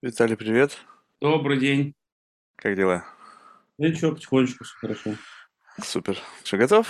[0.00, 0.78] Виталий, привет.
[1.20, 1.92] Добрый день.
[2.54, 3.04] Как дела?
[3.78, 5.14] Ничего, потихонечку все хорошо.
[5.82, 6.16] Супер.
[6.44, 6.86] Что, готов?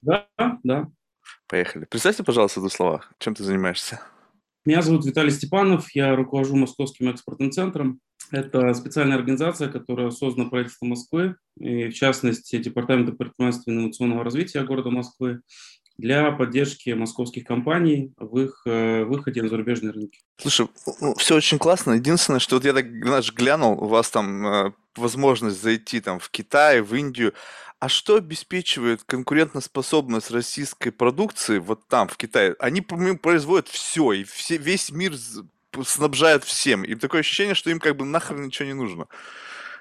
[0.00, 0.28] Да,
[0.62, 0.88] да.
[1.48, 1.86] Поехали.
[1.86, 4.00] Представьте, пожалуйста, в двух словах, чем ты занимаешься?
[4.64, 7.98] Меня зовут Виталий Степанов, я руковожу Московским экспортным центром.
[8.30, 14.62] Это специальная организация, которая создана правительством Москвы, и в частности Департаментом предпринимательства и инновационного развития
[14.62, 15.40] города Москвы
[16.00, 20.20] для поддержки московских компаний в их э, выходе на зарубежные рынки.
[20.38, 20.68] Слушай,
[21.00, 21.92] ну, все очень классно.
[21.92, 26.30] Единственное, что вот я так, знаешь, глянул, у вас там э, возможность зайти там в
[26.30, 27.34] Китай, в Индию.
[27.78, 32.54] А что обеспечивает конкурентоспособность российской продукции вот там, в Китае?
[32.58, 35.14] Они производят все, и все, весь мир
[35.84, 36.84] снабжают всем.
[36.84, 39.06] И такое ощущение, что им как бы нахрен ничего не нужно.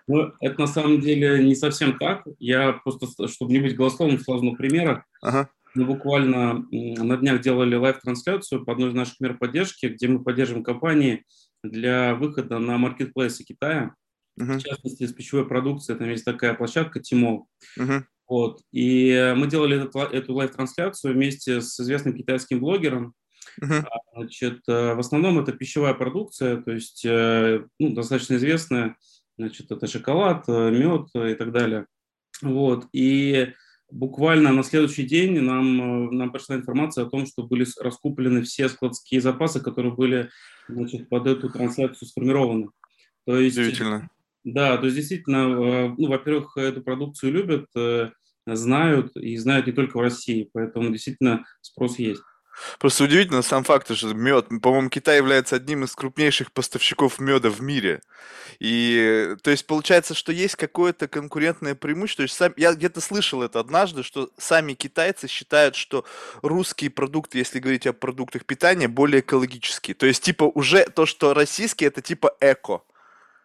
[0.07, 2.23] Но это на самом деле не совсем так.
[2.39, 5.03] Я просто, чтобы не быть голословным, на примерах.
[5.21, 5.49] Ага.
[5.79, 10.21] Мы буквально на днях делали live трансляцию по одной из наших мер поддержки, где мы
[10.21, 11.23] поддерживаем компании
[11.63, 13.95] для выхода на маркетплейсы Китая.
[14.35, 14.59] В Мгм.
[14.59, 17.47] частности, с пищевой продукцией, там есть такая площадка Tmall.
[17.77, 18.05] Мгм.
[18.27, 18.61] Вот.
[18.73, 23.13] И э, мы делали этот эту live трансляцию вместе с известным китайским блогером.
[23.61, 23.85] Мгм.
[24.15, 28.97] Значит, э, в основном это пищевая продукция, то есть э, ну, достаточно известная.
[29.37, 31.85] Значит, это шоколад, мед и так далее.
[32.41, 32.87] Вот.
[32.91, 33.53] И
[33.91, 38.69] буквально на следующий день нам, э, нам пришла информация о том, что были раскуплены все
[38.69, 40.29] складские запасы, которые были
[40.67, 42.69] значит, под эту трансляцию сформированы.
[43.25, 44.09] То есть Удивительно.
[44.43, 48.11] да, то есть действительно, э, ну, во-первых, эту продукцию любят, э,
[48.45, 52.21] знают и знают не только в России, поэтому действительно спрос есть.
[52.79, 57.61] Просто удивительно сам факт, что мед, по-моему, Китай является одним из крупнейших поставщиков меда в
[57.61, 58.01] мире.
[58.59, 62.23] И, то есть, получается, что есть какое-то конкурентное преимущество.
[62.23, 66.05] То есть, сам, я где-то слышал это однажды, что сами китайцы считают, что
[66.41, 69.95] русские продукты, если говорить о продуктах питания, более экологические.
[69.95, 72.81] То есть, типа, уже то, что российские, это типа эко.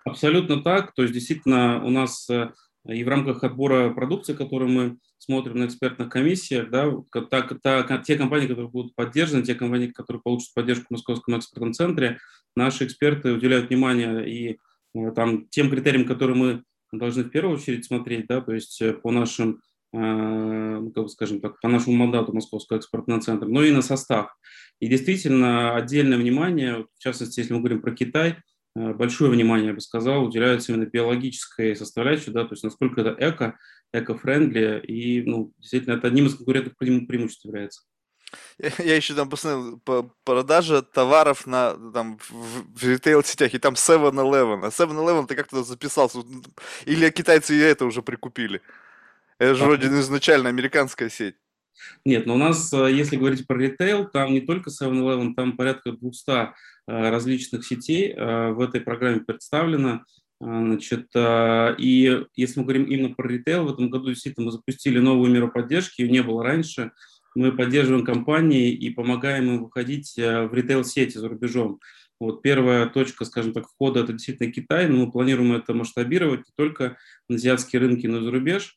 [0.04, 0.92] Абсолютно так.
[0.94, 2.50] То есть действительно у нас э,
[2.88, 6.92] и в рамках отбора продукции, которую мы смотрим на экспертных комиссиях, да,
[7.30, 11.72] та- та- те компании, которые будут поддержаны, те компании, которые получат поддержку в Московском экспортном
[11.72, 12.18] центре,
[12.54, 14.58] наши эксперты уделяют внимание и
[14.94, 16.62] э, там, тем критериям, которые мы
[16.92, 19.60] должны в первую очередь смотреть, да, то есть э, по нашим
[19.92, 23.80] э, ну, как бы скажем так, по нашему мандату Московского экспортного центра, но и на
[23.82, 24.36] состав.
[24.80, 28.36] И действительно отдельное внимание, в частности, если мы говорим про Китай,
[28.74, 33.58] большое внимание, я бы сказал, уделяется именно биологической составляющей, да, то есть насколько это эко,
[33.92, 37.82] эко-френдли, и, ну, действительно, это одним из конкурентных преиму- преимуществ является.
[38.78, 44.64] Я, еще там посмотрел по продажа товаров на там в, в ритейл-сетях, и там 7-Eleven.
[44.64, 46.18] А 7-Eleven ты как туда записался?
[46.18, 46.26] Вот,
[46.84, 48.60] Или китайцы и это уже прикупили?
[49.38, 51.36] Это же вроде изначально американская сеть.
[52.04, 55.92] Нет, но у нас, э, если говорить про ритейл, там не только 7-Eleven, там порядка
[55.92, 56.46] 200 э,
[56.86, 60.04] различных сетей э, в этой программе представлено.
[60.40, 65.30] Значит, и если мы говорим именно про ритейл, в этом году действительно мы запустили новую
[65.30, 66.90] меру поддержки, ее не было раньше.
[67.34, 71.80] Мы поддерживаем компании и помогаем им выходить в ритейл-сети за рубежом.
[72.20, 76.52] Вот первая точка, скажем так, входа– это действительно Китай, но мы планируем это масштабировать не
[76.56, 76.98] только
[77.28, 78.76] на азиатские рынки, но и за рубеж.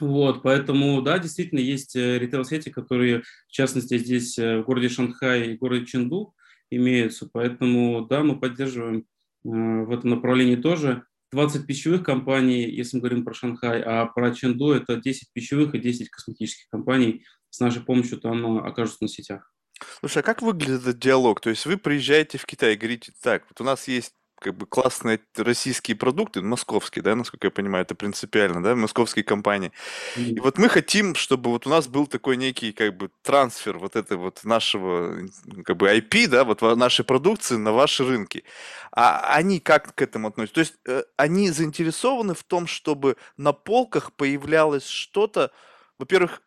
[0.00, 5.52] Вот, поэтому, да, действительно, есть э, ритейл-сети, которые, в частности, здесь э, в городе Шанхай
[5.52, 6.34] и городе Ченду
[6.70, 9.04] имеются, поэтому, да, мы поддерживаем э,
[9.44, 11.04] в этом направлении тоже.
[11.32, 15.78] 20 пищевых компаний, если мы говорим про Шанхай, а про Ченду это 10 пищевых и
[15.78, 19.52] 10 косметических компаний с нашей помощью там окажутся на сетях.
[20.00, 21.40] Слушай, а как выглядит этот диалог?
[21.40, 24.66] То есть вы приезжаете в Китай и говорите, так, вот у нас есть как бы
[24.66, 29.72] классные российские продукты, московские, да, насколько я понимаю, это принципиально, да, московские компании.
[30.16, 33.96] И вот мы хотим, чтобы вот у нас был такой некий как бы трансфер вот
[33.96, 35.18] это вот нашего
[35.64, 38.44] как бы IP, да, вот нашей продукции на ваши рынки.
[38.92, 40.54] А они как к этому относятся?
[40.54, 45.50] То есть э, они заинтересованы в том, чтобы на полках появлялось что-то,
[45.98, 46.42] во-первых,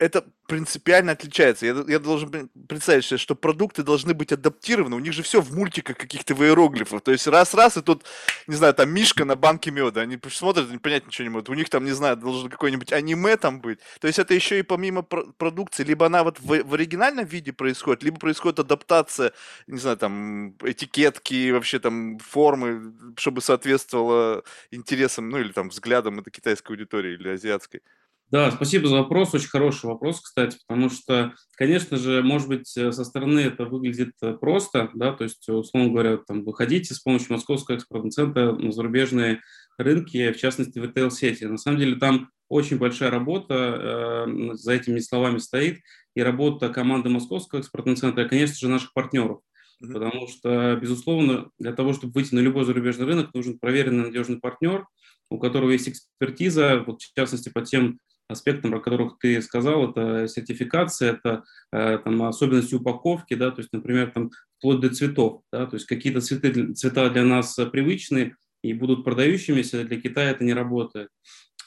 [0.00, 1.66] это принципиально отличается.
[1.66, 4.96] Я, я должен пре- представить себе, что продукты должны быть адаптированы.
[4.96, 7.02] У них же все в мультиках каких-то в иероглифах.
[7.02, 8.04] То есть раз-раз, и тут,
[8.46, 10.00] не знаю, там Мишка на банке меда.
[10.00, 11.50] Они смотрят, и понять ничего не могут.
[11.50, 13.78] У них там, не знаю, должен какой-нибудь аниме там быть.
[14.00, 17.52] То есть это еще и помимо про- продукции, либо она вот в, в оригинальном виде
[17.52, 19.32] происходит, либо происходит адаптация,
[19.66, 26.30] не знаю, там этикетки, вообще там формы, чтобы соответствовало интересам, ну или там взглядам этой
[26.30, 27.82] китайской аудитории или азиатской.
[28.30, 29.34] Да, спасибо за вопрос.
[29.34, 34.12] Очень хороший вопрос, кстати, потому что, конечно же, может быть, э, со стороны это выглядит
[34.22, 38.70] э, просто, да, то есть, условно говоря, там, выходите с помощью Московского экспортного центра на
[38.70, 39.40] зарубежные
[39.78, 41.44] рынки, в частности, в ритейл-сети.
[41.46, 45.80] На самом деле там очень большая работа, э, за этими словами стоит,
[46.14, 49.40] и работа команды Московского экспортного центра, и, конечно же, наших партнеров.
[49.82, 49.92] Mm-hmm.
[49.92, 54.86] Потому что, безусловно, для того, чтобы выйти на любой зарубежный рынок, нужен проверенный надежный партнер,
[55.30, 57.98] у которого есть экспертиза, вот в частности по тем
[58.30, 63.72] аспектам, о которых ты сказал, это сертификация, это э, там, особенности упаковки, да, то есть,
[63.72, 68.72] например, там, вплоть до цветов, да, то есть какие-то цветы, цвета для нас привычны и
[68.72, 71.08] будут продающимися, для Китая это не работает.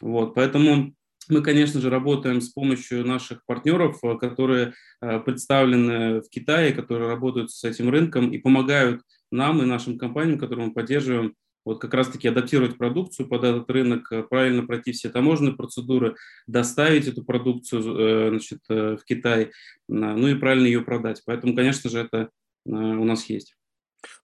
[0.01, 0.93] Вот, поэтому
[1.29, 7.09] мы, конечно же, работаем с помощью наших партнеров, э, которые э, представлены в Китае, которые
[7.09, 9.01] работают с этим рынком и помогают
[9.31, 11.33] нам и нашим компаниям, которые мы поддерживаем,
[11.65, 16.15] вот как раз-таки адаптировать продукцию под этот рынок, э, правильно пройти все таможенные процедуры,
[16.47, 19.51] доставить эту продукцию значит, в Китай,
[19.87, 21.21] ну и правильно ее продать.
[21.25, 22.29] Поэтому, конечно же, это
[22.65, 23.55] у нас есть.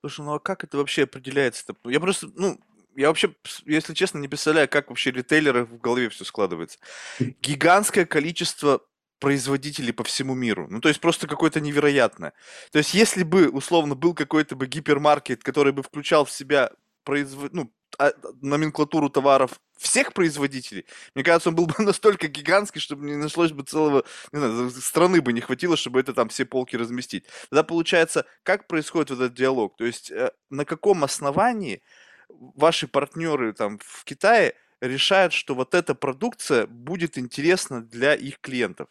[0.02, 1.76] Слушай, ну а как это вообще определяется-то?
[1.90, 2.60] Я просто, ну,
[2.96, 3.34] я вообще,
[3.66, 6.80] если честно, не представляю, как вообще ритейлеры в голове все складывается.
[7.20, 8.82] Гигантское количество
[9.20, 10.68] производителей по всему миру.
[10.70, 12.34] Ну, то есть просто какое-то невероятное.
[12.72, 16.72] То есть если бы, условно, был какой-то бы гипермаркет, который бы включал в себя
[17.04, 17.54] производ...
[17.54, 20.86] ну, а, номенклатуру товаров всех производителей,
[21.16, 25.22] мне кажется, он был бы настолько гигантский, чтобы не нашлось бы целого, не знаю, страны
[25.22, 27.26] бы не хватило, чтобы это там все полки разместить.
[27.50, 29.76] Тогда получается, как происходит вот этот диалог?
[29.76, 31.82] То есть э, на каком основании
[32.30, 38.88] ваши партнеры там в Китае решают, что вот эта продукция будет интересна для их клиентов.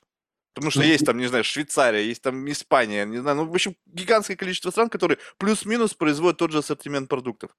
[0.54, 3.54] Потому что ну, есть там, не знаю, Швейцария, есть там Испания, не знаю, ну, в
[3.54, 7.52] общем, гигантское количество стран, которые плюс-минус производят тот же ассортимент продуктов.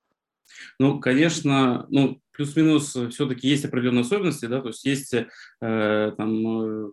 [0.80, 5.26] Ну, конечно, ну, плюс-минус все-таки есть определенные особенности, да, то есть есть э,
[6.18, 6.92] там э,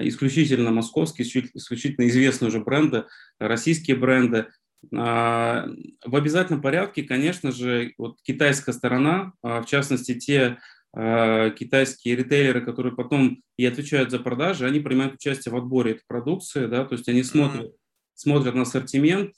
[0.00, 3.04] исключительно московские, исключительно известные уже бренды,
[3.38, 4.46] российские бренды,
[4.94, 5.66] а,
[6.04, 10.58] в обязательном порядке, конечно же, вот китайская сторона, а, в частности, те
[10.94, 16.04] а, китайские ритейлеры, которые потом и отвечают за продажи, они принимают участие в отборе этой
[16.06, 17.72] продукции, да, то есть они смотрят,
[18.18, 19.34] смотрят на ассортимент,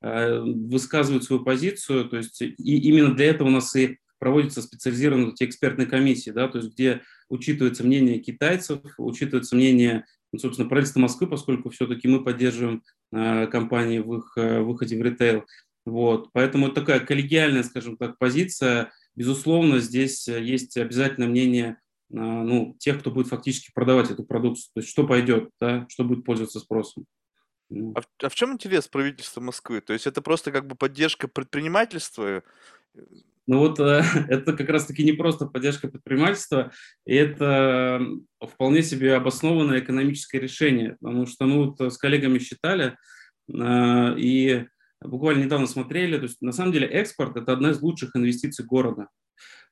[0.00, 5.44] высказывают свою позицию, то есть и именно для этого у нас и проводятся специализированные эти
[5.44, 11.26] экспертные комиссии, да, то есть где учитывается мнение китайцев, учитывается мнение ну, собственно, правительство Москвы,
[11.26, 12.82] поскольку все-таки мы поддерживаем
[13.12, 15.44] э, компании в их э, выходе в ритейл.
[15.84, 16.30] Вот.
[16.32, 18.92] Поэтому это такая коллегиальная, скажем так, позиция.
[19.16, 21.78] Безусловно, здесь есть обязательное мнение
[22.12, 24.70] э, ну, тех, кто будет фактически продавать эту продукцию.
[24.74, 27.06] То есть что пойдет, да, что будет пользоваться спросом.
[27.70, 27.92] Ну.
[27.94, 29.80] А в, а в чем интерес правительства Москвы?
[29.80, 32.42] То есть это просто как бы поддержка предпринимательства?
[33.46, 36.72] Ну вот э, это как раз-таки не просто поддержка предпринимательства,
[37.06, 38.00] это
[38.40, 42.96] вполне себе обоснованное экономическое решение, потому что мы вот с коллегами считали
[43.52, 44.66] э, и
[45.00, 49.08] буквально недавно смотрели, то есть на самом деле экспорт– это одна из лучших инвестиций города,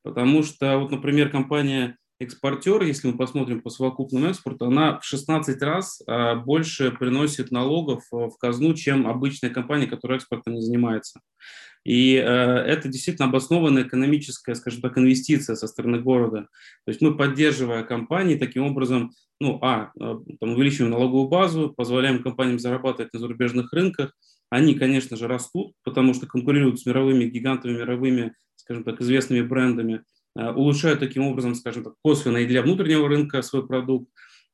[0.02, 5.62] потому что вот, например, компания экспортер, если мы посмотрим по совокупному экспорту, она в 16
[5.62, 11.20] раз а, больше приносит налогов э, в казну, чем обычная компания, которая экспортом не занимается.
[11.84, 16.48] И э, это действительно обоснованная экономическая, скажем так, инвестиция со стороны города.
[16.84, 22.22] То есть мы, поддерживая компании, таким образом, ну, а, э, там, увеличиваем налоговую базу, позволяем
[22.22, 24.12] компаниям зарабатывать на зарубежных рынках.
[24.50, 30.02] Они, конечно же, растут, потому что конкурируют с мировыми гигантами, мировыми, скажем так, известными брендами–
[30.38, 34.08] улучшают таким образом, скажем так, косвенно и для внутреннего рынка свой продукт,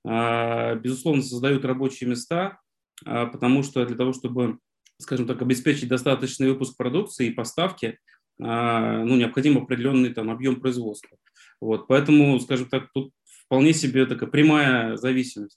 [0.06, 2.58] а, безусловно, создают рабочие места,
[3.04, 4.58] а, потому что для того, чтобы,
[4.98, 7.98] скажем так, обеспечить достаточный выпуск продукции и поставки,
[8.40, 11.16] а, ну, необходим определенный там объем производства.
[11.60, 15.56] Вот, поэтому, скажем так, тут вполне себе такая прямая зависимость.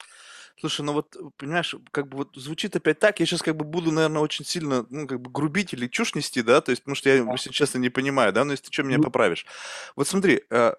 [0.60, 3.92] Слушай, ну вот, понимаешь, как бы вот звучит опять так, я сейчас как бы буду,
[3.92, 7.10] наверное, очень сильно, ну, как бы грубить или чушь нести, да, то есть, потому что
[7.10, 9.46] я, если честно, не понимаю, да, но если ты что, меня поправишь.
[9.96, 10.74] Вот смотри, э,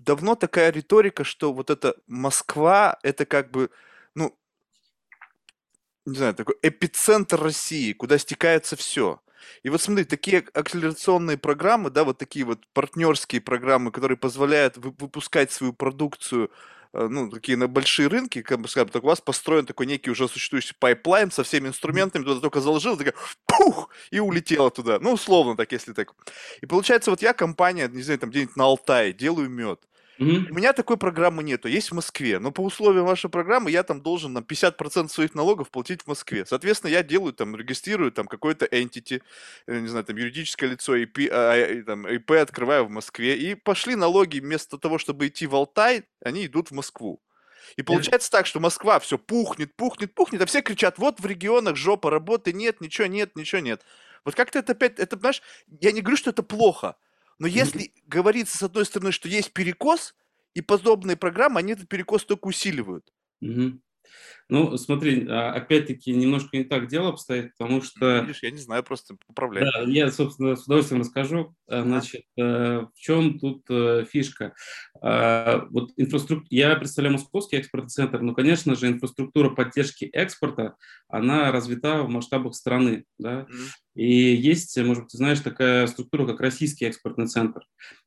[0.00, 3.70] давно такая риторика, что вот это Москва, это как бы,
[4.14, 4.36] ну,
[6.04, 9.20] не знаю, такой эпицентр России, куда стекается все.
[9.62, 15.52] И вот смотри, такие акселерационные программы, да, вот такие вот партнерские программы, которые позволяют выпускать
[15.52, 16.50] свою продукцию
[16.96, 20.28] ну, такие на большие рынки, как бы скажем так, у вас построен такой некий уже
[20.28, 23.14] существующий pipeline со всеми инструментами, туда только заложил, такая,
[23.46, 24.98] пух, и улетела туда.
[25.00, 26.14] Ну, условно так, если так.
[26.60, 29.80] И получается, вот я компания, не знаю, там где-нибудь на Алтае, делаю мед.
[30.18, 30.50] Mm-hmm.
[30.50, 34.00] У меня такой программы нету, есть в Москве, но по условиям вашей программы я там
[34.00, 36.46] должен на 50% своих налогов платить в Москве.
[36.46, 39.22] Соответственно, я делаю там, регистрирую там какой-то entity,
[39.66, 43.54] э, не знаю, там юридическое лицо, IP, а, а там, IP открываю в Москве, и
[43.54, 47.20] пошли налоги вместо того, чтобы идти в Алтай, они идут в Москву.
[47.76, 51.76] И получается так, что Москва все пухнет, пухнет, пухнет, а все кричат, вот в регионах
[51.76, 53.82] жопа, работы нет, ничего нет, ничего нет.
[54.24, 55.42] Вот как-то это опять, это, знаешь,
[55.80, 56.96] я не говорю, что это плохо,
[57.38, 58.02] но если mm-hmm.
[58.06, 60.14] говорится, с одной стороны, что есть перекос,
[60.54, 63.12] и подобные программы, они этот перекос только усиливают.
[63.44, 63.78] Mm-hmm.
[64.48, 68.20] Ну, смотри, а, опять-таки немножко не так дело обстоит, потому что...
[68.20, 69.64] Видишь, я не знаю, просто поправляй.
[69.64, 71.54] Да, я, собственно, с удовольствием расскажу.
[71.66, 72.42] А, значит, э,
[72.80, 74.54] в чем тут э, фишка?
[75.02, 76.46] А, вот инфраструктура...
[76.50, 80.76] Я представляю Московский экспортный центр, но, конечно же, инфраструктура поддержки экспорта,
[81.08, 83.86] она развита в масштабах страны, да, mm-hmm.
[83.96, 87.62] И есть, может быть, ты знаешь, такая структура, как Российский экспортный центр.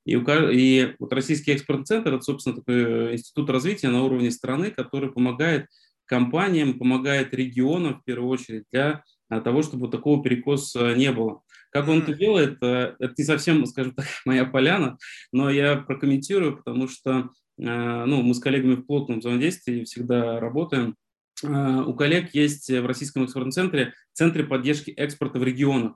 [0.05, 4.69] И, у, и вот Российский экспортный центр– это, собственно, такой институт развития на уровне страны,
[4.69, 5.65] который помогает
[6.09, 11.41] компаниям, помогает регионам в первую очередь для а, того, чтобы такого перекоса не было.
[11.71, 14.97] Как он это делает, э, это не совсем, скажем так, моя поляна,
[15.31, 20.95] но я прокомментирую, потому что э, ну, мы с коллегами в плотном взаимодействии всегда работаем.
[21.43, 25.93] Э, у коллег есть в Российском экспортном центре центры поддержки экспорта в регионах.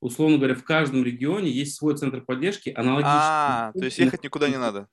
[0.00, 3.12] Условно говоря, в каждом регионе есть свой центр поддержки, аналогичный.
[3.12, 4.86] А, то есть ехать никуда не надо.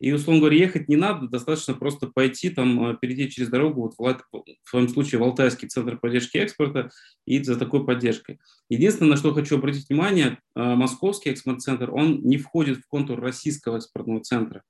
[0.00, 4.22] И, условно говоря, ехать не надо, достаточно просто пойти, там, э, перейти через дорогу, вот
[4.30, 6.90] в, в своем случае в Алтайский центр поддержки экспорта,
[7.26, 8.38] и за такой поддержкой.
[8.68, 13.78] Единственное, на что хочу обратить внимание, э, Московский экспорт-центр, он не входит в контур российского
[13.78, 14.62] экспортного центра.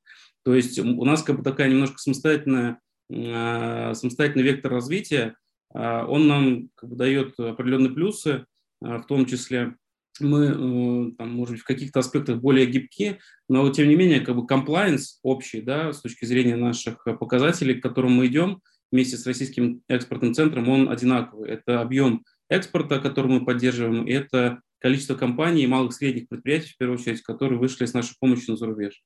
[0.45, 2.81] То есть у нас как бы такая немножко самостоятельная,
[3.11, 5.37] э, самостоятельный вектор развития,
[5.75, 8.47] он нам как бы дает определенные плюсы,
[8.81, 9.75] в том числе
[10.21, 14.37] мы, э, там, может быть, в каких-то аспектах более гибки, но тем не менее, как
[14.37, 18.61] бы compliance общий, да, с точки зрения наших показателей, к которым мы идем
[18.91, 21.51] вместе с Российским экспортным центром, он одинаковый.
[21.51, 26.77] Это объем экспорта, который мы поддерживаем, и это количество компаний и малых средних предприятий, в
[26.77, 29.03] первую очередь, которые вышли с нашей помощью на зарубеж.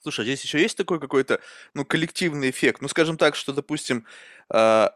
[0.00, 1.40] Слушай, а здесь еще есть такой какой-то,
[1.74, 2.80] ну, коллективный эффект.
[2.80, 4.06] Ну, скажем так, что, допустим,
[4.52, 4.88] э,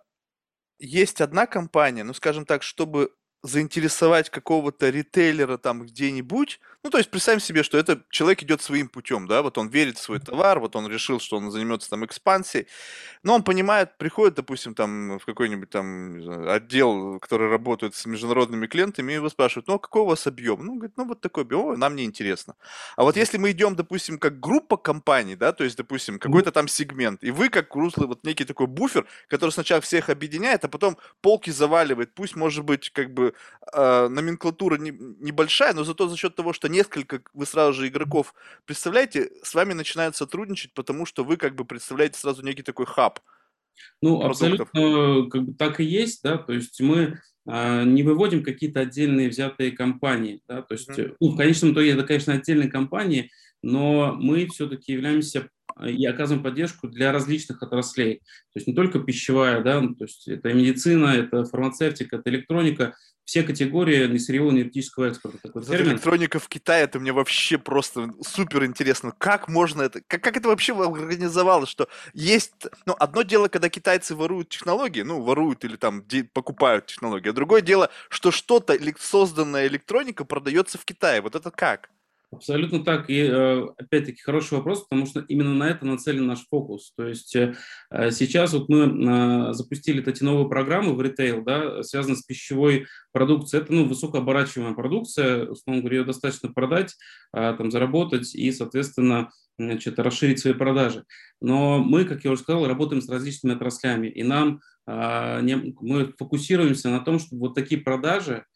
[0.79, 3.13] есть одна компания, ну, скажем так, чтобы
[3.43, 6.61] заинтересовать какого-то ритейлера там где-нибудь.
[6.85, 9.99] Ну, то есть представим себе, что это человек идет своим путем, да, вот он верит
[9.99, 12.67] в свой товар, вот он решил, что он займется там экспансией,
[13.23, 18.67] но он понимает, приходит, допустим, там в какой-нибудь там знаю, отдел, который работает с международными
[18.67, 20.67] клиентами, и его спрашивают, ну, а какой у вас объем?
[20.67, 22.57] Ну, говорит, ну, вот такой объем, О, нам не интересно.
[22.97, 26.67] А вот если мы идем, допустим, как группа компаний, да, то есть, допустим, какой-то там
[26.67, 30.99] сегмент, и вы как русло, вот некий такой буфер, который сначала всех объединяет, а потом
[31.21, 33.35] полки заваливает, пусть, может быть, как бы
[33.73, 38.35] э, номенклатура не, небольшая, но зато за счет того, что несколько вы сразу же игроков
[38.65, 43.21] представляете, с вами начинают сотрудничать, потому что вы как бы представляете сразу некий такой хаб.
[44.01, 44.69] Ну, продуктов.
[44.69, 49.29] абсолютно как бы, так и есть, да, то есть мы а, не выводим какие-то отдельные
[49.29, 51.17] взятые компании, да, то есть, mm-hmm.
[51.21, 53.31] ну, в конечном итоге это, конечно, отдельные компании,
[53.63, 55.49] но мы все-таки являемся
[55.85, 58.17] и оказываем поддержку для различных отраслей.
[58.53, 62.95] То есть не только пищевая, да, ну, то есть это медицина, это фармацевтика, это электроника,
[63.25, 65.39] все категории несырьевого энергетического экспорта.
[65.43, 65.93] Такой термин.
[65.93, 69.15] Электроника в Китае, это мне вообще просто супер интересно.
[69.17, 72.53] Как можно это, как, как это вообще организовалось, что есть,
[72.85, 77.61] ну, одно дело, когда китайцы воруют технологии, ну, воруют или там покупают технологии, а другое
[77.61, 81.21] дело, что что-то, созданная электроника продается в Китае.
[81.21, 81.91] Вот это как?
[82.33, 83.11] Абсолютно так.
[83.11, 86.93] И э, опять-таки хороший вопрос, потому что именно на это нацелен наш фокус.
[86.97, 87.55] То есть э,
[88.11, 93.63] сейчас вот мы э, запустили эти новые программы в ритейл, да, связанные с пищевой продукцией.
[93.63, 96.97] Это ну, высокооборачиваемая продукция, условно говоря, ее достаточно продать,
[97.33, 101.05] там, заработать и, соответственно, значит, расширить свои продажи.
[101.43, 107.01] Но мы, как я уже сказал, работаем с различными отраслями, и нам мы фокусируемся на
[107.01, 108.52] том, чтобы вот такие продажи Э,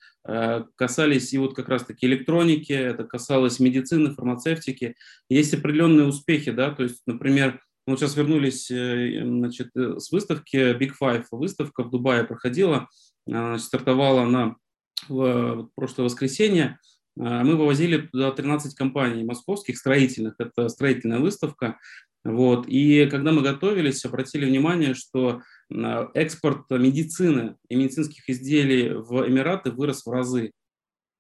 [0.75, 4.97] касались и вот как раз-таки электроники, это касалось медицины, фармацевтики.
[5.29, 10.57] Есть определенные успехи, да, то есть, например, мы сейчас вернулись э, значит, э, с выставки
[10.77, 11.27] Big Five.
[11.31, 12.89] Выставка в Дубае проходила,
[13.27, 14.57] значит, стартовала на
[15.09, 16.79] в прошлое воскресенье.
[17.15, 20.35] Мы вывозили туда 13 компаний московских строительных.
[20.39, 21.79] Это строительная выставка.
[22.27, 22.67] Вот.
[22.67, 30.05] И когда мы готовились, обратили внимание, что экспорт медицины и медицинских изделий в Эмираты вырос
[30.05, 30.51] в разы.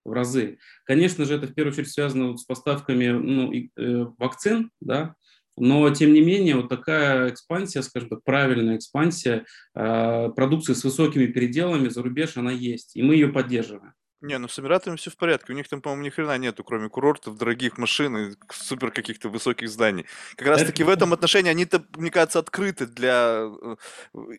[0.04, 0.58] В разы.
[0.84, 5.16] Конечно же, это в первую очередь связано вот с поставками ну, и, э, вакцин, да,
[5.56, 11.26] но, тем не менее, вот такая экспансия, скажем так, правильная экспансия э, продукции с высокими
[11.26, 13.94] переделами за рубеж, она есть, и мы ее поддерживаем.
[14.26, 15.52] Не, ну с Эмиратами все в порядке.
[15.52, 19.68] У них там, по-моему, ни хрена нету, кроме курортов, дорогих машин и супер каких-то высоких
[19.68, 20.04] зданий.
[20.35, 23.76] Как раз таки в этом отношении они-то, мне кажется, открыты для э,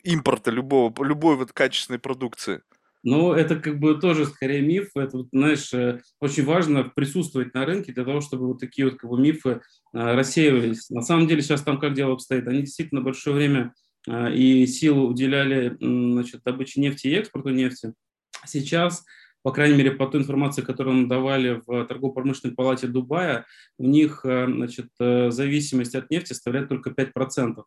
[0.04, 2.60] импорта любого, любой вот качественной продукции.
[3.02, 4.90] Ну, это как бы тоже скорее миф.
[4.94, 9.08] Это, знаешь, э, очень важно присутствовать на рынке для того, чтобы вот такие вот как
[9.08, 9.58] бы, мифы э,
[9.92, 10.90] рассеивались.
[10.90, 12.46] На самом деле сейчас там как дело обстоит?
[12.46, 13.72] Они действительно большое время
[14.06, 17.92] и силу уделяли значит, добыче нефти и экспорту нефти.
[18.46, 19.04] Сейчас
[19.48, 23.46] по крайней мере, по той информации, которую нам давали в торгово-промышленной палате Дубая,
[23.78, 27.64] у них э, значит, э, зависимость от нефти составляет только 5%.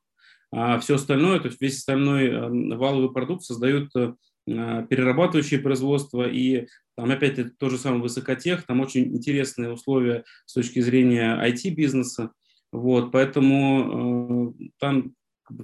[0.51, 4.13] а все остальное, то есть весь остальной э, валовый продукт создают э,
[4.45, 10.53] перерабатывающие производства, и там опять это то же самое высокотех, там очень интересные условия с
[10.53, 12.29] точки зрения IT-бизнеса,
[12.71, 15.15] вот, поэтому э, там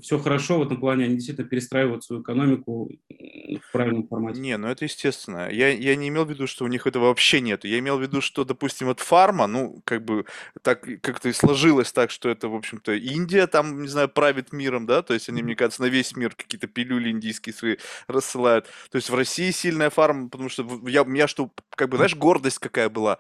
[0.02, 4.40] все хорошо в этом плане, они действительно перестраивают свою экономику в правильном формате.
[4.40, 5.50] Не, ну это естественно.
[5.50, 7.66] Я, я не имел в виду, что у них этого вообще нет.
[7.66, 10.26] Я имел в виду, что, допустим, вот фарма, ну, как бы
[10.62, 14.86] так как-то и сложилось так, что это, в общем-то, Индия там, не знаю, правит миром,
[14.86, 17.78] да, то есть они, мне кажется, на весь мир какие-то пилюли индийские свои
[18.08, 18.68] рассылают.
[18.92, 22.16] То есть в России сильная фарма, потому что я, у меня что, как бы, знаешь,
[22.16, 23.20] гордость какая была.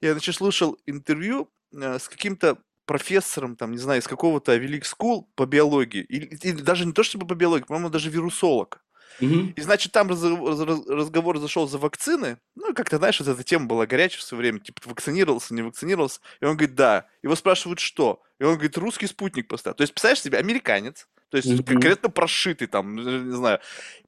[0.00, 5.24] Я, значит, слушал интервью э, с каким-то профессором, там, не знаю, из какого-то Велик School
[5.34, 8.82] по биологии, или, или даже не то чтобы по биологии, по-моему, даже вирусолог.
[9.20, 9.54] Мгм.
[9.56, 12.38] И значит, там раз- раз- разговор зашел за вакцины.
[12.54, 14.60] Ну, как-то, знаешь, вот эта тема была горячая в свое время.
[14.60, 16.20] Типа, вакцинировался, не вакцинировался.
[16.40, 17.06] И он говорит, да.
[17.22, 18.22] Его спрашивают, что?
[18.38, 19.74] И он говорит, русский спутник поставил.
[19.74, 21.64] То есть, представляешь себе, американец, то есть Мгм.
[21.64, 23.60] конкретно прошитый там, не знаю.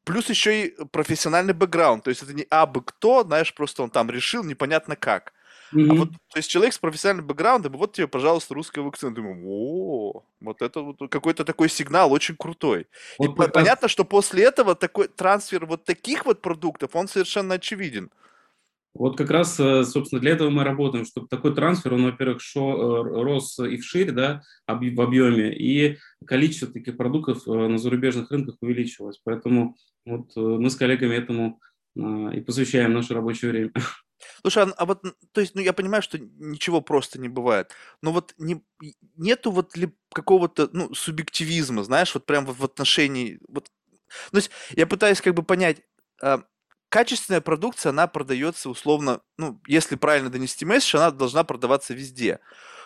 [0.04, 2.04] Плюс еще и профессиональный бэкграунд.
[2.04, 5.32] То есть это не абы кто, знаешь, просто он там решил непонятно как.
[5.72, 5.96] А Мгм.
[5.96, 9.14] вот, то есть человек с профессиональным бэкграундом, и вот тебе, пожалуйста, русская вакцина.
[9.14, 12.82] Думаю, о, вот это вот какой-то такой сигнал очень крутой.
[12.82, 12.86] И
[13.18, 17.54] Вот как раз- понятно, что после этого такой трансфер вот таких вот продуктов, он совершенно
[17.54, 18.10] очевиден.
[18.94, 23.04] Вот как раз, э, собственно, для этого мы работаем, чтобы такой трансфер, он, во-первых, шо,
[23.06, 24.70] э, рос и вширь, да, в
[25.00, 29.20] объеме, и количество таких продуктов э, на зарубежных рынках увеличилось.
[29.22, 31.60] Поэтому вот мы с коллегами этому
[31.96, 33.72] и посвящаем наше рабочее время.
[34.42, 37.72] Слушай, а, вот, то есть, ну, я понимаю, что ничего просто не бывает,
[38.02, 38.62] но вот не,
[39.16, 43.70] нету вот ли какого-то, ну, субъективизма, знаешь, вот прям в отношении, вот,
[44.32, 45.82] то есть, я пытаюсь как бы понять,
[46.22, 46.42] а,
[46.90, 52.40] качественная продукция, она продается условно, ну, если правильно донести месседж, она должна продаваться везде,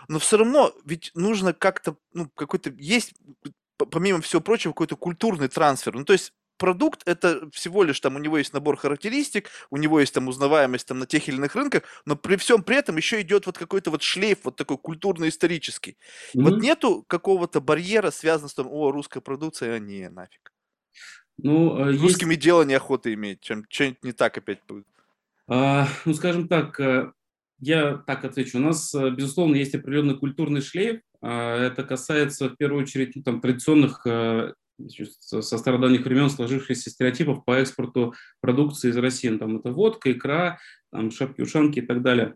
[0.09, 3.15] но все равно ведь нужно как-то, ну, какой-то, есть,
[3.79, 8.21] помимо всего прочего, какой-то культурный трансфер, ну, то есть, продукт это всего лишь там у
[8.21, 11.83] него есть набор характеристик, у него есть там узнаваемость там на тех или иных рынках,
[12.07, 15.97] но при всем при этом еще идет вот какой-то вот шлейф вот такой культурно-исторический.
[16.35, 20.53] И Вот нету какого-то барьера, связанного с том, о, русская продукция, а не, нафиг.
[21.39, 24.87] Ну, э, С есть русскими дело неохота иметь, чем что-нибудь не так опять будет.
[25.49, 27.11] А, ну, скажем так, э,
[27.59, 28.59] я так отвечу.
[28.59, 31.01] У нас, э, безусловно, есть определенный культурный шлейф.
[31.21, 34.07] А, Это касается, в первую очередь, ну, там, традиционных
[34.89, 39.29] со стародавних времен сложившихся стереотипов по экспорту продукции из России.
[39.29, 40.59] Ну, Там это водка, икра,
[40.91, 42.35] там, шапки-ушанки и так далее.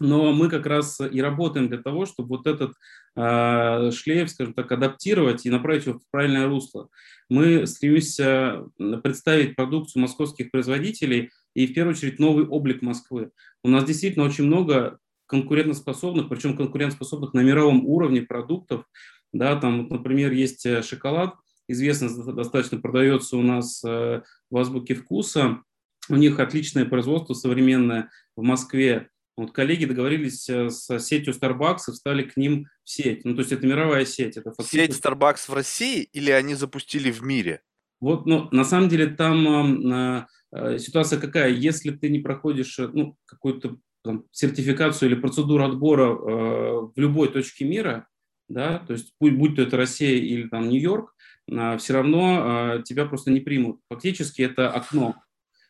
[0.00, 2.74] Но мы как раз и работаем для того, чтобы вот этот
[3.16, 6.88] э, шлейф, скажем так, адаптировать и направить его в правильное русло.
[7.28, 8.66] Мы стремимся
[9.02, 13.30] представить продукцию московских производителей и в первую очередь новый облик Москвы.
[13.64, 18.84] У нас действительно очень много конкурентоспособных, причем конкурентоспособных на мировом уровне продуктов.
[19.32, 21.34] Да, там, например, есть э, шоколад,
[21.68, 25.62] известно достаточно, продается у нас э, в Азбуке вкуса.
[26.08, 29.10] У них отличное производство современное в Москве.
[29.36, 33.24] Вот коллеги договорились э, с сетью Starbucks и встали к ним в сеть.
[33.24, 34.36] Ну, то есть это мировая сеть.
[34.36, 37.62] Это Сеть фактически Starbucks в России или они запустили в мире?
[38.00, 41.50] Вот, ну, на самом деле там э, э, ситуация какая?
[41.50, 47.64] Если ты не проходишь ну, какую-то там, сертификацию или процедуру отбора э, в любой точке
[47.64, 48.08] мира,
[48.48, 51.14] да, то есть будь, будь то это Россия или там Нью-Йорк,
[51.48, 53.80] все равно э, тебя просто не примут.
[53.90, 55.16] Фактически это окно.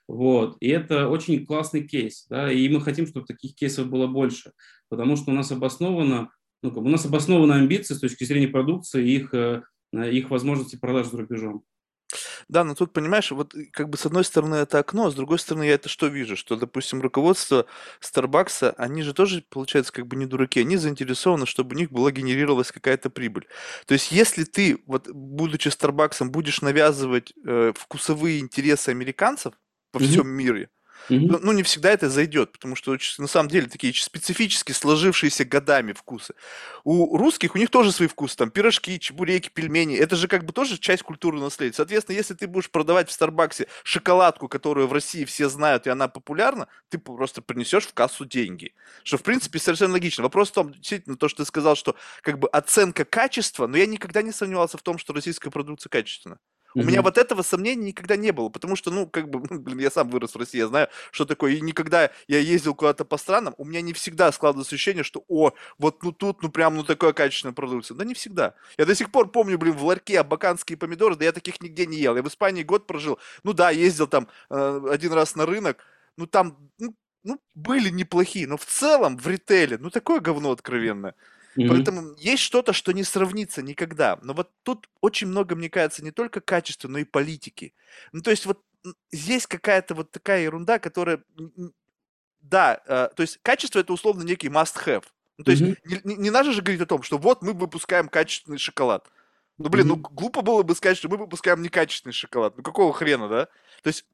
[0.09, 0.57] Вот.
[0.61, 2.27] И это очень классный кейс.
[2.29, 2.51] Да?
[2.51, 4.53] И мы хотим, чтобы таких кейсов было больше,
[4.89, 6.31] потому что у нас обосновано,
[6.63, 9.63] ну, у нас обоснованы амбиции с точки зрения продукции и их, э,
[9.93, 11.63] их возможности продаж за рубежом.
[12.49, 15.15] Да, но тут, понимаешь, вот э, как бы с одной стороны это окно, а с
[15.15, 16.37] другой стороны я это что вижу?
[16.37, 17.67] Что, допустим, руководство
[18.01, 22.11] Старбакса, они же тоже, получается, как бы не дураки, они заинтересованы, чтобы у них была
[22.11, 23.47] генерировалась какая-то прибыль.
[23.87, 29.55] То есть если ты, вот будучи Старбаксом, будешь навязывать э, вкусовые интересы американцев
[29.99, 30.23] Мгм.
[30.23, 30.71] всем мире,
[31.09, 31.27] Мгм.
[31.29, 35.93] ну, ну, не всегда это зайдет, потому что на самом деле такие специфически сложившиеся годами
[35.93, 36.35] вкусы.
[36.85, 39.97] У русских, у них тоже свои вкусы, там пирожки, чебуреки, пельмени.
[39.97, 41.75] Это же как бы тоже часть культурного наследия.
[41.75, 46.09] Соответственно, если ты будешь продавать в Старбаксе шоколадку, которую в России все знают, и она
[46.09, 48.75] популярна, ты просто принесешь в кассу деньги.
[49.05, 50.23] Что, в принципе, совершенно логично.
[50.23, 53.87] Вопрос в том, действительно, то, что ты сказал, что как бы оценка качества, но я
[53.87, 56.39] никогда не сомневался в том, что российская продукция качественна.
[56.75, 57.05] У меня Мгм.
[57.05, 60.09] вот этого сомнения никогда не было, потому что, ну, как бы, ну, блин, я сам
[60.11, 61.53] вырос в России, я знаю, что такое.
[61.55, 65.53] И никогда я ездил куда-то по странам, у меня не всегда складывалось ощущение, что, о,
[65.79, 67.97] вот ну тут, ну прям, ну такая качественная продукция.
[67.97, 68.55] Да не всегда.
[68.77, 71.99] Я до сих пор помню, блин, в ларьке абаканские помидоры, да я таких нигде не
[71.99, 72.17] ел.
[72.17, 73.19] Я в Испании год прожил.
[73.45, 75.79] Ну да, ездил там э, один раз на рынок,
[76.17, 81.15] ну там, ну, ну, были неплохие, но в целом в ритейле, ну такое говно откровенное.
[81.59, 81.69] Mm-hmm.
[81.69, 84.19] Поэтому есть что-то, что не сравнится никогда.
[84.23, 87.75] Но вот тут очень много, мне кажется, не только качества, но и политики.
[88.13, 88.63] Ну, то есть вот
[89.11, 91.23] здесь какая-то вот такая ерунда, которая...
[92.41, 95.05] Да, э, то есть качество это условно некий must-have.
[95.37, 95.67] Ну, то mm-hmm.
[95.67, 99.11] есть не, не, не надо же говорить о том, что вот мы выпускаем качественный шоколад.
[99.59, 99.89] Ну, блин, mm-hmm.
[99.89, 102.57] ну глупо было бы сказать, что мы выпускаем некачественный шоколад.
[102.57, 103.47] Ну, какого хрена, да?
[103.83, 104.07] То есть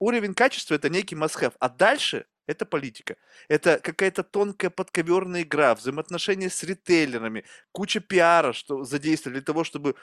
[0.00, 1.54] уровень качества это некий must-have.
[1.60, 3.16] А дальше это политика.
[3.48, 9.94] Это какая-то тонкая подковерная игра, взаимоотношения с ритейлерами, куча пиара, что задействовали для того, чтобы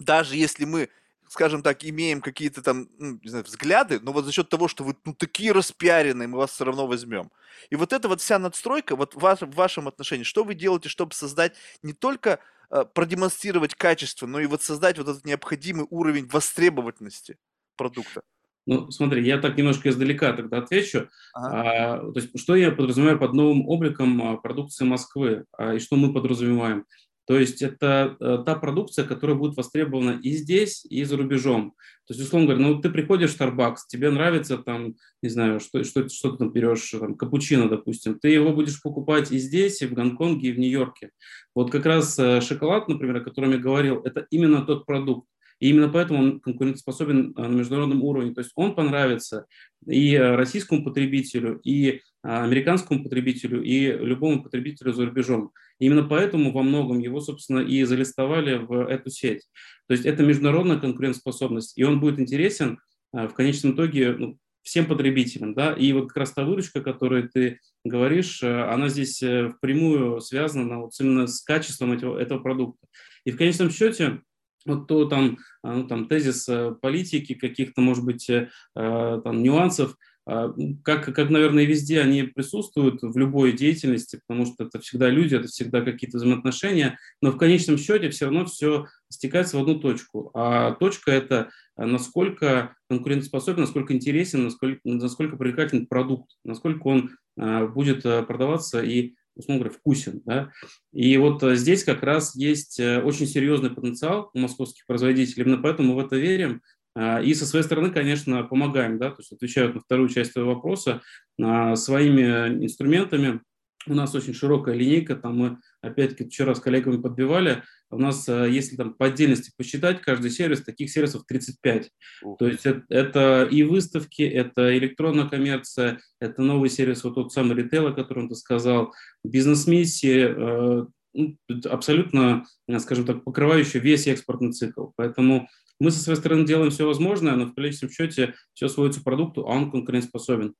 [0.00, 0.88] даже если мы
[1.30, 4.82] скажем так, имеем какие-то там, ну, не знаю, взгляды, но вот за счет того, что
[4.82, 7.30] вы ну, такие распиаренные, мы вас все равно возьмем.
[7.70, 11.14] И вот эта вот вся надстройка, вот в, в вашем отношении, что вы делаете, чтобы
[11.14, 17.38] создать не только э, продемонстрировать качество, но и вот создать вот этот необходимый уровень востребовательности
[17.76, 18.22] продукта?
[18.66, 21.08] Ну, смотри, я так немножко издалека тогда отвечу.
[21.34, 21.94] Ага.
[21.94, 25.96] А, то есть, что я подразумеваю под новым обликом а, продукции Москвы а, и что
[25.96, 26.84] мы подразумеваем?
[27.30, 31.74] То есть это э, та продукция, которая будет востребована и здесь, и за рубежом.
[32.08, 35.84] То есть, условно говоря, ну ты приходишь в Starbucks, тебе нравится там, не знаю, что,
[35.84, 39.86] что, что ты там берешь, там, капучино, допустим, ты его будешь покупать и здесь, и
[39.86, 41.10] в Гонконге, и в Нью-Йорке.
[41.54, 45.28] Вот как раз э, шоколад, например, о котором я говорил, это именно тот продукт.
[45.60, 48.34] И именно поэтому он конкурентоспособен э, на международном уровне.
[48.34, 49.46] То есть он понравится
[49.86, 55.52] и российскому потребителю, и американскому потребителю, и любому потребителю за рубежом.
[55.78, 59.46] Именно поэтому во многом его, собственно, и залистовали в эту сеть.
[59.86, 62.78] То есть это международная конкурентоспособность, и он будет интересен
[63.14, 65.54] э, в конечном итоге ну, всем потребителям.
[65.54, 65.72] Да?
[65.74, 70.80] И вот как раз та выручка, о которой ты говоришь, э, она здесь впрямую связана
[70.80, 72.86] вот именно с качеством этого, этого продукта.
[73.24, 74.22] И в конечном счете
[74.64, 79.96] то там, а, ну, там тезис э, политики, каких-то, может быть, э, э, там, нюансов,
[80.26, 80.52] а,
[80.84, 85.48] как, как, наверное, везде они присутствуют в любой деятельности, потому что это всегда люди, это
[85.48, 90.30] всегда какие-то взаимоотношения, но в конечном счете все равно все стекается в одну точку.
[90.34, 98.82] А точка– это насколько конкурентоспособен, насколько интересен, насколько, насколько привлекательный продукт, насколько он будет продаваться
[98.82, 100.22] и условно говоря, вкусен.
[100.24, 100.50] Да?
[100.92, 105.62] И вот э, здесь как раз есть э, очень серьезный потенциал у московских производителей, именно
[105.62, 106.62] поэтому мы в это верим.
[106.94, 110.54] А, и со своей стороны, конечно, помогаем, да, то есть отвечают на вторую часть твоего
[110.54, 111.02] вопроса
[111.40, 113.40] а, своими инструментами,
[113.86, 118.48] у нас очень широкая линейка, там мы, опять-таки, вчера с коллегами подбивали, у нас, э,
[118.50, 121.90] если там по отдельности посчитать, каждый сервис, таких сервисов 35.
[122.22, 122.38] Ух.
[122.38, 127.56] То есть это, это и выставки, это электронная коммерция, это новый сервис, вот тот самый
[127.56, 128.92] ритейл, о котором ты сказал,
[129.24, 132.46] бизнес-миссии, э, ну, абсолютно,
[132.78, 134.88] скажем так, покрывающий весь экспортный цикл.
[134.96, 135.48] Поэтому
[135.80, 139.46] мы со своей стороны делаем все возможное, но в конечном счете все сводится к продукту,
[139.48, 140.54] а он конкурентоспособен.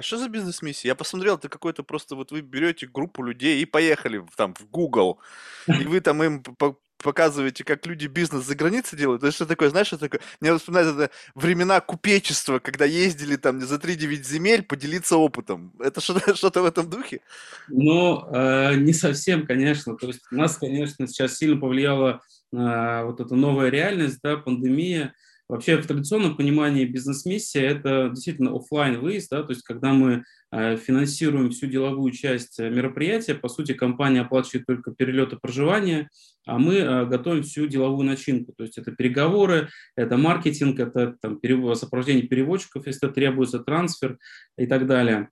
[0.00, 0.88] А что за бизнес-миссия?
[0.88, 5.18] Я посмотрел, это какой-то просто вот вы берете группу людей и поехали там в Google,
[5.66, 6.42] и вы там им
[6.96, 9.22] показываете, как люди бизнес за границей делают.
[9.22, 10.22] Это что такое, знаешь, что такое?
[10.40, 15.74] Мне вспоминает это времена купечества, когда ездили там за 3-9 земель поделиться опытом.
[15.78, 17.20] Это что-то, что-то в этом духе?
[17.68, 19.98] Ну, э, не совсем, конечно.
[19.98, 22.22] То есть нас, конечно, сейчас сильно повлияла
[22.54, 25.12] э, вот эта новая реальность, да, пандемия,
[25.50, 30.76] Вообще в традиционном понимании бизнес-миссия– это действительно офлайн выезд, да, то есть когда мы э,
[30.76, 36.08] финансируем всю деловую часть э, мероприятия, по сути, компания оплачивает только перелет и проживание,
[36.46, 41.40] а мы э, готовим всю деловую начинку, то есть это переговоры, это маркетинг, это там,
[41.74, 44.18] сопровождение переводчиков, если требуется, трансфер
[44.56, 45.30] и так далее.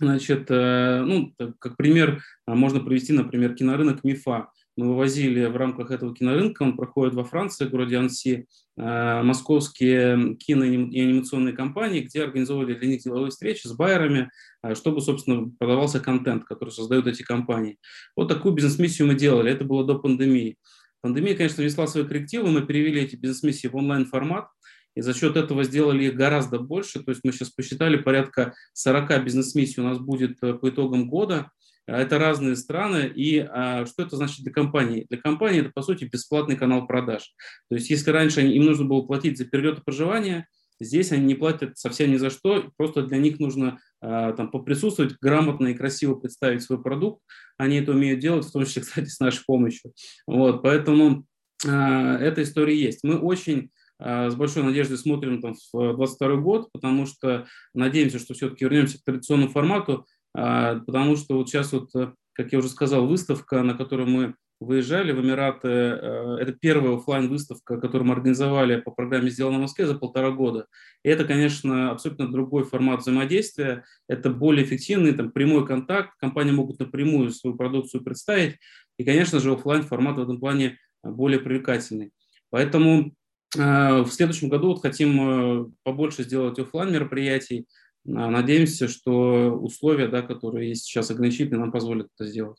[0.00, 6.62] Значит, ну, как пример можно привести, например, кинорынок МИФА мы вывозили в рамках этого кинорынка,
[6.62, 12.74] он проходит во Франции, в городе Анси, э, московские кино- и анимационные компании, где организовывали
[12.74, 14.30] для них деловые встречи с байерами,
[14.62, 17.78] э, чтобы, собственно, продавался контент, который создают эти компании.
[18.16, 20.56] Вот такую бизнес-миссию мы делали, это было до пандемии.
[21.02, 24.48] Пандемия, конечно, внесла свои коррективы, мы перевели эти бизнес-миссии в онлайн-формат,
[24.96, 27.02] и за счет этого сделали их гораздо больше.
[27.02, 31.50] То есть мы сейчас посчитали, порядка 40 бизнес-миссий у нас будет э, по итогам года.
[31.90, 33.10] Это разные страны.
[33.14, 35.06] И а, что это значит для компании?
[35.08, 37.34] Для компании это, по сути, бесплатный канал продаж.
[37.68, 40.46] То есть если раньше им нужно было платить за перелет и проживание,
[40.78, 42.70] здесь они не платят совсем ни за что.
[42.76, 47.22] Просто для них нужно а, там, поприсутствовать, грамотно и красиво представить свой продукт.
[47.58, 49.92] Они это умеют делать, в том числе, кстати, с нашей помощью.
[50.28, 51.24] Вот, поэтому
[51.66, 53.02] а, эта история есть.
[53.02, 53.70] Мы очень
[54.02, 59.04] с большой надеждой смотрим там, в 2022 год, потому что надеемся, что все-таки вернемся к
[59.04, 63.74] традиционному формату, а, потому что вот сейчас вот, э, как я уже сказал, выставка, на
[63.74, 65.68] которой мы выезжали в Эмираты.
[65.68, 70.30] Э, это первая офлайн выставка которую мы организовали по программе «Сделано в Москве» за полтора
[70.30, 70.66] года.
[71.02, 73.84] И это, конечно, абсолютно другой формат взаимодействия.
[74.06, 76.10] Это более эффективный, там, прямой контакт.
[76.18, 78.56] Компании могут напрямую свою продукцию представить.
[78.98, 82.12] И, конечно же, офлайн формат в этом плане более привлекательный.
[82.50, 83.14] Поэтому
[83.56, 87.66] э, в следующем году вот хотим побольше сделать офлайн мероприятий.
[88.04, 92.58] Надеемся, что условия, да, которые есть сейчас ограничительные, нам позволят это сделать.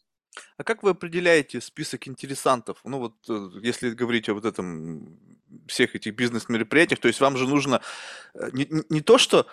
[0.58, 2.80] А как вы определяете список интересантов?
[2.84, 5.20] Ну вот, э, если говорить о вот этом,
[5.68, 7.82] всех этих бизнес-мероприятиях, то есть вам же нужно
[8.34, 9.48] э, не, не то, что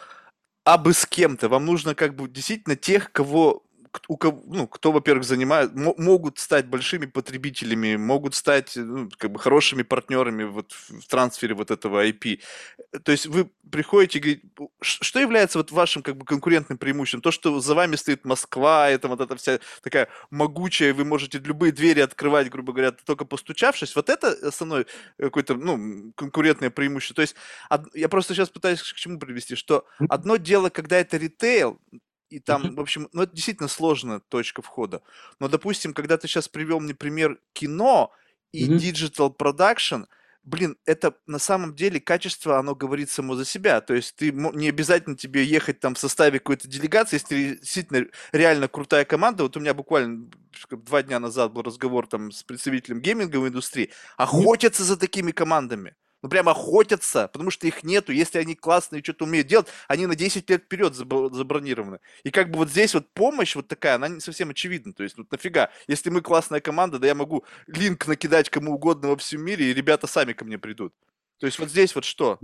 [0.65, 3.65] абы с кем-то, вам нужно как бы действительно тех, кого
[4.09, 9.39] у кого, ну, кто, во-первых, занимает, могут стать большими потребителями, могут стать ну, как бы
[9.39, 12.41] хорошими партнерами вот в трансфере вот этого IP.
[13.03, 17.21] То есть вы приходите и говорите, что является вот вашим как бы конкурентным преимуществом?
[17.21, 21.73] То, что за вами стоит Москва, это вот эта вся такая могучая, вы можете любые
[21.73, 24.87] двери открывать, грубо говоря, только постучавшись, вот это основное
[25.19, 27.17] какое-то, ну, конкурентное преимущество.
[27.17, 27.37] То есть
[27.95, 31.81] я просто сейчас пытаюсь к чему привести, что одно дело, когда это ритейл,
[32.31, 35.03] и там, в общем, ну это действительно сложная точка входа.
[35.41, 38.13] Но, допустим, когда ты сейчас привел мне пример кино
[38.53, 40.07] и digital production,
[40.43, 43.81] блин, это на самом деле качество, оно говорит само за себя.
[43.81, 48.69] То есть ты не обязательно тебе ехать там в составе какой-то делегации, если действительно реально
[48.69, 49.43] крутая команда.
[49.43, 50.31] Вот у меня буквально
[50.71, 53.91] два дня назад был разговор там с представителем гейминговой индустрии.
[54.17, 58.13] Охотятся за такими командами ну прям охотятся, потому что их нету.
[58.13, 62.01] Если они классные, что-то умеют делать, они на 10 лет вперед забронированы.
[62.25, 64.93] И как бы вот здесь вот помощь вот такая, она не совсем очевидна.
[64.93, 69.09] То есть, ну нафига, если мы классная команда, да я могу линк накидать кому угодно
[69.09, 70.95] во всем мире, и ребята сами ко мне придут.
[71.39, 72.39] То есть вот здесь вот что?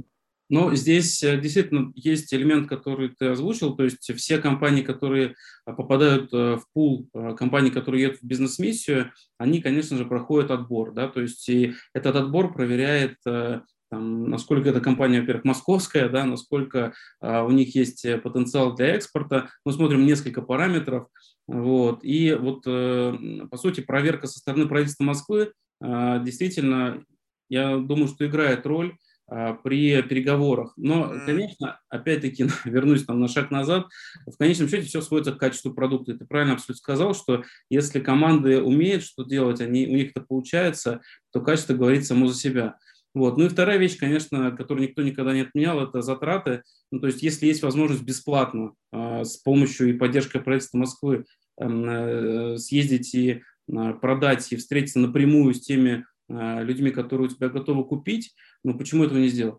[0.54, 5.34] Ну, здесь э, действительно есть элемент, который ты озвучил, то есть все компании, которые
[5.66, 10.52] а, попадают э, в пул э, компаний, которые едут в бизнес-миссию, они, конечно же, проходят
[10.52, 16.24] отбор, да, то есть и этот отбор проверяет там, насколько эта компания, во-первых, московская, да,
[16.24, 19.50] насколько у них есть потенциал для экспорта.
[19.64, 21.08] Мы смотрим несколько параметров.
[21.48, 27.04] Вот, и вот, по сути, проверка со стороны правительства Москвы действительно,
[27.48, 30.74] я думаю, что играет роль при переговорах.
[30.76, 33.87] Но, конечно, опять-таки, вернусь там на шаг назад,
[34.26, 36.12] в конечном счете все сводится к качеству продукта.
[36.12, 40.20] И ты правильно абсолютно сказал, что если команды умеют что делать, они, у них это
[40.20, 41.00] получается,
[41.32, 42.76] то качество говорит само за себя.
[43.14, 43.38] Вот.
[43.38, 46.62] Ну и вторая вещь, конечно, которую никто никогда не отменял, это затраты.
[46.90, 51.24] Ну, то есть если есть возможность бесплатно э, с помощью и поддержкой правительства Москвы
[51.60, 53.30] эм, э, съездить и
[53.68, 59.04] э, продать и встретиться напрямую с теми людьми, которые у тебя готовы купить, ну почему
[59.04, 59.58] этого не сделать?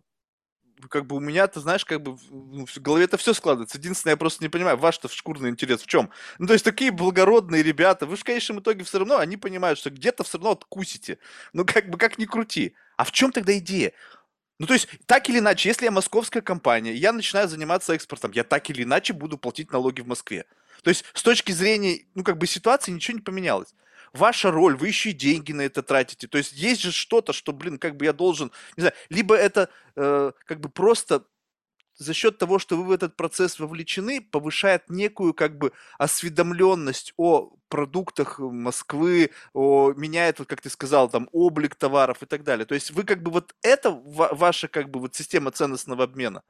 [0.89, 3.77] как бы у меня, ты знаешь, как бы ну, в голове это все складывается.
[3.77, 6.11] Единственное, я просто не понимаю, ваш-то шкурный интерес в чем?
[6.37, 9.79] Ну, то есть такие благородные ребята, вы же в конечном итоге все равно, они понимают,
[9.79, 11.19] что где-то все равно откусите.
[11.53, 12.75] Ну, как бы, как ни крути.
[12.97, 13.93] А в чем тогда идея?
[14.59, 18.43] Ну, то есть, так или иначе, если я московская компания, я начинаю заниматься экспортом, я
[18.43, 20.45] так или иначе буду платить налоги в Москве.
[20.83, 23.73] То есть, с точки зрения, ну, как бы ситуации ничего не поменялось
[24.17, 26.27] ваша роль, вы еще и деньги на это тратите.
[26.27, 29.69] То есть есть же что-то, что, блин, как бы я должен, не знаю, либо это
[29.95, 31.25] э, как бы просто
[31.97, 37.53] за счет того, что вы в этот процесс вовлечены, повышает некую как бы осведомленность о
[37.69, 42.65] продуктах Москвы, о, меняет, вот как ты сказал, там облик товаров и так далее.
[42.65, 46.43] То есть вы как бы вот это ваша как бы вот система ценностного обмена,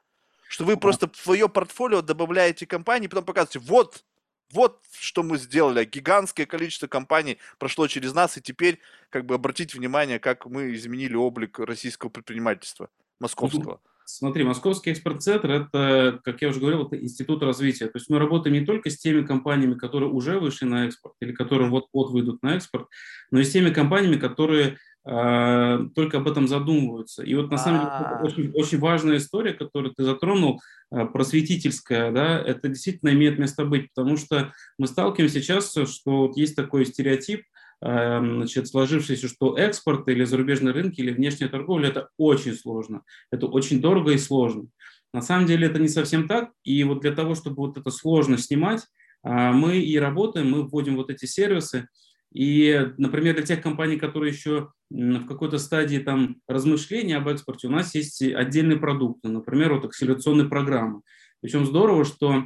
[0.47, 4.04] что вы просто в свое портфолио добавляете компании, потом показываете, вот
[4.51, 5.86] вот что мы сделали.
[5.86, 8.79] Гигантское количество компаний прошло через нас, и теперь
[9.10, 13.81] как бы обратить внимание, как мы изменили облик российского предпринимательства, московского.
[14.08, 17.88] Смотри, Московский экспорт-центр– это, как я уже говорил, это институт развития.
[17.88, 21.31] То есть мы работаем не только с теми компаниями, которые уже вышли на экспорт или
[21.31, 22.88] которые вот-вот выйдут на экспорт,
[23.31, 27.22] но и с теми компаниями, которые только об этом задумываются.
[27.22, 30.60] И вот на самом деле это очень, очень важная история, которую ты затронул,
[30.91, 36.38] э, просветительская, да, это действительно имеет место быть, потому что мы сталкиваемся сейчас, что вот
[36.38, 37.44] есть такой стереотип,
[37.82, 43.82] значит, сложившееся, что экспорт или зарубежные рынки или внешняя торговля– это очень сложно, это очень
[43.82, 44.70] дорого и сложно.
[45.15, 48.38] На самом деле это не совсем так, и вот для того, чтобы вот это сложно
[48.38, 48.82] снимать,
[49.24, 51.88] а, мы и работаем, мы вводим вот эти сервисы,
[52.36, 57.71] и, например, для тех компаний, которые еще в какой-то стадии там размышления об экспорте, у
[57.71, 61.02] нас есть отдельные продукты, например, вот акселерационные программы.
[61.39, 62.43] Причем здорово, что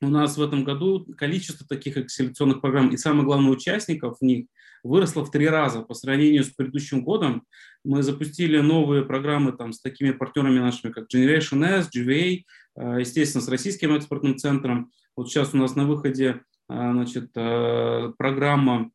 [0.00, 4.46] у нас в этом году количество таких акселерационных программ и, самое главное, участников в них
[4.82, 7.44] выросло в три раза по сравнению с предыдущим годом.
[7.84, 12.42] Мы запустили новые программы там, с такими партнерами нашими, как Generation S, GVA,
[12.76, 14.90] э, естественно, с Российским экспортным центром.
[15.16, 18.90] Вот сейчас у нас на выходе э, значит, э, программа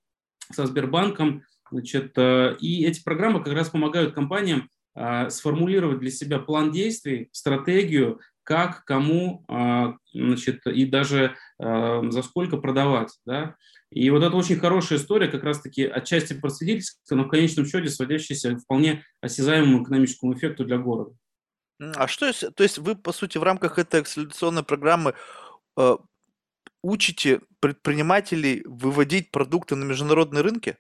[0.54, 1.44] со Сбербанком.
[1.72, 4.70] Значит, и эти программы как раз помогают компаниям
[5.30, 9.44] сформулировать для себя план действий, стратегию, как, кому,
[10.14, 13.18] значит, и даже за сколько продавать.
[13.26, 13.56] Да?
[13.90, 18.54] И вот это очень хорошая история, как раз-таки отчасти просветительская, но в конечном счете сводящаяся
[18.56, 21.16] к вполне осязаемому экономическому эффекту для города.
[21.80, 25.16] А что то есть вы, по сути, в рамках этой акселерационной программы
[25.78, 25.98] э,
[26.82, 30.76] учите предпринимателей выводить продукты на международные рынки?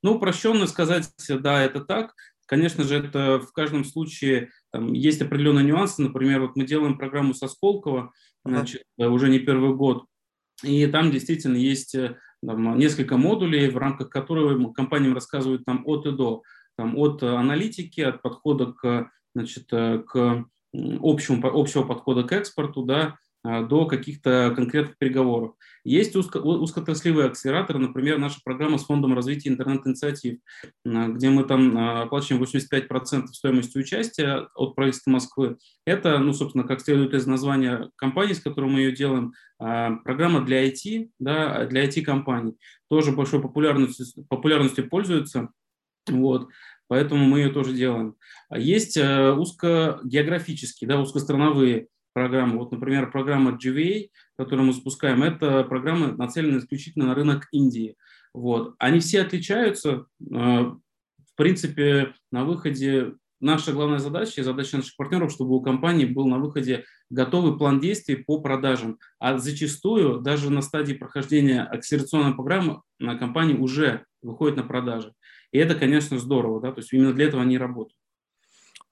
[0.00, 2.14] Ну, упрощенно сказать, да, это так.
[2.46, 6.00] Конечно же, это в каждом случае там, есть определенные нюансы.
[6.00, 8.12] Например, вот мы делаем программу со Сколково,
[8.44, 9.08] значит, uh-huh.
[9.08, 10.04] уже не первый год.
[10.62, 12.16] И там действительно есть э,
[12.46, 16.42] там, несколько модулей, в рамках которых компаниям рассказывают там, от и до,
[16.76, 23.16] там, от аналитики, от подхода к, значит, э, к общему, общего подхода к экспорту, да,
[23.42, 25.54] до каких-то конкретных переговоров.
[25.82, 30.38] Есть узко, узкотраслевые акселераторы, например, наша программа с Фондом развития интернет-инициатив,
[30.86, 35.56] а, где мы там а, оплачиваем 85% стоимости участия от правительства Москвы.
[35.86, 40.66] Это, ну, собственно, как следует из названия компании, с которой мы ее делаем, программа для
[40.66, 42.56] IT, да, для IT-компаний.
[42.88, 45.50] Тоже большой популярностью, популярностью пользуется.
[46.08, 46.48] Вот.
[46.88, 48.16] Поэтому мы ее тоже делаем.
[48.50, 52.58] Есть узкогеографические, да, узкострановые программы.
[52.58, 57.96] Вот, например, программа GVA, которую мы запускаем, это программа нацелена исключительно на рынок Индии.
[58.32, 58.74] Вот.
[58.78, 60.06] Они все отличаются.
[60.20, 66.04] Э, в принципе, на выходе наша главная задача и задача наших партнеров, чтобы у компании
[66.04, 68.98] был на выходе готовый план действий по продажам.
[69.18, 75.14] А зачастую даже на стадии прохождения акселерационной программы на компании уже выходит на продажи.
[75.52, 77.99] И это, конечно, здорово, да, то есть именно для этого они работают.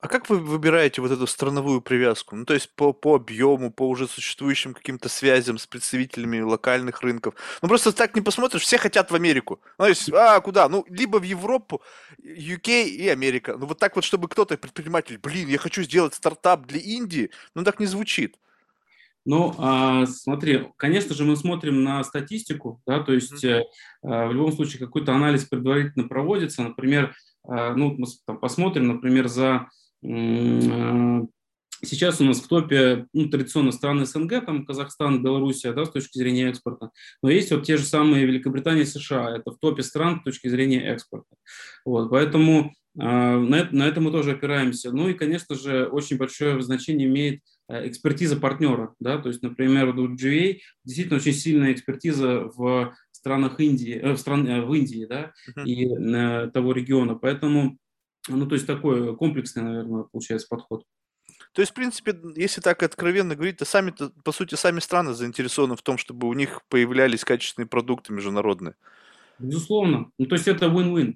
[0.01, 2.37] А как вы выбираете вот эту страновую привязку?
[2.37, 7.35] Ну, то есть по, по объему, по уже существующим каким-то связям с представителями локальных рынков.
[7.63, 9.59] Ну, просто так не посмотришь, все хотят в Америку.
[9.77, 10.69] Ну, то есть, а, куда?
[10.69, 11.83] Ну, либо в Европу,
[12.23, 13.57] UK и Америка.
[13.59, 17.65] Ну, вот так вот, чтобы кто-то, предприниматель, блин, я хочу сделать стартап для Индии, ну,
[17.65, 18.37] так не звучит.
[19.25, 24.29] Ну, а, смотри, конечно же, мы смотрим на статистику, да, то есть mm-hmm.
[24.29, 26.63] в любом случае какой-то анализ предварительно проводится.
[26.63, 29.88] Например, а, ну, мы там, посмотрим, например, за Э,
[31.85, 36.19] сейчас у нас в топе ну, традиционно страны СНГ, там Казахстан, Белоруссия, да, с точки
[36.19, 36.91] зрения экспорта.
[37.23, 39.37] Но есть вот те же самые Великобритания и США.
[39.37, 41.35] Это в топе стран с точки зрения экспорта.
[41.85, 44.93] Вот, поэтому э, на, это, на это мы тоже опираемся.
[44.93, 48.95] Ну и, конечно же, очень большое значение имеет э, экспертиза партнера.
[48.99, 49.19] Да?
[49.19, 54.47] То есть, например, у GA действительно очень сильная экспертиза в странах Индии, э, в, стран,
[54.47, 55.33] э, в Индии да?
[55.57, 55.65] uh-huh.
[55.65, 57.15] и э, того региона.
[57.15, 57.79] Поэтому
[58.29, 60.85] ну, то есть такой комплексный, наверное, получается подход.
[61.53, 65.15] То есть, в принципе, если так откровенно говорить, то сами, -то, по сути, сами страны
[65.15, 68.75] заинтересованы в том, чтобы у них появлялись качественные продукты международные.
[69.39, 70.11] Безусловно.
[70.19, 71.15] Ну, то есть это win-win.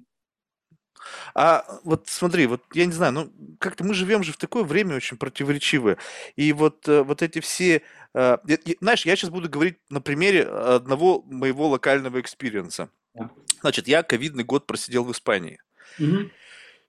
[1.35, 4.95] А вот смотри, вот я не знаю, ну как-то мы живем же в такое время
[4.95, 5.97] очень противоречивое.
[6.35, 7.81] И вот, э, вот эти все...
[8.13, 8.37] Э,
[8.79, 12.89] знаешь, я сейчас буду говорить на примере одного моего локального experience а.
[13.61, 15.59] Значит, я ковидный год просидел в Испании.
[15.99, 16.29] Угу.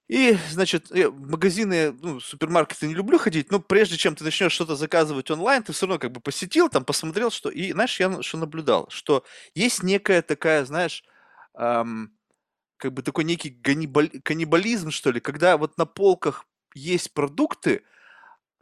[0.09, 4.77] И, значит, в магазины, ну, супермаркеты не люблю ходить, но прежде чем ты начнешь что-то
[4.77, 7.49] заказывать онлайн, ты все равно как бы посетил, там посмотрел, что...
[7.49, 11.03] И, знаешь, я что наблюдал, что есть некая такая, знаешь,
[11.59, 12.12] эм,
[12.79, 17.83] как бы такой некий ганнибал, каннибализм, что ли, когда вот на полках есть продукты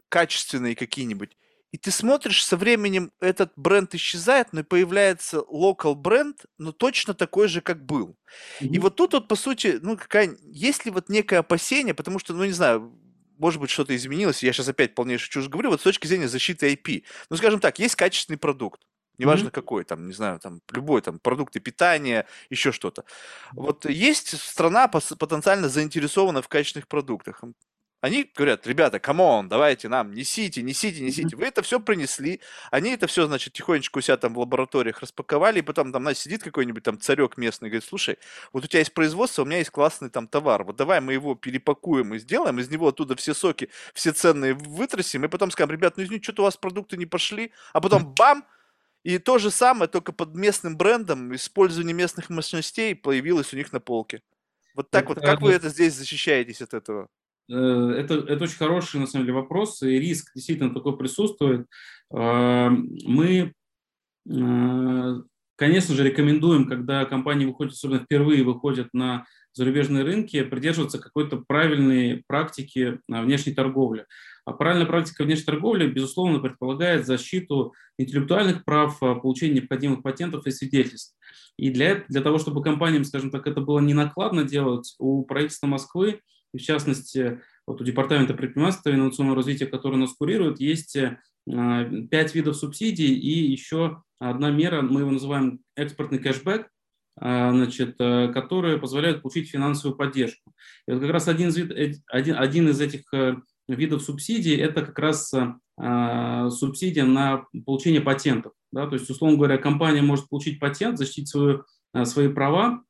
[0.09, 1.37] качественные какие-нибудь,
[1.73, 7.15] и ты смотришь, со временем этот бренд исчезает, но и появляется local бренд, но точно
[7.15, 8.15] такой же, как был.
[8.61, 8.67] Mm-hmm.
[8.67, 10.37] И вот тут вот, по сути, ну, какая...
[10.43, 12.93] Есть ли вот некое опасение, потому что, ну, не знаю,
[13.39, 16.71] может быть, что-то изменилось, я сейчас опять полнейшую чушь говорю, вот с точки зрения защиты
[16.71, 17.05] IP.
[17.31, 18.83] Ну, скажем так, есть качественный продукт,
[19.17, 19.51] неважно mm-hmm.
[19.51, 23.03] какой, там, не знаю, там, любой, там, продукты питания, еще что-то.
[23.51, 27.43] Вот есть страна потенциально заинтересована в качественных продуктах.
[28.03, 31.37] Они говорят, ребята, come on, давайте нам, несите, несите, несите.
[31.37, 35.59] Вы это все принесли, они это все, значит, тихонечко у себя там в лабораториях распаковали,
[35.59, 38.17] и потом там, знаете, сидит какой-нибудь там царек местный и говорит, слушай,
[38.51, 41.35] вот у тебя есть производство, у меня есть классный там товар, вот давай мы его
[41.35, 45.95] перепакуем и сделаем, из него оттуда все соки, все ценные вытрясим, и потом скажем, ребят,
[45.95, 48.45] ну извините, что-то у вас продукты не пошли, а потом бам,
[49.03, 53.79] и то же самое, только под местным брендом, использование местных мощностей появилось у них на
[53.79, 54.23] полке.
[54.75, 57.07] Вот так это, вот, как вы это здесь защищаетесь от этого?
[57.51, 61.67] Э, это, это очень хороший, на самом деле, вопрос, и риск действительно такой присутствует.
[62.13, 63.53] Э, мы
[64.29, 65.13] э,
[65.55, 72.23] конечно же, рекомендуем, когда компании выходят, особенно впервые выходят на зарубежные рынки, придерживаться какой-то правильной
[72.27, 74.05] практики внешней торговли.
[74.45, 80.51] А правильная практика внешней торговли, безусловно, предполагает защиту интеллектуальных прав, а, получение необходимых патентов и
[80.51, 81.15] свидетельств.
[81.57, 85.67] И для, для того, чтобы компаниям, скажем так, это было не накладно делать, у правительства
[85.67, 86.19] Москвы,
[86.53, 92.35] в частности, вот у Департамента предпринимательства и инновационного развития, который нас курирует, есть а, пять
[92.35, 96.67] видов субсидий и еще одна мера, мы его называем экспортный кэшбэк,
[97.15, 100.51] а, значит, э, которые позволяют получить финансовую поддержку.
[100.87, 103.35] И вот как раз один из, вид, э, один, один из этих э,
[103.67, 105.31] видов субсидий– это как раз
[105.77, 108.53] а, субсидия на получение патентов.
[108.71, 108.87] Да?
[108.87, 111.63] То есть, условно говоря, компания может получить патент, защитить свою,
[112.03, 112.83] свои права,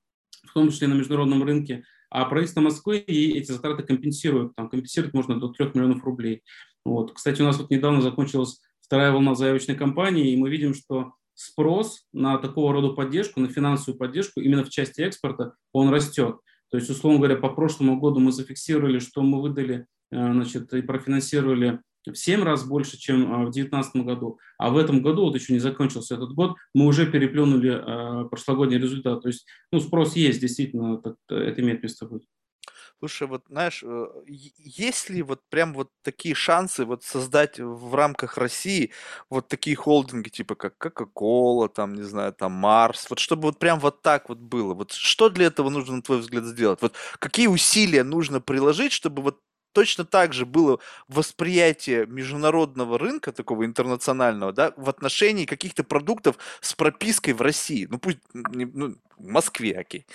[0.46, 1.84] в том числе на международном рынке,
[2.14, 4.56] а правительство Москвы и эти затраты компенсируют.
[4.56, 6.44] Там компенсировать можно до 3 миллионов рублей.
[6.86, 7.12] Вот.
[7.12, 12.06] Кстати, у нас вот недавно закончилась вторая волна заявочной кампании, и мы видим, что спрос
[12.14, 16.38] на такого рода поддержку, на финансовую поддержку именно в части экспорта, он растет.
[16.70, 20.84] То есть, условно говоря, по прошлому году мы зафиксировали, что мы выдали э, значит, и
[20.84, 21.80] профинансировали
[22.12, 24.40] в 7 раз больше, чем э, в 2019 году.
[24.58, 28.78] А в этом году, вот еще не закончился этот год, мы уже переплюнули э, прошлогодний
[28.78, 29.22] результат.
[29.22, 32.24] То есть ну, спрос есть, действительно, это имеет место быть.
[33.04, 38.38] Слушай, вот знаешь, э, есть ли вот прям вот такие шансы вот создать в рамках
[38.38, 38.92] России
[39.30, 43.80] вот такие холдинги, типа как Coca-Cola, там, не знаю, там Марс, вот чтобы вот прям
[43.80, 44.74] вот так вот было?
[44.74, 46.82] Вот что для этого нужно, на твой взгляд, сделать?
[46.82, 49.40] Вот какие усилия нужно приложить, чтобы вот
[49.74, 56.74] точно так же было восприятие международного рынка, такого интернационального, да, в отношении каких-то продуктов с
[56.74, 57.88] пропиской в России.
[57.90, 60.06] Ну, пусть ну, в Москве, окей.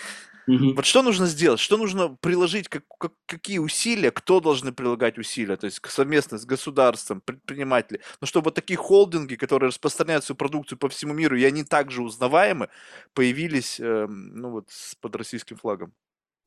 [0.48, 0.72] Угу.
[0.76, 1.60] Вот что нужно сделать?
[1.60, 2.68] Что нужно приложить?
[2.68, 4.10] Как, как, какие усилия?
[4.10, 5.56] Кто должны прилагать усилия?
[5.56, 8.00] То есть совместно с государством, предприниматели.
[8.22, 12.02] Но чтобы вот такие холдинги, которые распространяют свою продукцию по всему миру, и они также
[12.02, 12.70] узнаваемы,
[13.12, 14.70] появились э, ну, вот,
[15.02, 15.92] под российским флагом.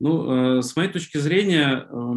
[0.02, 2.12] Ну, э, с моей точки зрения, э,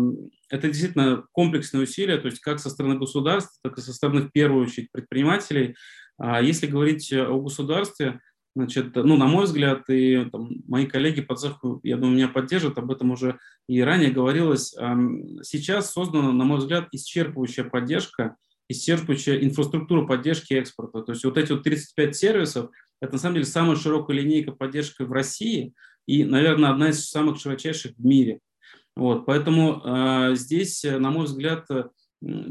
[0.50, 4.32] это действительно комплексные усилия, то есть как со стороны государства, так и со стороны, в
[4.32, 5.76] первую очередь, предпринимателей.
[6.18, 8.20] А если говорить о государстве,
[8.58, 12.78] Значит, ну, на мой взгляд, и там, мои коллеги по цеху, я думаю, меня поддержат,
[12.78, 14.74] об этом уже и ранее говорилось.
[15.44, 18.38] Сейчас создана, на мой взгляд, исчерпывающая поддержка,
[18.72, 21.02] исчерпывающая инфраструктура поддержки экспорта.
[21.02, 22.70] То есть вот эти вот 35 сервисов,
[23.02, 25.74] это на самом деле самая широкая линейка поддержки в России
[26.08, 28.40] и, наверное, одна из самых широчайших в мире.
[28.96, 31.68] Вот, поэтому э, здесь, на мой взгляд,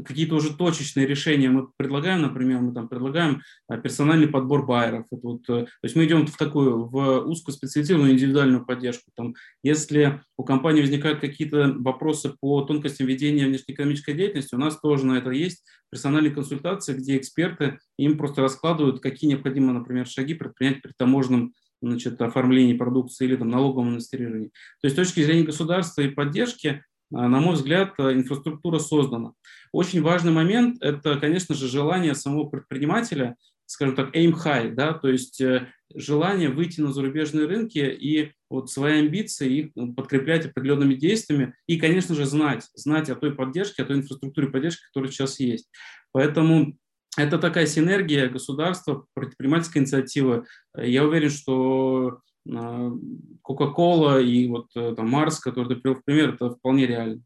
[0.05, 5.05] какие-то уже точечные решения мы предлагаем, например, мы там предлагаем а, персональный подбор байеров.
[5.11, 9.11] Это вот, э, то есть мы идем в такую, в узкоспециализированную индивидуальную поддержку.
[9.15, 9.33] Там,
[9.63, 15.17] если у компании возникают какие-то вопросы по тонкостям ведения внешнеэкономической деятельности, у нас тоже на
[15.17, 20.93] это есть персональные консультации, где эксперты им просто раскладывают, какие необходимы, например, шаги предпринять при
[20.97, 21.53] таможенном
[21.89, 24.47] значит, оформлении продукции или там, налоговом администрировании.
[24.81, 26.83] То есть с точки зрения государства и поддержки
[27.13, 29.33] а, на мой взгляд, э, инфраструктура создана.
[29.71, 35.09] Очень важный момент– это, конечно же, желание самого предпринимателя, скажем так, aim high, да, то
[35.09, 41.53] есть э, желание выйти на зарубежные рынки и вот свои амбиции их подкреплять определенными действиями
[41.67, 45.69] и, конечно же, знать, знать о той поддержке, о той инфраструктуре поддержки, которая сейчас есть.
[46.11, 46.77] Поэтому
[47.17, 50.45] это такая синергия государства, предпринимательской инициативы.
[50.75, 56.51] Я уверен, что Coca-Cola и вот э, там Марс, который ты привел в пример, это
[56.51, 57.23] вполне реально.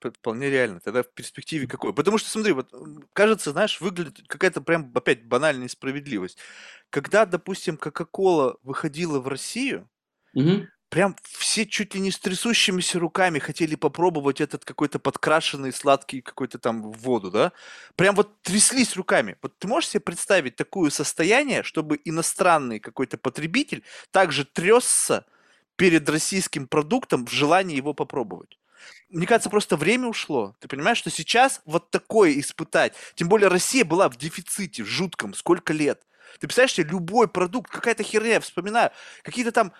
[0.00, 0.80] Вполне реально.
[0.80, 1.94] Тогда в перспективе какой?
[1.94, 2.70] Потому что, смотри, вот
[3.12, 6.38] кажется, знаешь, выглядит какая-то прям опять банальная несправедливость.
[6.90, 9.88] Когда, допустим, Coca-Cola выходила в Россию,
[10.34, 16.20] угу прям все чуть ли не с трясущимися руками хотели попробовать этот какой-то подкрашенный сладкий
[16.20, 17.50] какой-то там воду, да?
[17.96, 19.36] Прям вот тряслись руками.
[19.42, 23.82] Вот ты можешь себе представить такое состояние, чтобы иностранный какой-то потребитель
[24.12, 25.26] также трясся
[25.74, 28.56] перед российским продуктом в желании его попробовать?
[29.08, 30.54] Мне кажется, просто время ушло.
[30.60, 32.92] Ты понимаешь, что сейчас вот такое испытать.
[33.16, 36.00] Тем более Россия была в дефиците жутком сколько лет.
[36.40, 38.90] Ты представляешь себе, любой продукт, какая-то херня, вспоминаю,
[39.22, 39.72] какие-то там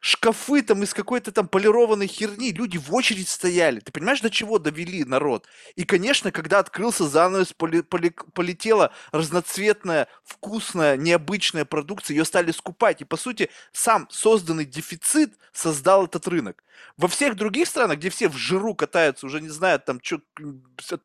[0.00, 3.80] шкафы там из какой-то там полированной херни, люди в очередь стояли.
[3.80, 5.46] Ты понимаешь, до чего довели народ?
[5.74, 13.00] И, конечно, когда открылся занавес, поли, поли, полетела разноцветная, вкусная, необычная продукция, ее стали скупать.
[13.00, 16.62] И, по сути, сам созданный дефицит создал этот рынок.
[16.96, 20.20] Во всех других странах, где все в жиру катаются, уже не знают, там, что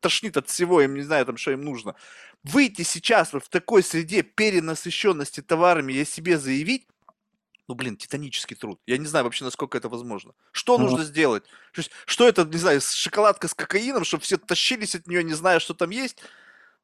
[0.00, 1.96] тошнит от всего, им не знаю, там, что им нужно.
[2.44, 6.86] Выйти сейчас вот в такой среде перенасыщенности товарами и себе заявить,
[7.68, 8.80] ну, блин, титанический труд.
[8.86, 10.32] Я не знаю вообще, насколько это возможно.
[10.52, 10.84] Что ага.
[10.84, 11.44] нужно сделать?
[11.72, 15.34] То есть, что это, не знаю, шоколадка с кокаином, чтобы все тащились от нее, не
[15.34, 16.18] зная, что там есть?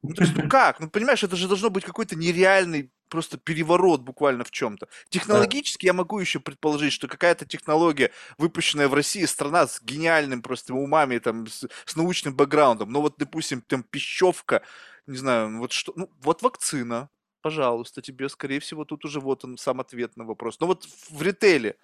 [0.03, 0.81] Ну, то есть, ну как?
[0.81, 4.89] Ну, понимаешь, это же должно быть какой-то нереальный просто переворот буквально в чем-то.
[5.09, 10.75] Технологически я могу еще предположить, что какая-то технология, выпущенная в России, страна с гениальным просто
[10.75, 14.63] умами, там, с, с научным бэкграундом, но вот, допустим, там пищевка,
[15.07, 17.11] не знаю, вот что, ну, вот вакцина,
[17.43, 20.59] пожалуйста, тебе, скорее всего, тут уже вот он сам ответ на вопрос.
[20.61, 21.77] Но вот в ритейле,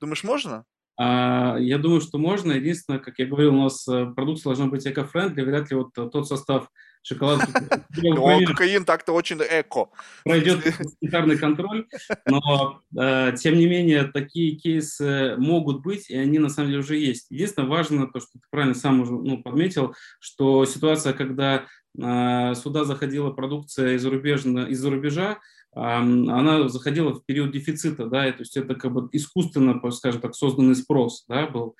[0.00, 0.64] думаешь, можно?
[0.96, 2.52] А, я думаю, что можно.
[2.52, 5.42] Единственное, как я говорил, у нас э, продукция должна быть эко-френдли.
[5.42, 6.68] Вряд ли вот тот состав
[7.04, 7.46] шоколада...
[7.96, 9.88] Ну, кокаин так-то очень эко.
[10.24, 10.64] Пройдет
[11.00, 11.86] санитарный контроль,
[12.26, 16.96] но, э, тем не менее, такие кейсы могут быть, и они на самом деле уже
[16.96, 17.30] есть.
[17.30, 22.84] Единственное, важно то, что ты правильно сам уже ну, подметил, что ситуация, когда э, сюда
[22.84, 25.38] заходила продукция из, из-за рубежа,
[25.76, 30.76] она заходила в период дефицита, да, то есть это как бы искусственно, скажем так, созданный
[30.76, 31.74] спрос, да, был.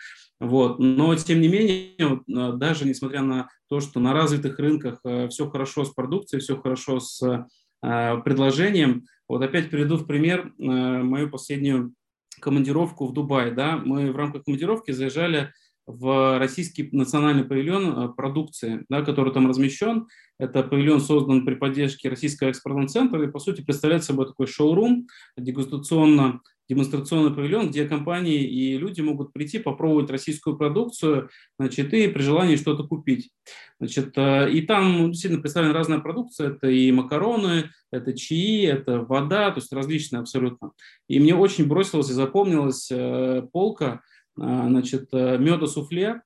[0.45, 0.78] Вот.
[0.78, 5.49] Но, тем не менее, а, даже несмотря на то, что на развитых рынках э, все
[5.49, 11.95] хорошо с продукцией, все хорошо с э, предложением, вот опять приведу в пример мою последнюю
[12.40, 13.53] командировку в Дубай.
[13.53, 13.78] Да?
[13.78, 15.51] Мы в рамках командировки заезжали
[15.86, 20.07] в российский национальный павильон продукции, да, который там размещен.
[20.38, 25.07] Это павильон создан при поддержке Российского экспортного центра и, по сути, представляет собой такой шоурум,
[25.36, 32.23] дегустационно демонстрационный павильон, где компании и люди могут прийти, попробовать российскую продукцию, значит, и при
[32.23, 33.31] желании что-то купить.
[33.79, 39.51] Значит, э, и там действительно представлена разная продукция, это и макароны, это чаи, это вода,
[39.51, 40.73] то есть различные абсолютно.
[41.09, 44.01] И мне очень бросилась и запомнилась э, полка,
[44.39, 46.23] э, значит, меда суфле,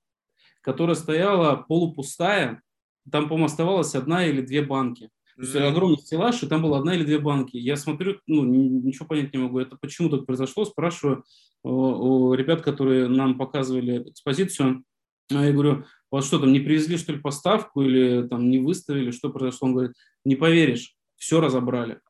[0.63, 2.63] которая стояла полупустая,
[3.11, 5.11] там, по-моему, оставалась одна или две банки.
[5.39, 7.57] Есть огромный стеллаж, и там было одна или две банки.
[7.57, 9.61] Я смотрю, ну, ничего понять не могу.
[9.61, 10.65] Это почему так произошло?
[10.65, 11.25] Спрашиваю
[11.63, 14.85] у, ребят, которые нам показывали экспозицию.
[15.31, 19.13] А я говорю, вас что там, не привезли, что ли, поставку или там не выставили,
[19.13, 19.69] что произошло?
[19.69, 19.93] Он говорит,
[20.25, 22.01] не поверишь, все разобрали.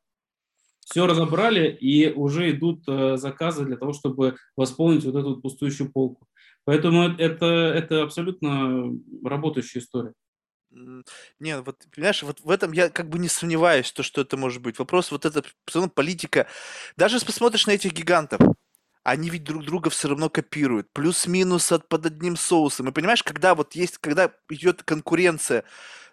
[0.79, 5.91] Все разобрали, и уже идут э, заказы для того, чтобы восполнить вот эту вот пустующую
[5.91, 6.25] полку.
[6.65, 8.91] Поэтому это, это абсолютно
[9.23, 10.13] работающая история.
[10.71, 14.61] Не, вот, понимаешь, вот в этом я как бы не сомневаюсь, то, что это может
[14.61, 14.77] быть.
[14.77, 16.47] Вопрос вот это, все равно политика.
[16.95, 18.39] Даже если посмотришь на этих гигантов,
[19.03, 20.91] они ведь друг друга все равно копируют.
[20.93, 22.89] Плюс-минус от, под одним соусом.
[22.89, 25.63] И понимаешь, когда вот есть, когда идет конкуренция,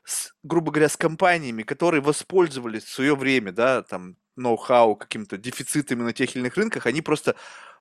[0.05, 6.03] с, грубо говоря, с компаниями, которые воспользовались в свое время, да, там, ноу-хау, какими-то дефицитами
[6.03, 7.37] на тех или иных рынках, они просто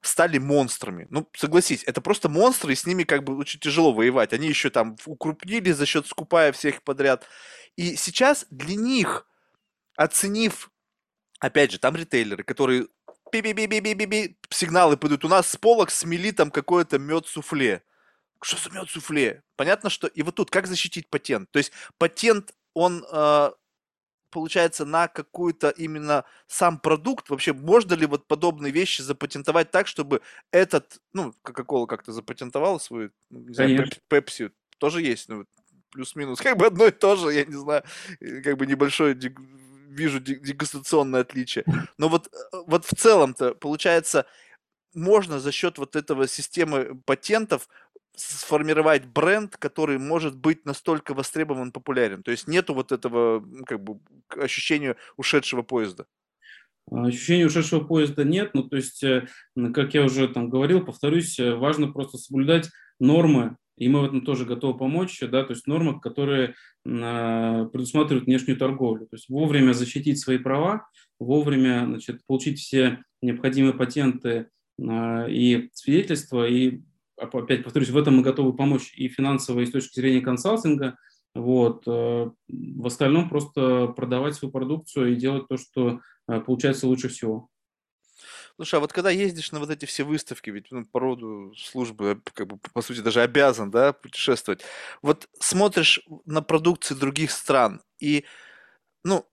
[0.07, 1.07] стали монстрами.
[1.09, 4.33] Ну, согласись, это просто монстры, и с ними как бы очень тяжело воевать.
[4.33, 7.25] Они еще там укрупнили за счет скупая всех подряд.
[7.75, 9.27] И сейчас для них,
[9.95, 10.71] оценив,
[11.39, 12.87] опять же, там ритейлеры, которые
[13.31, 15.25] би би би би би би би сигналы пойдут.
[15.25, 17.83] У нас с полок смели там какое-то мед суфле.
[18.41, 19.43] Что за мед суфле?
[19.55, 20.07] Понятно, что...
[20.07, 21.49] И вот тут как защитить патент?
[21.51, 23.51] То есть патент, он э,
[24.35, 27.29] получается, на какую-то именно сам продукт?
[27.29, 30.19] Вообще, можно ли вот подобные вещи запатентовать так, чтобы
[30.51, 35.45] этот, ну, Кока-Кола как-то запатентовала свою, ну, не знаю, Пепси, тоже есть, ну,
[35.91, 37.83] плюс-минус, как бы одно и то же, я не знаю,
[38.43, 39.17] как бы небольшое
[39.87, 41.63] вижу дегустационное отличие.
[41.97, 44.25] Но вот, э, вот в целом-то, получается,
[44.93, 47.69] можно за счет вот этого системы патентов
[48.17, 52.23] сформировать бренд, который может быть настолько востребован, популярен.
[52.23, 53.99] То есть нету вот этого как бы
[54.29, 56.05] ощущения ушедшего поезда.
[56.91, 59.27] Ощущения ушедшего поезда нет, ну то есть, э,
[59.73, 64.21] как я уже там говорил, повторюсь, э, важно просто соблюдать нормы, и мы в этом
[64.21, 66.55] тоже готовы помочь, да, то есть нормы, которые
[66.87, 70.87] а, предусматривают внешнюю торговлю, то есть вовремя защитить свои права,
[71.19, 74.47] вовремя значит, получить все необходимые патенты
[74.81, 76.81] а, и свидетельства, и
[77.17, 80.97] опять повторюсь, в этом мы готовы помочь и финансово, и с точки зрения консалтинга.
[81.33, 81.83] Вот.
[81.85, 87.49] Э, в остальном просто продавать свою продукцию и делать то, что э, получается лучше всего.
[88.55, 92.21] Слушай, а вот когда ездишь на вот эти все выставки, ведь ну, по роду службы,
[92.33, 94.63] как бы, по сути, даже обязан, да, путешествовать,
[95.01, 98.23] вот смотришь на продукции других стран, и,
[99.03, 99.25] ну,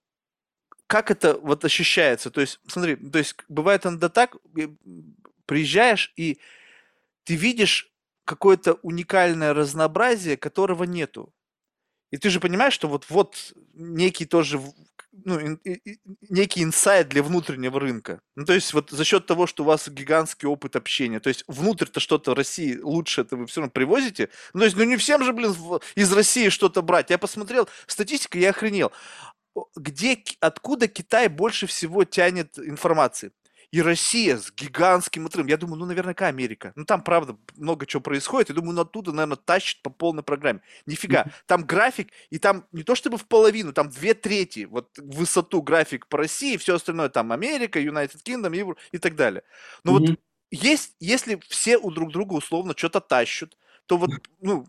[0.88, 2.32] как это вот ощущается?
[2.32, 4.36] То есть, смотри, то есть бывает иногда так,
[5.46, 6.38] приезжаешь, и
[7.24, 7.92] ты видишь
[8.24, 11.32] какое-то уникальное разнообразие, которого нету.
[12.10, 14.60] И ты же понимаешь, что вот, вот некий тоже
[15.12, 15.58] ну,
[16.28, 18.20] некий инсайт для внутреннего рынка.
[18.34, 21.44] Ну, то есть вот за счет того, что у вас гигантский опыт общения, то есть
[21.46, 24.30] внутрь-то что-то в России лучше это вы все равно привозите.
[24.54, 25.54] Ну, то есть, ну не всем же, блин,
[25.94, 27.10] из России что-то брать.
[27.10, 28.92] Я посмотрел статистику, я охренел.
[29.76, 33.32] Где, откуда Китай больше всего тянет информации?
[33.72, 35.48] И Россия с гигантским отрывом.
[35.48, 36.72] Я думаю, ну, наверняка Америка.
[36.76, 38.50] Ну, там, правда, много чего происходит.
[38.50, 40.60] Я думаю, ну, оттуда, наверное, тащит по полной программе.
[40.84, 41.26] Нифига.
[41.46, 44.66] Там график, и там не то чтобы в половину, там две трети.
[44.66, 49.42] Вот высоту график по России, все остальное там Америка, United Kingdom и, и так далее.
[49.84, 50.06] Но mm-hmm.
[50.06, 50.20] вот
[50.50, 53.56] есть, если все у друг друга условно что-то тащат,
[53.86, 54.10] то вот,
[54.42, 54.66] ну,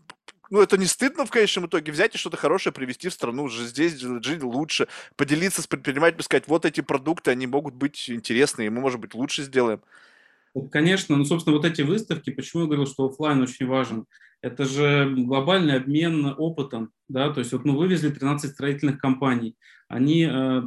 [0.50, 3.98] ну, это не стыдно в конечном итоге взять и что-то хорошее привезти в страну, здесь
[3.98, 8.80] жить лучше, поделиться с предпринимателем, сказать, вот эти продукты, они могут быть интересны, и мы,
[8.80, 9.80] может быть, лучше сделаем.
[10.70, 14.06] Конечно, ну, собственно, вот эти выставки, почему я говорил, что офлайн очень важен,
[14.40, 19.56] это же глобальный обмен опытом, да, то есть вот мы вывезли 13 строительных компаний,
[19.94, 20.62] они, э,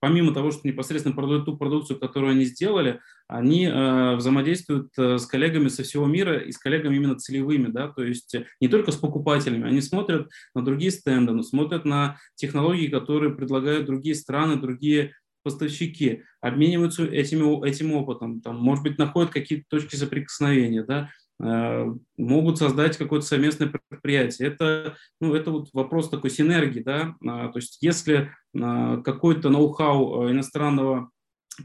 [0.00, 5.26] помимо того, что непосредственно продают ту продукцию, которую они сделали, они э, взаимодействуют э, с
[5.26, 8.96] коллегами со всего мира и с коллегами именно целевыми, да, то есть не только с
[8.96, 15.12] покупателями, они смотрят на другие стенды, но смотрят на технологии, которые предлагают другие страны, другие
[15.42, 22.96] поставщики, обмениваются этим, этим опытом, там, может быть, находят какие-то точки соприкосновения, да, могут создать
[22.96, 24.48] какое-то совместное предприятие.
[24.48, 30.28] Это, ну, это вот вопрос такой синергии, да, а, то есть если а, какой-то ноу-хау
[30.28, 31.10] э, иностранного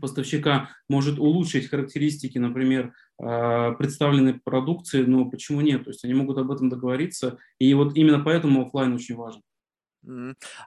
[0.01, 5.83] поставщика может улучшить характеристики, например, а, представленной продукции, но почему нет?
[5.83, 9.41] То есть они могут об этом договориться, и вот именно поэтому офлайн очень важен.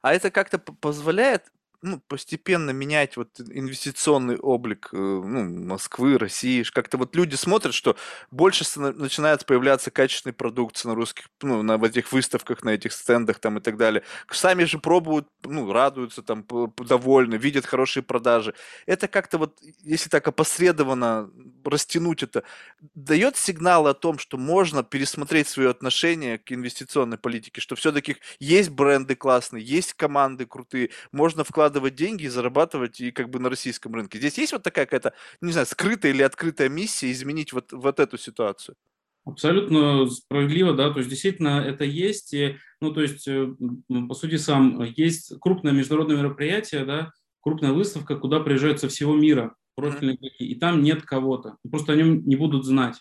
[0.03, 1.45] А это как-то позволяет
[1.83, 6.63] ну, постепенно менять вот инвестиционный облик э, ну, Москвы, России.
[6.63, 7.97] Как-то вот люди смотрят, что
[8.31, 13.39] больше начинает появляться качественной продукции на русских, ну, на вот этих выставках, на этих стендах
[13.39, 14.03] там и так далее.
[14.31, 16.45] Сами же пробуют, ну, радуются там,
[16.77, 18.55] довольны, видят хорошие продажи.
[18.85, 21.31] Это как-то вот, если так опосредованно
[21.65, 22.43] растянуть это,
[22.95, 28.69] дает сигнал о том, что можно пересмотреть свое отношение к инвестиционной политике, что все-таки есть
[28.69, 33.49] бренды классные, есть команды крутые, можно вкладывать вкладывать деньги и зарабатывать и как бы на
[33.49, 34.19] российском рынке.
[34.19, 38.19] Здесь есть вот такая какая-то, не знаю, скрытая или открытая миссия изменить вот, вот эту
[38.19, 38.75] ситуацию?
[39.25, 43.49] Абсолютно справедливо, да, то есть действительно это есть, и, ну то есть э,
[44.09, 49.55] по сути сам есть крупное международное мероприятие, да, крупная выставка, куда приезжают со всего мира
[49.77, 52.97] профильные игроки, и там нет кого-то, просто о нем не будут знать.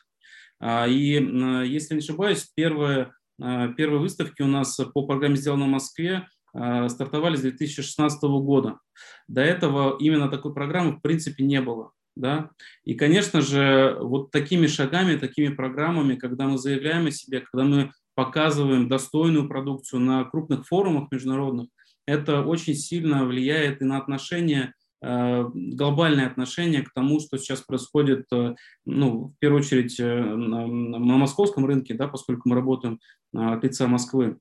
[0.60, 5.70] А, и если не ошибаюсь, первые, а, первые выставки у нас по программе «Сделано в
[5.70, 8.80] Москве» стартовали с 2016 года.
[9.28, 11.91] До этого именно такой программы в принципе не было.
[12.16, 12.50] Да?
[12.84, 17.91] И, конечно же, вот такими шагами, такими программами, когда мы заявляем о себе, когда мы
[18.14, 21.70] показываем достойную продукцию на крупных форумах международных,
[22.06, 28.26] это очень сильно влияет и на отношения, э, глобальное отношение к тому, что сейчас происходит,
[28.34, 33.00] э, ну, в первую очередь, на московском рынке, да, поскольку мы работаем
[33.34, 34.38] от лица Москвы.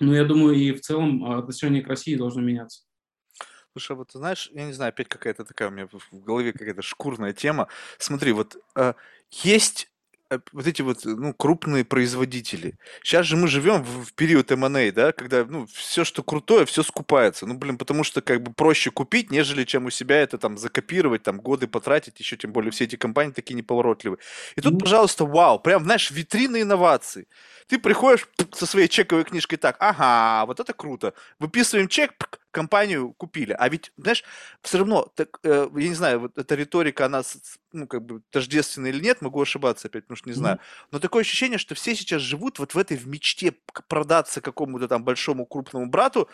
[0.00, 2.82] Ну, я думаю, и в целом а, отношение к России должно меняться.
[3.72, 7.32] Слушай, вот знаешь, я не знаю, опять какая-то такая у меня в голове какая-то шкурная
[7.32, 7.68] тема.
[7.98, 8.94] Смотри, вот э,
[9.30, 9.91] есть
[10.52, 12.74] вот эти вот, ну, крупные производители.
[13.02, 16.82] Сейчас же мы живем в, в период M&A, да, когда, ну, все, что крутое, все
[16.82, 17.46] скупается.
[17.46, 21.22] Ну, блин, потому что, как бы, проще купить, нежели чем у себя это, там, закопировать,
[21.22, 24.18] там, годы потратить, еще тем более все эти компании такие неповоротливые.
[24.56, 27.28] И тут, пожалуйста, вау, прям, знаешь, витрины инноваций.
[27.66, 31.14] Ты приходишь со своей чековой книжкой так, ага, вот это круто.
[31.38, 32.12] Выписываем чек,
[32.52, 33.52] компанию купили.
[33.58, 34.22] А ведь, знаешь,
[34.62, 37.22] все равно, так, э, я не знаю, вот эта риторика, она,
[37.72, 40.58] ну, как бы, тождественна или нет, могу ошибаться опять, потому что не знаю.
[40.92, 43.54] Но такое ощущение, что все сейчас живут вот в этой в мечте
[43.88, 46.28] продаться какому-то там большому крупному брату,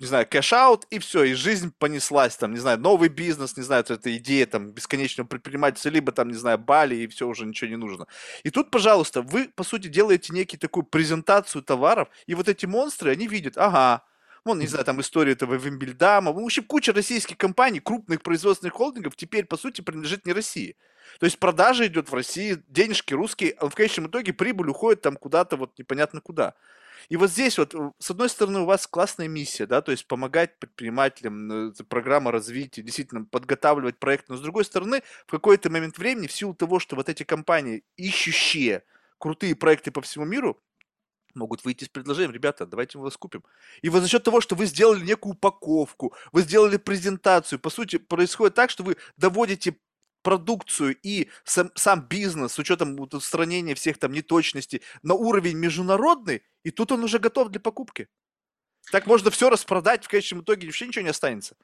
[0.00, 3.64] не знаю, cash out, и все, и жизнь понеслась, там, не знаю, новый бизнес, не
[3.64, 7.70] знаю, это идея, там, бесконечного предпринимательства, либо, там, не знаю, Бали, и все, уже ничего
[7.70, 8.06] не нужно.
[8.44, 13.10] И тут, пожалуйста, вы, по сути, делаете некий такую презентацию товаров, и вот эти монстры,
[13.10, 14.04] они видят, ага,
[14.48, 16.32] Вон, не знаю, там история этого Вимм-Билль-Данна.
[16.32, 20.74] В общем, куча российских компаний, крупных производственных холдингов теперь, по сути, принадлежит не России.
[21.20, 25.16] То есть продажа идет в России, денежки русские, а в конечном итоге прибыль уходит там
[25.16, 26.54] куда-то вот непонятно куда.
[27.10, 30.58] И вот здесь вот, с одной стороны, у вас классная миссия, да, то есть помогать
[30.58, 36.26] предпринимателям, э, программа развития, действительно подготавливать проект, но с другой стороны, в какой-то момент времени,
[36.26, 38.82] в силу того, что вот эти компании, ищущие
[39.18, 40.58] крутые проекты по всему миру,
[41.38, 43.42] могут выйти с предложением, ребята, давайте мы вас купим.
[43.82, 47.96] И вот за счет того, что вы сделали некую упаковку, вы сделали презентацию, по сути,
[47.96, 49.76] происходит так, что вы доводите
[50.22, 56.70] продукцию и сам, сам бизнес с учетом устранения всех там неточностей на уровень международный, и
[56.70, 58.08] тут он уже готов для покупки.
[58.90, 61.56] Так можно все распродать, в конечном итоге вообще ничего не останется.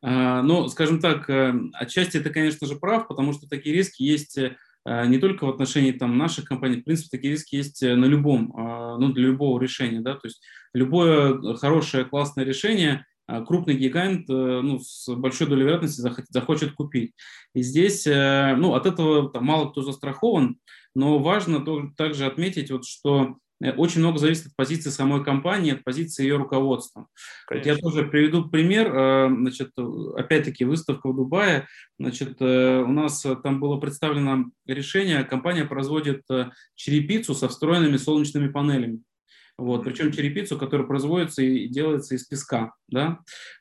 [0.00, 4.38] А, ну, скажем так, э, отчасти это, конечно же, прав, потому что такие риски есть
[4.38, 4.54] Э,
[4.86, 8.52] не только в отношении там, наших компаний, в принципе, такие риски есть э, на любом,
[8.56, 10.42] а, ну, для любого решения, да, то есть
[10.74, 17.14] любое хорошее, классное решение крупный гигант ну, с большой долей вероятности захочет купить.
[17.54, 20.58] И здесь ну, от этого мало кто застрахован,
[20.94, 21.64] но важно
[21.96, 26.36] также отметить, вот, что Э, очень много зависит от позиции самой компании, от позиции ее
[26.36, 27.06] руководства.
[27.50, 28.94] Вот я тоже приведу пример.
[28.94, 29.70] Э, значит,
[30.16, 31.66] опять-таки выставка в Дубае.
[31.98, 35.24] Значит, э, у нас там было представлено решение.
[35.24, 36.22] Компания производит
[36.74, 39.00] черепицу со встроенными солнечными панелями.
[39.56, 42.74] Вот, причем черепицу, которая производится и делается из песка.
[42.88, 43.20] Да?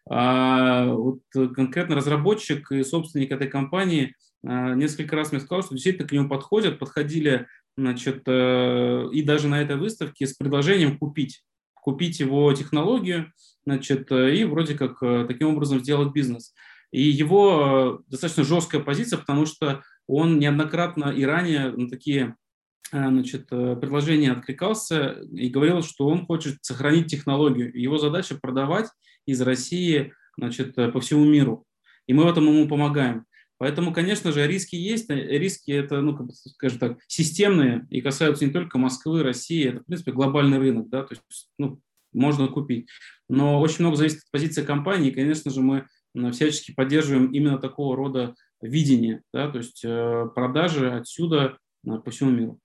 [0.09, 6.11] А вот конкретно разработчик и собственник этой компании несколько раз мне сказал, что действительно к
[6.11, 7.47] нему подходят, подходили
[7.77, 11.43] значит, э, и даже на этой выставке с предложением купить,
[11.73, 13.31] купить его технологию,
[13.65, 16.53] значит, э, и вроде как э, таким образом сделать бизнес.
[16.91, 22.35] И его достаточно жесткая позиция, потому что он неоднократно и ранее на такие
[22.91, 27.75] значит, предложения откликался и говорил, что он хочет сохранить технологию.
[27.75, 28.85] Его задача продавать
[29.25, 31.65] из России значит, по всему миру.
[32.05, 33.25] И мы в этом ему помогаем.
[33.57, 35.09] Поэтому, конечно же, риски есть.
[35.09, 39.69] Риски это, ну, как бы, скажем так, системные и касаются не только Москвы, России.
[39.69, 41.79] Это, в принципе, глобальный рынок, да, то есть, ну,
[42.11, 42.89] можно купить.
[43.29, 45.09] Но очень много зависит от позиции компании.
[45.09, 45.87] И, конечно же, мы
[46.31, 52.31] всячески поддерживаем именно такого рода видение, да, то есть э, продажи отсюда э, по всему
[52.31, 52.59] миру.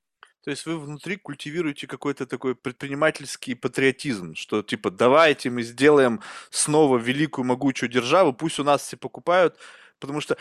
[0.45, 6.21] То есть вы внутри культивируете какой-то такой предпринимательский патриотизм, что типа давайте мы сделаем
[6.51, 9.57] снова великую могучую державу, пусть у нас все покупают,
[9.99, 10.37] потому что,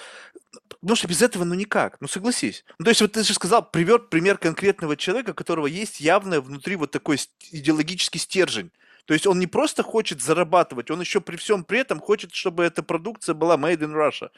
[0.70, 2.64] потому что без этого ну никак, ну согласись.
[2.80, 6.42] Ну, то есть вот ты же сказал, привер пример конкретного человека, у которого есть явно
[6.42, 7.18] внутри вот такой
[7.52, 8.72] идеологический стержень.
[9.06, 12.66] То есть он не просто хочет зарабатывать, он еще при всем при этом хочет, чтобы
[12.66, 14.30] эта продукция была made in Russia.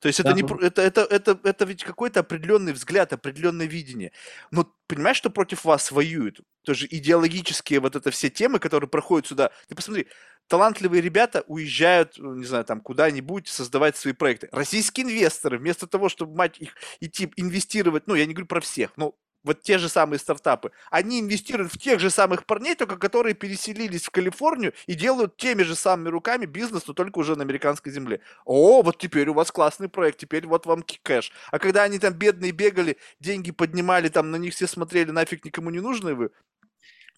[0.00, 0.36] То есть это, да.
[0.36, 4.12] не, это, это, это, это ведь какой-то определенный взгляд, определенное видение.
[4.50, 6.40] Но понимаешь, что против вас воюют?
[6.64, 9.50] Тоже идеологические вот это все темы, которые проходят сюда.
[9.68, 10.06] Ты посмотри,
[10.48, 14.48] талантливые ребята уезжают, ну, не знаю, там куда-нибудь создавать свои проекты.
[14.52, 18.96] Российские инвесторы, вместо того, чтобы, мать их, идти инвестировать, ну, я не говорю про всех,
[18.96, 23.34] но вот те же самые стартапы, они инвестируют в тех же самых парней, только которые
[23.34, 27.92] переселились в Калифорнию и делают теми же самыми руками бизнес, но только уже на американской
[27.92, 28.20] земле.
[28.44, 31.32] О, вот теперь у вас классный проект, теперь вот вам кэш.
[31.50, 35.70] А когда они там бедные бегали, деньги поднимали, там на них все смотрели, нафиг никому
[35.70, 36.30] не нужны вы,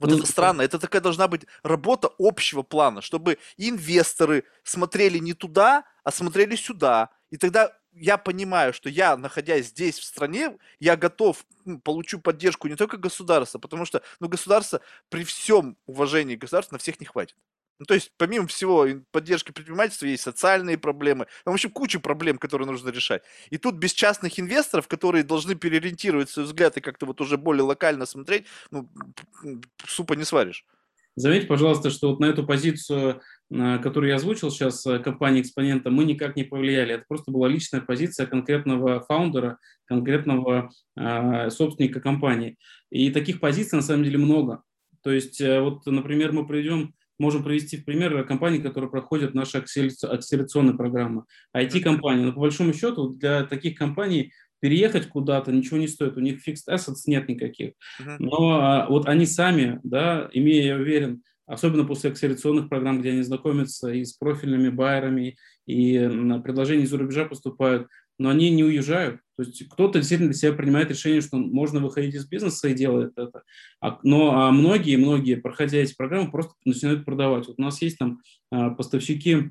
[0.03, 0.63] вот ну, это странно.
[0.63, 7.11] Это такая должна быть работа общего плана, чтобы инвесторы смотрели не туда, а смотрели сюда.
[7.31, 12.69] И тогда я понимаю, что я, находясь здесь, в стране, я готов, ну, получу поддержку
[12.69, 17.37] не только государства, потому что, ну, государство, при всем уважении государства, на всех не хватит.
[17.79, 22.69] Ну, то есть, помимо всего поддержки предпринимательства, есть социальные проблемы, в общем, куча проблем, которые
[22.69, 23.23] нужно решать.
[23.51, 27.65] И тут без частных инвесторов, которые должны переориентировать свой взгляд и как-то вот уже более
[27.65, 28.89] локально смотреть, ну,
[29.85, 30.65] супа не сваришь.
[31.15, 33.21] Заметьте, пожалуйста, что вот на эту позицию,
[33.53, 36.95] э, которую я озвучил сейчас, э, компании экспонента, мы никак не повлияли.
[36.95, 42.57] Это просто была личная позиция конкретного фаундера, конкретного э, собственника компании.
[42.91, 44.63] И таких позиций на самом деле много.
[45.03, 49.59] То есть, э, вот, например, мы приведем можем привести в пример компании, которые проходят наши
[49.59, 51.25] акселерационные программы.
[51.57, 54.33] IT-компании, но по большому счету для таких компаний
[54.63, 57.73] переехать куда-то ничего не стоит, у них fixed assets нет никаких.
[58.19, 61.23] Но а, вот они сами, да, имея, я уверен,
[61.53, 65.37] особенно после акселерационных программ, где они знакомятся и с профильными байерами,
[65.67, 65.99] и
[66.43, 67.89] предложения из-за рубежа поступают,
[68.19, 69.21] но они не уезжают.
[69.37, 73.13] То есть кто-то действительно для себя принимает решение, что можно выходить из бизнеса и делает
[73.17, 73.43] это.
[73.81, 77.47] А, но а многие, многие, проходя эти программы, просто начинают продавать.
[77.49, 79.51] Вот у нас есть там а, поставщики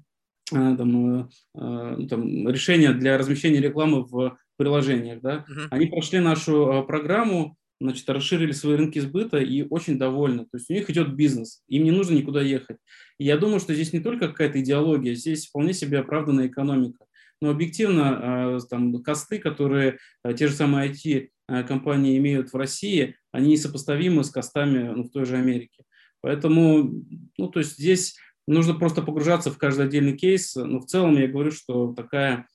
[0.54, 5.22] а, там, а, ну, там, решения для размещения рекламы в приложениях.
[5.22, 5.45] Да?
[5.49, 5.68] Uh-huh.
[5.72, 10.43] Они прошли нашу а, программу, значит, расширили свои рынки сбыта и очень довольны.
[10.45, 12.77] То есть у них идет бизнес, им не нужно никуда ехать.
[13.17, 17.05] И я думаю, что здесь не только какая-то идеология, здесь вполне себе оправданная экономика.
[17.41, 19.97] Но объективно там, косты, которые
[20.38, 25.38] те же самые IT-компании имеют в России, они несопоставимы с костами ну, в той же
[25.38, 25.84] Америке.
[26.21, 27.03] Поэтому,
[27.39, 28.15] ну, то есть здесь
[28.47, 30.55] нужно просто погружаться в каждый отдельный кейс.
[30.55, 32.45] Но в целом я говорю, что такая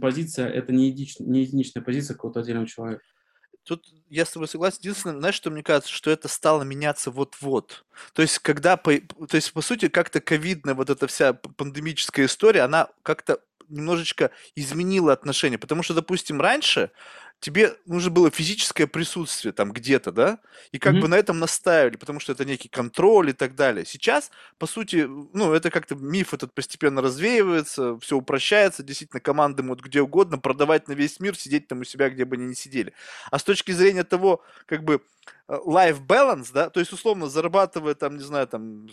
[0.00, 3.02] позиция– это не единичная позиция какого-то отдельного человека.
[3.68, 4.78] Тут я с тобой согласен.
[4.80, 7.84] Единственное, знаешь, что мне кажется, что это стало меняться вот-вот.
[8.14, 12.62] То есть, когда, по, то есть, по сути, как-то ковидная вот эта вся пандемическая история,
[12.62, 15.58] она как-то немножечко изменила отношения.
[15.58, 16.90] Потому что, допустим, раньше
[17.40, 20.38] тебе нужно было физическое присутствие там где-то, да,
[20.72, 21.00] и как mm-hmm.
[21.00, 23.84] бы на этом настаивали, потому что это некий контроль и так далее.
[23.86, 29.84] Сейчас, по сути, ну, это как-то миф этот постепенно развеивается, все упрощается, действительно, команды могут
[29.84, 32.92] где угодно продавать на весь мир, сидеть там у себя, где бы они ни сидели.
[33.30, 35.00] А с точки зрения того, как бы,
[35.48, 38.88] э, life balance, да, то есть, условно, зарабатывая там, не знаю, там,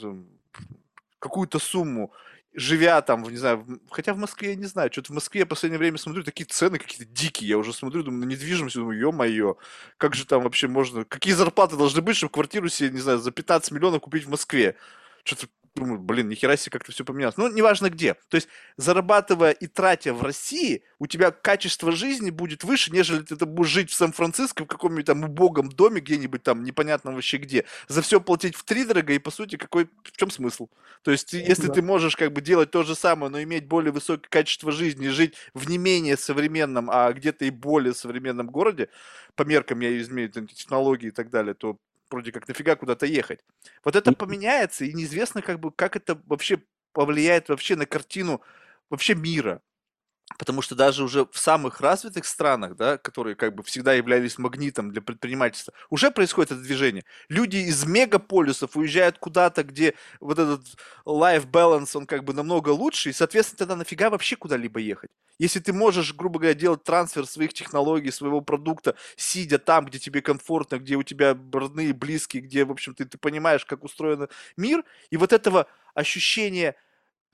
[1.19, 2.13] какую-то сумму,
[2.55, 5.49] живя там, не знаю, хотя в Москве я не знаю, что-то в Москве я в
[5.49, 9.55] последнее время смотрю, такие цены какие-то дикие, я уже смотрю, думаю, на недвижимость, думаю, ё-моё,
[9.97, 13.31] как же там вообще можно, какие зарплаты должны быть, чтобы квартиру себе, не знаю, за
[13.31, 14.75] 15 миллионов купить в Москве?
[15.23, 17.37] Что-то думаю, блин, нихера себе как-то все поменялось.
[17.37, 18.13] Ну, неважно где.
[18.29, 18.47] То есть,
[18.77, 23.91] зарабатывая и тратя в России, у тебя качество жизни будет выше, нежели ты будешь жить
[23.91, 27.65] в Сан-Франциско в каком-нибудь там убогом доме где-нибудь там, непонятно вообще где.
[27.87, 30.69] За все платить в три дорого, и по сути, какой, в чем смысл?
[31.03, 31.73] То есть, если да.
[31.73, 35.35] ты можешь как бы делать то же самое, но иметь более высокое качество жизни, жить
[35.53, 38.89] в не менее современном, а где-то и более современном городе,
[39.35, 41.77] по меркам я измерю технологии и так далее, то
[42.09, 43.39] вроде как нафига куда-то ехать.
[43.83, 46.61] Вот это поменяется, и неизвестно, как бы, как это вообще
[46.93, 48.41] повлияет вообще на картину
[48.89, 49.61] вообще мира.
[50.39, 54.91] Потому что даже уже в самых развитых странах, да, которые как бы всегда являлись магнитом
[54.91, 57.05] для предпринимательства, уже происходит это движение.
[57.29, 60.65] Люди из мегаполисов уезжают куда-то, где вот этот
[61.05, 65.11] life balance, он как бы намного лучше, и, соответственно, тогда нафига вообще куда-либо ехать?
[65.37, 70.21] Если ты можешь, грубо говоря, делать трансфер своих технологий, своего продукта, сидя там, где тебе
[70.21, 74.83] комфортно, где у тебя родные, близкие, где, в общем, ты, ты понимаешь, как устроен мир,
[75.11, 76.75] и вот этого ощущения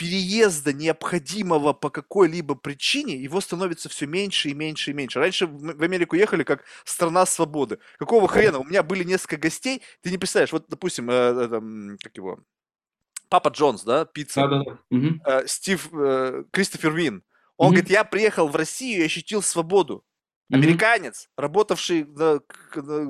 [0.02, 5.20] переезда необходимого по какой-либо причине, его становится все меньше и меньше и меньше.
[5.20, 7.78] Раньше в Америку ехали как страна свободы.
[8.00, 8.58] Какого хрена?
[8.58, 12.40] У меня были несколько гостей, ты не представляешь, вот, допустим, э, э, как его,
[13.30, 15.42] Папа Джонс, да, пицца, да, да, да.
[15.42, 17.24] Э, Стив, э, Кристофер Вин,
[17.58, 17.76] он угу.
[17.76, 20.04] говорит, я приехал в Россию и ощутил свободу.
[20.52, 22.42] Американец, работавший в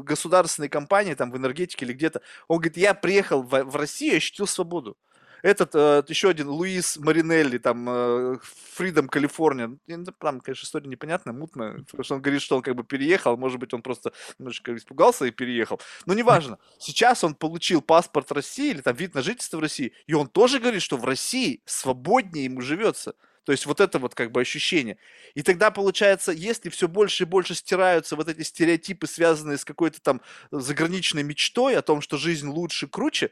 [0.03, 4.17] государственной компании, там, в энергетике или где-то, он говорит, я приехал в, в Россию и
[4.17, 4.97] ощутил свободу.
[5.41, 8.37] Этот, э, еще один, Луис Маринелли, там, э,
[8.77, 9.77] Freedom California.
[10.19, 13.59] Там, конечно, история непонятная, мутная, потому что он говорит, что он как бы переехал, может
[13.59, 15.79] быть, он просто немножечко испугался и переехал.
[16.05, 16.57] Но неважно.
[16.79, 20.59] Сейчас он получил паспорт России или там вид на жительство в России, и он тоже
[20.59, 23.15] говорит, что в России свободнее ему живется.
[23.43, 24.97] То есть вот это вот как бы ощущение.
[25.33, 29.99] И тогда получается, если все больше и больше стираются вот эти стереотипы, связанные с какой-то
[30.01, 30.21] там
[30.51, 33.31] заграничной мечтой о том, что жизнь лучше, круче,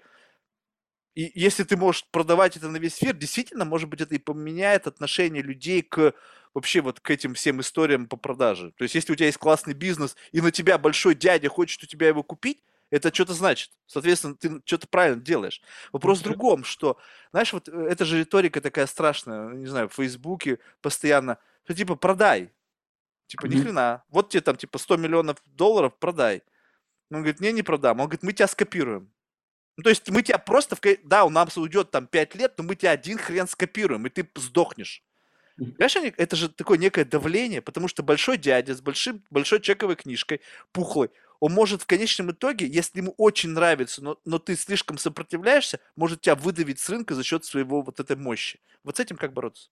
[1.15, 4.87] и если ты можешь продавать это на весь мир, действительно, может быть, это и поменяет
[4.87, 6.13] отношение людей к
[6.53, 8.71] вообще вот к этим всем историям по продаже.
[8.77, 11.85] То есть, если у тебя есть классный бизнес, и на тебя большой дядя хочет у
[11.85, 13.71] тебя его купить, это что-то значит.
[13.85, 15.61] Соответственно, ты что-то правильно делаешь.
[15.91, 16.97] Вопрос в другом, что,
[17.31, 21.95] знаешь, вот э, эта же риторика такая страшная, не знаю, в Фейсбуке постоянно, что типа
[21.95, 22.51] продай.
[23.27, 24.03] Типа, ни хрена.
[24.09, 26.41] Вот тебе там типа 100 миллионов долларов, продай.
[27.11, 27.99] Он говорит, не, не продам.
[27.99, 29.11] Он говорит, мы тебя скопируем.
[29.79, 30.81] Ну, то есть мы тебя просто, в...
[31.05, 34.29] да, у нас уйдет там 5 лет, но мы тебя один хрен скопируем, и ты
[34.35, 35.01] сдохнешь.
[35.55, 40.41] Понимаешь, это же такое некое давление, потому что большой дядя с большим, большой чековой книжкой,
[40.73, 45.79] пухлый, он может в конечном итоге, если ему очень нравится, но, но ты слишком сопротивляешься,
[45.95, 48.59] может тебя выдавить с рынка за счет своего вот этой мощи.
[48.83, 49.69] Вот с этим как бороться?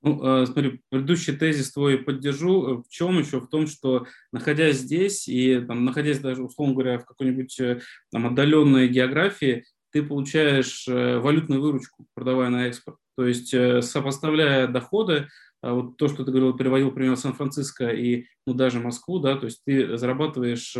[0.00, 2.66] Ну, э, смотри, предыдущий тезис твой поддержу.
[2.66, 3.40] Э, в чем еще?
[3.40, 7.80] В том, что находясь здесь и там, находясь даже, условно говоря, в какой-нибудь э,
[8.12, 12.98] там, отдаленной географии, ты получаешь валютную выручку, продавая на экспорт.
[13.16, 15.28] То есть, сопоставляя доходы,
[15.62, 19.46] а вот то, что ты говорил, переводил пример Сан-Франциско и ну, даже Москву, да, то
[19.46, 20.76] есть ты зарабатываешь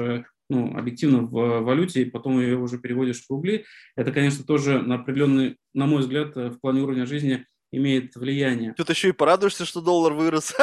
[0.51, 3.65] ну, объективно в валюте, и потом ее уже переводишь в рубли.
[3.97, 8.75] Это, конечно, тоже на определенный, на мой взгляд, в плане уровня жизни имеет влияние.
[8.75, 10.55] Тут еще и порадуешься, что доллар вырос.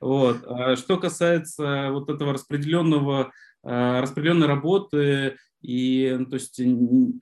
[0.00, 0.42] Вот.
[0.46, 3.30] А что касается вот этого распределенного,
[3.62, 6.60] а, распределенной работы и то есть,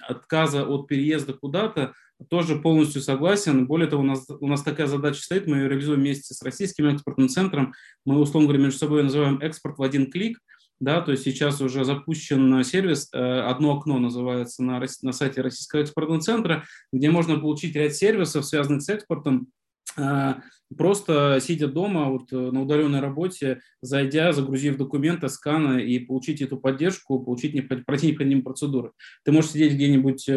[0.01, 1.93] отказа от переезда куда-то,
[2.31, 3.67] тоже полностью согласен.
[3.67, 6.87] Более того, у нас, у нас такая задача стоит, мы ее реализуем вместе с Российским
[6.87, 7.75] экспортным центром.
[8.07, 10.39] Мы, условно говоря, между собой называем экспорт в один клик–
[10.81, 15.81] да, то есть сейчас уже запущен сервис, э, одно окно называется на, на сайте Российского
[15.81, 19.49] экспортного центра, где можно получить ряд сервисов, связанных с экспортом,
[19.97, 20.35] э,
[20.77, 26.59] просто сидя дома вот, э, на удаленной работе, зайдя, загрузив документы, сканы и получить эту
[26.59, 27.53] поддержку, получить
[27.85, 28.93] пройти необходимые процедуры.
[29.25, 30.29] Ты можешь сидеть где-нибудь,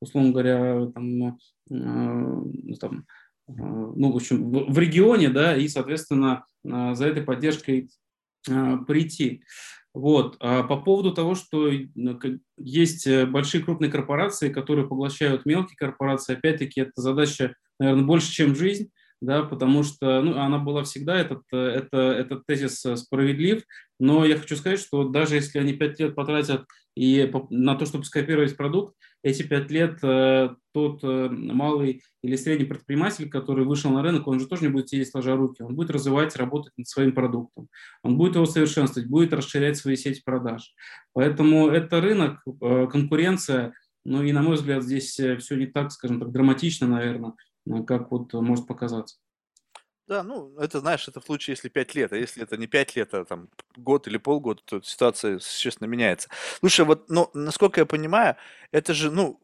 [0.00, 1.38] условно говоря, там,
[1.68, 3.04] там,
[3.48, 7.90] ну, в общем, в регионе, да, и, соответственно, за этой поддержкой
[8.44, 9.42] прийти.
[9.98, 10.36] Вот.
[10.38, 11.72] А по поводу того, что
[12.56, 18.54] есть э, большие крупные корпорации, которые поглощают мелкие корпорации, опять-таки это задача, наверное, больше, чем
[18.54, 18.90] жизнь
[19.20, 23.62] да, потому что ну, она была всегда, этот, э, это, этот тезис э, справедлив,
[23.98, 26.64] но я хочу сказать, что даже если они пять лет потратят
[26.94, 32.66] и на то, чтобы скопировать продукт, эти пять лет э, тот э, малый или средний
[32.66, 35.90] предприниматель, который вышел на рынок, он же тоже не будет сидеть сложа руки, он будет
[35.90, 37.68] развивать, работать над своим продуктом,
[38.02, 40.72] он будет его совершенствовать, будет расширять свои сети продаж.
[41.12, 43.72] Поэтому это рынок, э, конкуренция,
[44.04, 47.32] Ну и, на мой взгляд, здесь все не так, скажем так, драматично, наверное,
[47.86, 49.16] как вот может показаться.
[50.08, 52.96] Да, ну, это, знаешь, это в случае, если 5 лет, а если это не 5
[52.96, 56.30] лет, а там год или полгода, то ситуация существенно меняется.
[56.60, 58.36] Слушай, вот, ну, насколько я понимаю,
[58.72, 59.38] это же, ну,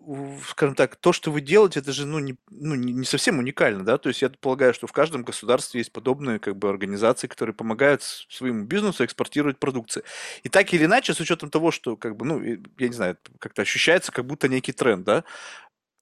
[0.49, 3.99] скажем так, то, что вы делаете, это же, ну, не, ну, не совсем уникально, да?
[3.99, 8.03] То есть я полагаю, что в каждом государстве есть подобные, как бы, организации, которые помогают
[8.03, 10.05] своему бизнесу экспортировать продукцию.
[10.45, 13.61] И так или иначе, с учетом того, что, как бы, ну, я не знаю, как-то
[13.61, 15.25] ощущается, как будто некий тренд, да,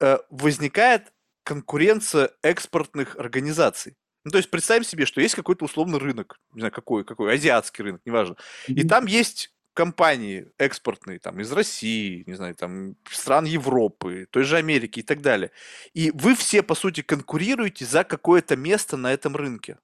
[0.00, 1.12] э, возникает
[1.45, 3.97] конкуренция экспортных организаций.
[4.24, 7.84] Ну, то есть представим себе, что есть какой-то условный рынок, не знаю, какой, какой, азиатский
[7.84, 8.36] рынок, неважно.
[8.68, 8.74] Mm-hmm.
[8.74, 14.57] И там есть компании экспортные, там, из России, не знаю, там, стран Европы, той же
[14.57, 15.51] Америки и так далее.
[15.95, 19.78] И вы все, по сути, конкурируете за какое-то место на этом рынке.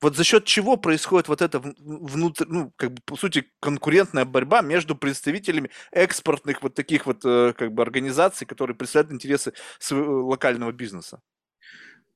[0.00, 4.62] Вот за счет чего происходит вот эта внутри, ну, как бы, по сути, конкурентная борьба
[4.62, 10.72] между представителями экспортных вот таких вот, э, как бы, организаций, которые представляют интересы своего локального
[10.72, 11.20] бизнеса?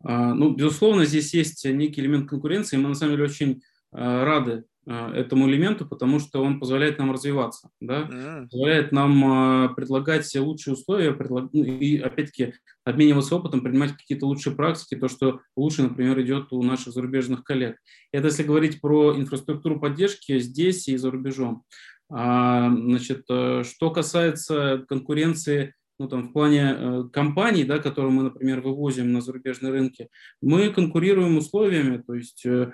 [0.02, 2.76] А, ну, безусловно, здесь есть некий элемент конкуренции.
[2.76, 3.62] Мы на самом деле очень
[3.92, 8.02] а, рады этому элементу, потому что он позволяет нам развиваться, да?
[8.02, 8.48] mm.
[8.50, 11.48] позволяет нам предлагать лучшие условия, предлаг...
[11.52, 12.54] ну, и опять-таки
[12.84, 17.78] обмениваться опытом, принимать какие-то лучшие практики, то, что лучше, например, идет у наших зарубежных коллег.
[18.12, 21.64] Это если говорить про инфраструктуру поддержки здесь и за рубежом.
[22.08, 28.60] Значит, э, что касается конкуренции ну, там, в плане э, компаний, да, которые мы, например,
[28.60, 30.08] вывозим на зарубежные рынки,
[30.42, 32.72] мы конкурируем условиями, то есть э,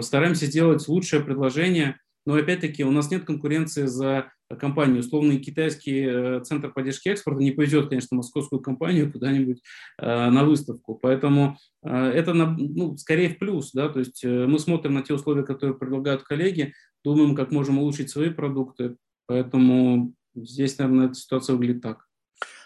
[0.00, 5.00] стараемся сделать лучшее предложение, но опять-таки у нас нет конкуренции за компанию.
[5.00, 9.60] Условный китайский э, центр поддержки экспорта не повезет, конечно, московскую компанию куда-нибудь
[9.98, 10.94] э, на выставку.
[10.94, 13.72] Поэтому э, это на, ну, скорее в плюс.
[13.72, 13.88] Да?
[13.88, 18.10] То есть э, мы смотрим на те условия, которые предлагают коллеги, думаем, как можем улучшить
[18.10, 18.96] свои продукты.
[19.26, 22.06] Поэтому здесь, наверное, эта ситуация выглядит так.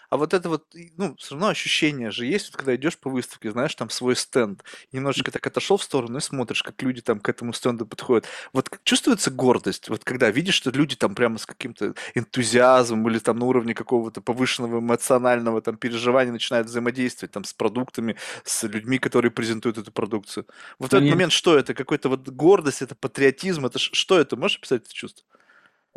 [0.09, 3.51] А вот это вот, ну, все равно ощущение же есть, вот когда идешь по выставке,
[3.51, 7.27] знаешь, там свой стенд, немножечко так отошел в сторону и смотришь, как люди там к
[7.27, 8.25] этому стенду подходят.
[8.53, 13.37] Вот чувствуется гордость, вот когда видишь, что люди там прямо с каким-то энтузиазмом или там
[13.39, 19.31] на уровне какого-то повышенного эмоционального там переживания начинают взаимодействовать там с продуктами, с людьми, которые
[19.31, 20.45] презентуют эту продукцию.
[20.79, 21.73] Вот в этот момент что это?
[21.73, 24.37] Какой-то вот гордость, это патриотизм, это что это?
[24.37, 25.25] Можешь описать это чувство?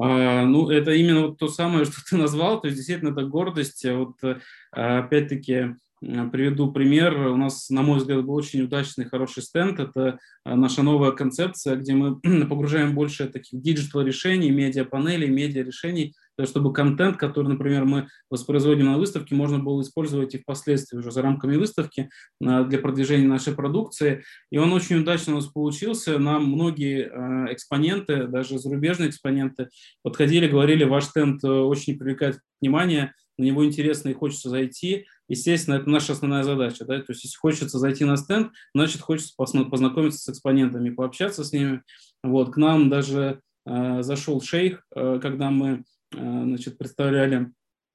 [0.03, 3.84] А, ну, это именно вот то самое, что ты назвал, то есть действительно это гордость.
[3.84, 4.38] Вот э,
[4.72, 7.14] опять-таки приведу пример.
[7.28, 9.78] У нас, на мой взгляд, был очень удачный, хороший стенд.
[9.78, 16.14] Это э, наша новая концепция, где мы погружаем больше таких digital решений, медиа-панелей, медиа-решений
[16.47, 21.22] чтобы контент, который, например, мы воспроизводим на выставке, можно было использовать и впоследствии уже за
[21.22, 22.11] рамками выставки
[22.41, 24.24] э, для продвижения нашей продукции.
[24.51, 26.18] И он очень удачно у нас получился.
[26.18, 29.68] Нам многие э, экспоненты, даже зарубежные экспоненты,
[30.03, 35.07] подходили, говорили, ваш стенд э, очень привлекает внимание, на него интересно и хочется зайти.
[35.28, 36.84] Естественно, это наша основная задача.
[36.84, 36.99] Да?
[36.99, 41.82] То есть, если хочется зайти на стенд, значит, хочется познакомиться с экспонентами, пообщаться с ними.
[42.22, 47.52] Вот, к нам даже э, зашел шейх, э, когда мы значит, представляли,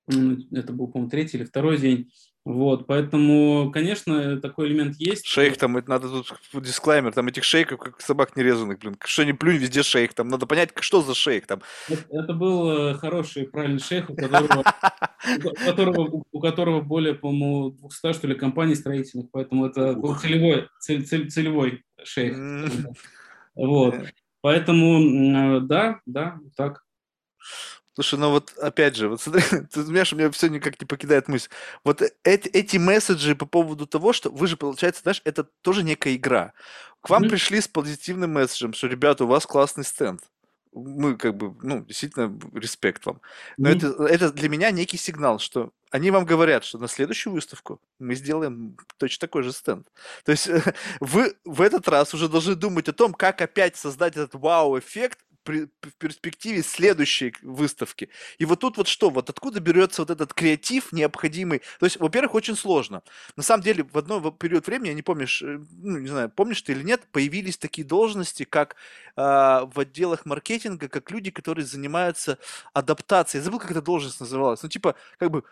[0.07, 2.11] это был, по-моему, третий или второй день,
[2.45, 5.25] вот, поэтому, конечно, такой элемент есть.
[5.25, 9.33] Шейх там, это надо тут дисклаймер, там этих шейков, как собак нерезанных, блин, что не
[9.33, 11.63] плюнь, везде шейх, там надо понять, что за шейх там.
[11.89, 14.63] Это, это был э, хороший, правильный шейх, у которого,
[15.43, 20.69] у которого, у которого более, по-моему, 200, что ли, компаний строительных, поэтому это был целевой,
[20.79, 22.37] цель, цель, целевой шейх.
[23.55, 23.95] Вот,
[24.41, 26.83] поэтому, да, да, так.
[27.95, 29.41] Слушай, ну вот опять же, вот смотри,
[29.73, 31.49] ты знаешь, у меня все никак не покидает мысль.
[31.85, 36.15] Вот эти, эти месседжи по поводу того, что вы же, получается, знаешь, это тоже некая
[36.15, 36.53] игра.
[37.01, 37.29] К вам mm-hmm.
[37.29, 40.21] пришли с позитивным месседжем, что, ребята, у вас классный стенд.
[40.73, 43.21] Мы как бы, ну, действительно, респект вам.
[43.55, 43.93] Но mm-hmm.
[43.93, 48.15] это, это для меня некий сигнал, что они вам говорят, что на следующую выставку мы
[48.15, 49.87] сделаем точно такой же стенд.
[50.25, 50.49] То есть
[50.99, 55.91] вы в этот раз уже должны думать о том, как опять создать этот вау-эффект в
[55.97, 58.09] перспективе следующей выставки.
[58.37, 61.61] И вот тут вот что, вот откуда берется вот этот креатив необходимый?
[61.79, 63.03] То есть, во-первых, очень сложно.
[63.35, 66.61] На самом деле, в одной период времени, я не помнишь, э, ну, не знаю, помнишь
[66.61, 68.75] ты или нет, появились такие должности, как
[69.15, 72.37] э, в отделах маркетинга, как люди, которые занимаются
[72.73, 73.41] адаптацией.
[73.41, 74.63] Я забыл, как эта должность называлась.
[74.63, 75.43] Ну, типа, как бы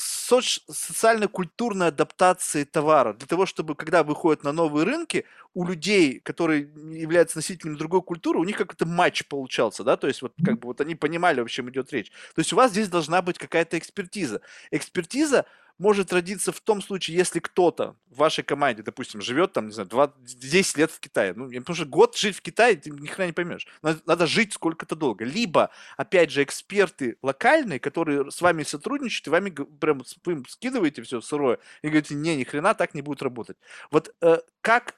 [0.00, 6.62] соц- социально-культурной адаптации товара, для того, чтобы, когда выходят на новые рынки, у людей, которые
[6.92, 10.68] являются носителями другой культуры, у них какой-то матч получался, да, то есть вот как бы
[10.68, 12.10] вот они понимали, о чем идет речь.
[12.34, 14.40] То есть у вас здесь должна быть какая-то экспертиза.
[14.70, 15.44] Экспертиза
[15.80, 19.88] может родиться в том случае, если кто-то в вашей команде, допустим, живет там, не знаю,
[19.88, 21.32] 20, 10 лет в Китае.
[21.34, 23.66] Ну, потому что год жить в Китае, ты ни хрена не поймешь.
[23.82, 25.24] Надо, надо жить сколько-то долго.
[25.24, 31.02] Либо, опять же, эксперты локальные, которые с вами сотрудничают, и вами прям вы им скидываете
[31.02, 33.56] все сырое, и говорите, не, ни хрена так не будет работать.
[33.90, 34.96] Вот э, как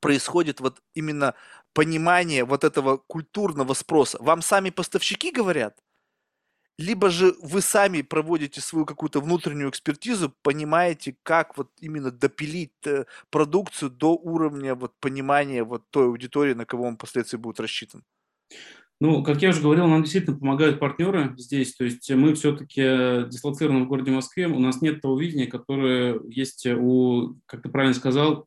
[0.00, 1.34] происходит вот именно
[1.72, 4.18] понимание вот этого культурного спроса?
[4.20, 5.76] Вам сами поставщики говорят?
[6.78, 13.04] Либо же вы сами проводите свою какую-то внутреннюю экспертизу, понимаете, как вот именно допилить э,
[13.30, 18.04] продукцию до уровня вот понимания вот той аудитории, на кого он впоследствии будет рассчитан?
[19.00, 21.74] Ну, как я уже говорил, нам действительно помогают партнеры здесь.
[21.74, 24.48] То есть мы все-таки дислоцированы в городе Москве.
[24.48, 28.46] У нас нет того видения, которое есть у, как ты правильно сказал,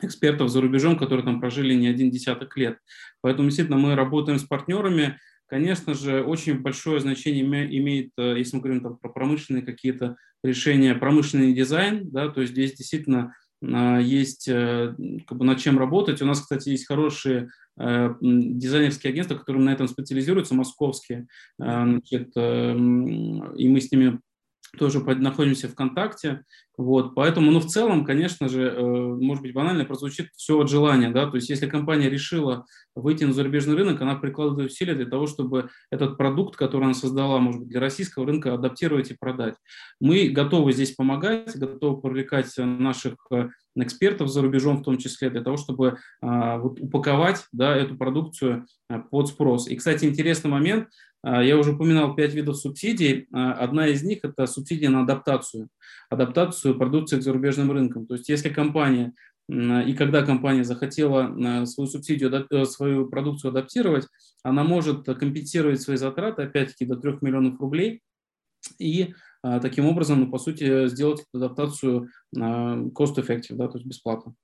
[0.00, 2.78] экспертов за рубежом, которые там прожили не один десяток лет.
[3.20, 5.18] Поэтому действительно мы работаем с партнерами,
[5.48, 10.94] Конечно же, очень большое значение имеет, э, если мы говорим там, про промышленные какие-то решения,
[10.94, 13.34] промышленный дизайн, да, то есть здесь действительно
[13.64, 14.94] а, есть э,
[15.26, 16.20] как бы над чем работать.
[16.20, 17.48] У нас, кстати, есть хорошие
[17.80, 21.26] э, дизайнерские агентства, которые на этом специализируются, московские.
[21.58, 24.20] Значит, и мы с ними
[24.76, 26.44] тоже находимся в контакте,
[26.76, 31.10] вот, поэтому, ну, в целом, конечно же, э, может быть, банально прозвучит все от желания,
[31.10, 35.26] да, то есть если компания решила выйти на зарубежный рынок, она прикладывает усилия для того,
[35.26, 39.54] чтобы этот продукт, который она создала, может быть, для российского рынка адаптировать и продать.
[40.00, 45.42] Мы готовы здесь помогать, готовы привлекать наших э, экспертов за рубежом в том числе, для
[45.42, 49.68] того, чтобы а, вот, упаковать да, эту продукцию э, под спрос.
[49.68, 50.88] И, кстати, интересный момент,
[51.42, 53.26] я уже упоминал пять видов субсидий.
[53.32, 55.68] А, одна из них– это субсидия на адаптацию,
[56.10, 58.06] адаптацию продукции к зарубежным рынкам.
[58.06, 59.12] То есть если компания
[59.50, 64.06] и когда компания захотела свою субсидию, э, свою продукцию адаптировать,
[64.42, 68.02] она может компенсировать свои затраты, опять-таки, до 3 миллионов рублей,
[68.78, 74.34] и а, таким образом, ну, по сути, сделать эту адаптацию cost-effective, да, то есть бесплатно.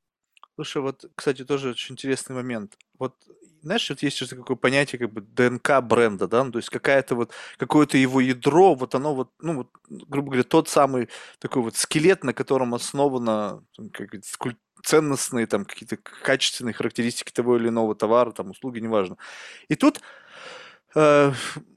[0.54, 2.78] Слушай, вот, кстати, тоже очень интересный момент.
[2.98, 3.14] Вот,
[3.62, 7.16] знаешь, вот есть же такое понятие, как бы ДНК бренда, да, ну, то есть какая-то
[7.16, 11.08] вот, какое-то его ядро, вот оно вот, ну, вот, грубо говоря, тот самый
[11.40, 14.38] такой вот скелет, на котором основано, как говорится,
[14.84, 19.16] ценностные, там, какие-то качественные характеристики того или иного товара, там, услуги, неважно.
[19.68, 20.00] И тут,
[20.94, 21.32] э,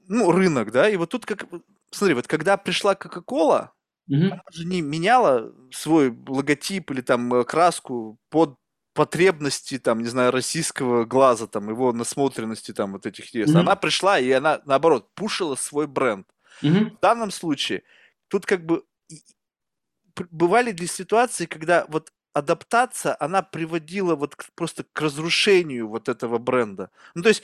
[0.08, 1.46] ну, рынок, да, и вот тут как,
[1.92, 3.72] смотри, вот когда пришла Кока-Кола,
[4.08, 4.26] угу.
[4.26, 8.58] она же не меняла свой логотип или там э, краску под
[8.98, 13.54] потребности, там, не знаю, российского глаза, там, его насмотренности, там, вот этих есть.
[13.54, 13.60] Mm-hmm.
[13.60, 16.28] Она пришла, и она, наоборот, пушила свой бренд.
[16.64, 16.98] Mm-hmm.
[16.98, 17.84] В данном случае,
[18.28, 18.84] тут как бы
[20.32, 26.40] бывали ли ситуации, когда вот адаптация, она приводила вот к, просто к разрушению вот этого
[26.40, 26.90] бренда.
[27.14, 27.44] Ну, то есть,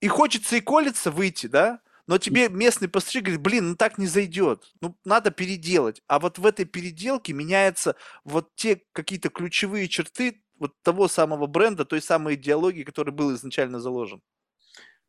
[0.00, 1.78] и хочется и колется выйти, да,
[2.08, 6.02] но тебе местный поставщик говорит, блин, ну так не зайдет, ну надо переделать.
[6.08, 7.94] А вот в этой переделке меняются
[8.24, 13.80] вот те какие-то ключевые черты вот того самого бренда, той самой идеологии, который был изначально
[13.80, 14.20] заложен?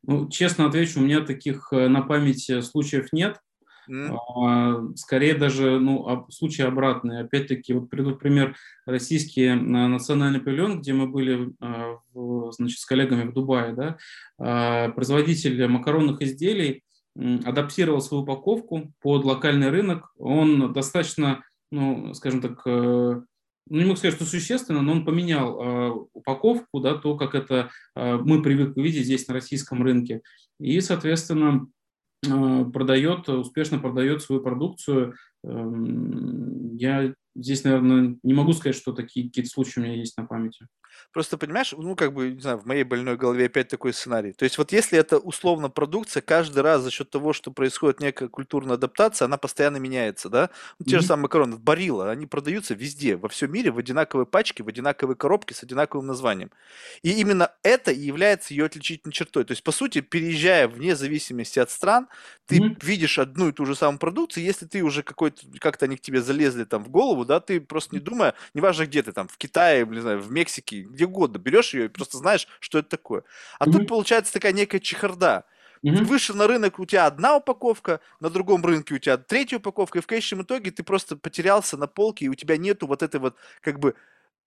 [0.04, 3.40] Ну, честно отвечу, у меня таких э, на памяти случаев нет.
[3.90, 4.96] Mm.
[4.96, 7.22] Скорее даже ну, случаи обратные.
[7.22, 13.24] Опять-таки, вот приду пример российский э, национальный павильон, где мы были э, значит, с коллегами
[13.24, 13.74] в Дубае.
[13.74, 13.98] Да?
[14.38, 16.84] А, производитель макаронных изделий
[17.16, 20.14] адаптировал свою упаковку под локальный рынок.
[20.18, 22.66] Он достаточно, ну, скажем так,
[23.70, 27.70] ну, не могу сказать, что существенно, но он поменял э, упаковку, да, то, как это
[27.96, 30.22] э, мы привыкли видеть здесь на российском рынке.
[30.60, 31.68] И, соответственно,
[32.26, 35.14] э, продает, успешно продает свою продукцию.
[35.44, 35.72] Э,
[36.74, 40.68] я здесь, наверное, не могу сказать, что такие какие-то случаи у меня есть на памяти.
[41.12, 44.34] Просто, понимаешь, ну, как бы, не знаю, в моей больной голове опять такой сценарий.
[44.34, 48.28] То есть вот если это условно продукция, каждый раз за счет того, что происходит некая
[48.28, 50.50] культурная адаптация, она постоянно меняется, да?
[50.78, 51.00] Ну, те mm-hmm.
[51.00, 55.16] же самые макароны, барилла, они продаются везде, во всем мире, в одинаковой пачке, в одинаковой
[55.16, 56.52] коробке с одинаковым названием.
[57.02, 59.46] И именно это и является ее отличительной чертой.
[59.46, 62.08] То есть, по сути, переезжая вне зависимости от стран,
[62.46, 62.86] ты mm-hmm.
[62.86, 66.22] видишь одну и ту же самую продукцию, если ты уже какой-то, как-то они к тебе
[66.22, 69.86] залезли там в голову, да, ты просто не думая, неважно где ты там, в Китае,
[69.86, 73.24] не знаю, в Мексике, где угодно, берешь ее и просто знаешь, что это такое.
[73.60, 73.72] А mm-hmm.
[73.72, 75.46] тут получается такая некая чехарда.
[75.84, 75.98] Mm-hmm.
[75.98, 80.00] Ты вышел на рынок, у тебя одна упаковка, на другом рынке у тебя третья упаковка,
[80.00, 83.20] и в конечном итоге ты просто потерялся на полке, и у тебя нету вот этой
[83.20, 83.94] вот, как бы,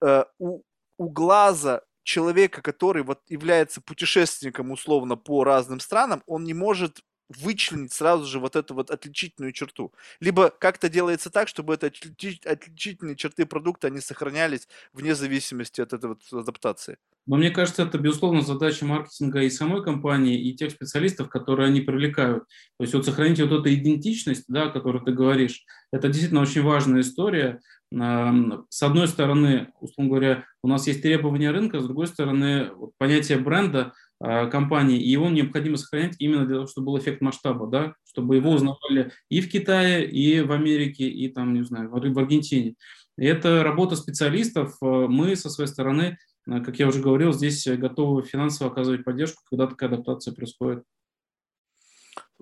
[0.01, 0.63] э, у,
[0.99, 7.05] у глаза человека, который вот является путешественником условно по разным странам, он не может
[7.39, 9.93] вычленить сразу же вот эту вот отличительную черту?
[10.21, 16.11] Либо как-то делается так, чтобы это отличительные черты продукта, они сохранялись вне зависимости от этой
[16.11, 16.97] вот адаптации?
[17.25, 21.81] Но мне кажется, это, безусловно, задача маркетинга и самой компании, и тех специалистов, которые они
[21.81, 22.45] привлекают.
[22.79, 26.63] То есть вот сохранить вот эту идентичность, да, о которой ты говоришь, это действительно очень
[26.63, 27.61] важная история.
[27.93, 33.39] С одной стороны, условно говоря, у нас есть требования рынка, с другой стороны, вот понятие
[33.39, 33.93] бренда
[34.23, 38.53] компании, и его необходимо сохранять именно для того, чтобы был эффект масштаба, да, чтобы его
[38.53, 42.75] узнавали и в Китае, и в Америке, и там, не знаю, в Аргентине.
[43.19, 44.77] И это работа специалистов.
[44.81, 49.67] Мы со своей стороны Э, как я уже говорил, здесь готовы финансово оказывать поддержку, когда
[49.67, 50.85] такая адаптация происходит.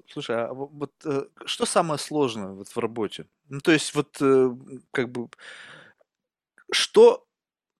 [0.08, 3.26] Слушай, а вот э, что самое сложное вот в работе?
[3.48, 4.56] Ну, то есть вот э,
[4.92, 5.28] как бы
[6.72, 7.26] что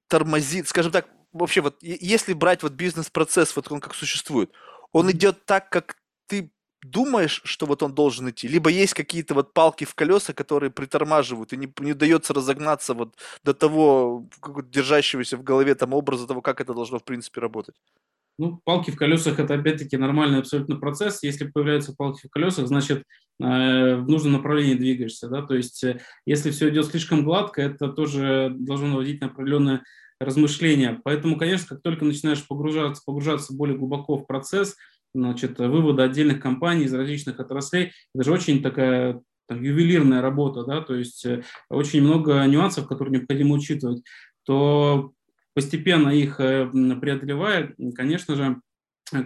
[0.09, 4.53] тормозит, скажем так, вообще вот если брать вот бизнес-процесс, вот он как существует,
[4.93, 5.97] он идет так, как
[6.27, 6.51] ты
[6.83, 11.53] думаешь, что вот он должен идти, либо есть какие-то вот палки в колеса, которые притормаживают,
[11.53, 14.27] и не, не удается разогнаться вот до того
[14.65, 17.75] держащегося в голове там образа того, как это должно в принципе работать.
[18.39, 21.23] Ну, палки в колесах– это, опять-таки, нормальный абсолютно процесс.
[21.23, 23.05] Если появляются палки в колесах, значит,
[23.39, 25.29] э, в нужном направлении двигаешься.
[25.29, 25.43] Да?
[25.43, 29.83] То есть, э, если все идет слишком гладко, это тоже должно наводить на определенное
[30.21, 31.01] размышления.
[31.03, 34.77] Поэтому, конечно, как только начинаешь погружаться, погружаться более глубоко в процесс–
[35.15, 37.93] значит, вывода отдельных компаний из различных отраслей.
[38.15, 43.19] Это же очень такая там, ювелирная работа, да, то есть э, очень много нюансов, которые
[43.19, 44.03] необходимо учитывать,
[44.45, 45.13] то
[45.55, 46.71] постепенно их э,
[47.01, 48.61] преодолевая, конечно же,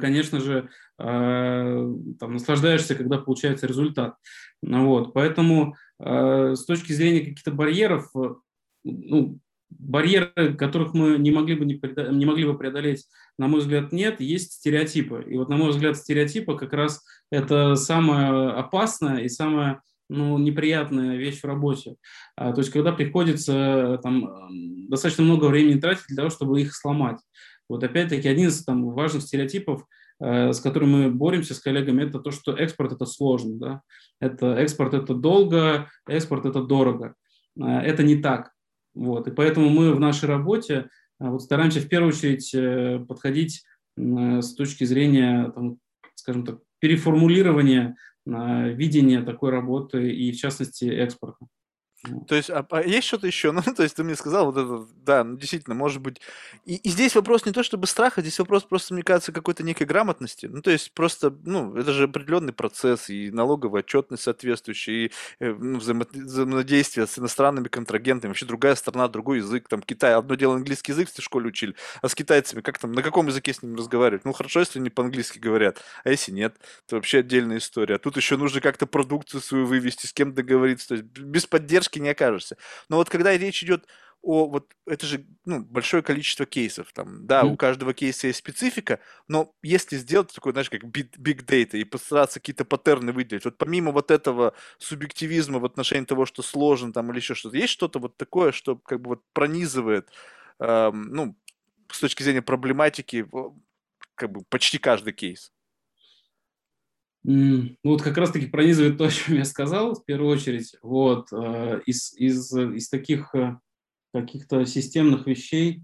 [0.01, 4.15] конечно же, э, там, наслаждаешься, когда получается результат.
[4.63, 8.11] Вот, поэтому с точки зрения каких-то барьеров,
[8.83, 9.39] ну,
[9.79, 11.81] барьеры, которых мы не могли бы, не,
[12.15, 13.07] не могли бы преодолеть,
[13.39, 15.25] на мой взгляд, нет, есть стереотипы.
[15.27, 21.17] И вот, на мой взгляд, стереотипы как раз это самое опасное и самое ну, неприятная
[21.17, 21.97] вещь в работе.
[22.37, 27.19] А, то есть, когда приходится там, достаточно много времени тратить для того, чтобы их сломать.
[27.69, 29.85] Вот опять-таки один из там, важных стереотипов,
[30.21, 33.59] э, с которым мы боремся с коллегами, это то, что экспорт это сложно.
[33.59, 33.81] Да?
[34.21, 37.15] Это, экспорт это долго, экспорт это дорого.
[37.59, 38.51] Э, это не так.
[38.95, 39.27] Вот.
[39.29, 40.89] И поэтому мы в нашей работе
[41.19, 43.65] а, вот стараемся в первую очередь э, подходить
[43.97, 45.79] с точки зрения, там,
[46.17, 47.95] скажем так, переформулирования
[48.27, 51.47] видения такой работы и, в частности, экспорта.
[52.29, 53.53] То есть, а, а есть что-то еще?
[53.67, 56.21] Ну, то есть, ты мне сказал, вот это, да, ну, действительно, может быть.
[56.67, 59.87] И, и здесь вопрос не то чтобы страха, здесь вопрос просто, мне кажется, какой-то некой
[59.87, 60.47] грамотности.
[60.47, 65.55] Ну, то есть, просто, ну, это же определенный процесс, и налоговая отчетность соответствующая, и э,
[65.55, 70.15] ну, взаимо- взаимодействие с иностранными контрагентами, вообще другая страна, другой язык, там, Китай.
[70.15, 73.53] Одно дело английский язык в школе учили, а с китайцами как там, на каком языке
[73.55, 74.25] с ними разговаривать?
[74.25, 76.57] Ну, хорошо, если они по-английски говорят, а если нет,
[76.87, 77.97] то вообще отдельная история.
[77.97, 81.94] А тут еще нужно как-то продукцию свою вывести, с кем договориться, то есть без поддержки
[82.01, 82.57] не окажешься.
[82.89, 83.87] Но вот когда речь идет
[84.25, 87.53] о вот это же ну, большое количество кейсов там, да, mm.
[87.53, 91.85] у каждого кейса есть специфика, но если сделать такой, знаешь, как big, big data и
[91.85, 97.11] постараться какие-то паттерны выделить, вот помимо вот этого субъективизма в отношении того, что сложно там
[97.11, 100.09] или еще что-то, есть что-то вот такое, что как бы вот пронизывает,
[100.59, 101.37] эм, ну,
[101.91, 103.29] с точки зрения проблематики,
[104.15, 105.53] как бы почти каждый кейс?
[107.27, 110.77] Ну, вот как раз-таки пронизывает то, о чем я сказал, в первую очередь.
[110.83, 113.59] Вот, э, из, из, из таких э,
[114.13, 115.83] каких-то системных вещей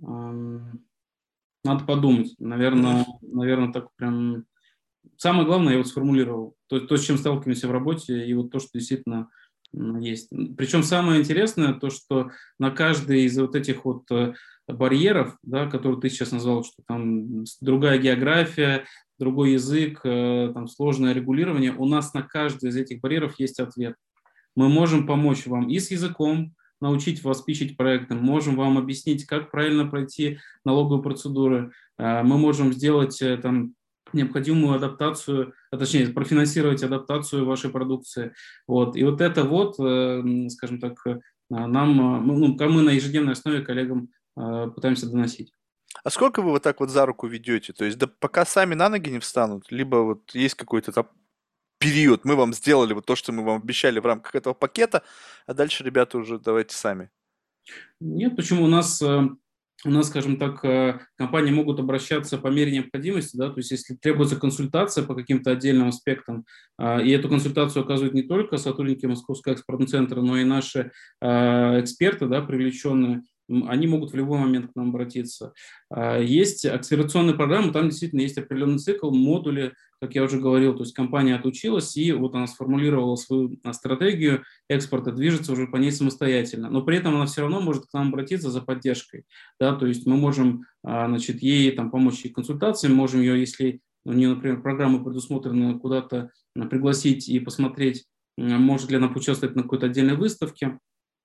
[0.00, 2.34] надо подумать.
[2.38, 4.44] Наверное, наверное, так прям...
[5.16, 6.56] Самое главное я вот сформулировал.
[6.68, 9.28] То, то, с чем сталкиваемся в работе, и вот то, что действительно
[9.72, 10.30] есть.
[10.56, 14.34] Причем самое интересное то, что на каждый из вот этих вот э,
[14.68, 18.84] барьеров, да, которые ты сейчас назвал, что там другая география,
[19.18, 23.96] другой язык, э, там сложное регулирование, у нас на каждый из этих барьеров есть ответ.
[24.54, 29.50] Мы можем помочь вам и с языком, научить вас пичить проекты, можем вам объяснить, как
[29.50, 33.74] правильно пройти налоговые процедуры, э, мы можем сделать э, там,
[34.12, 38.32] необходимую адаптацию, а точнее, профинансировать адаптацию вашей продукции.
[38.66, 38.96] Вот.
[38.96, 40.96] И вот это вот, скажем так,
[41.50, 41.96] нам,
[42.26, 44.08] ну, мы на ежедневной основе коллегам
[44.74, 45.52] пытаемся доносить.
[46.04, 47.72] А сколько вы вот так вот за руку ведете?
[47.72, 51.08] То есть, да пока сами на ноги не встанут, либо вот есть какой-то там
[51.78, 55.02] период, мы вам сделали вот то, что мы вам обещали в рамках этого пакета,
[55.46, 57.10] а дальше ребята уже давайте сами.
[58.00, 59.28] Нет, почему у нас э,
[59.84, 63.94] у нас, скажем так, э, компании могут обращаться по мере необходимости, да, то есть если
[63.94, 66.46] требуется консультация по каким-то отдельным аспектам,
[66.78, 70.90] э, и эту консультацию оказывают не только сотрудники Московского экспортного центра, но и наши
[71.20, 75.52] эксперты, да, привлеченные, они могут в любой момент к нам обратиться.
[75.90, 80.82] А, есть акселерационные программы, там действительно есть определенный цикл, модули, как я уже говорил, то
[80.82, 85.92] есть компания отучилась, и вот она сформулировала свою а, стратегию экспорта, движется уже по ней
[85.92, 89.24] самостоятельно, но при этом она все равно может к нам обратиться за поддержкой,
[89.58, 93.80] да, то есть мы можем, а, значит, ей там помочь и консультациям, можем ее, если
[94.04, 96.30] у нее, например, программа предусмотрена куда-то
[96.70, 98.04] пригласить и посмотреть,
[98.36, 100.78] может ли она поучаствовать на какой-то отдельной выставке,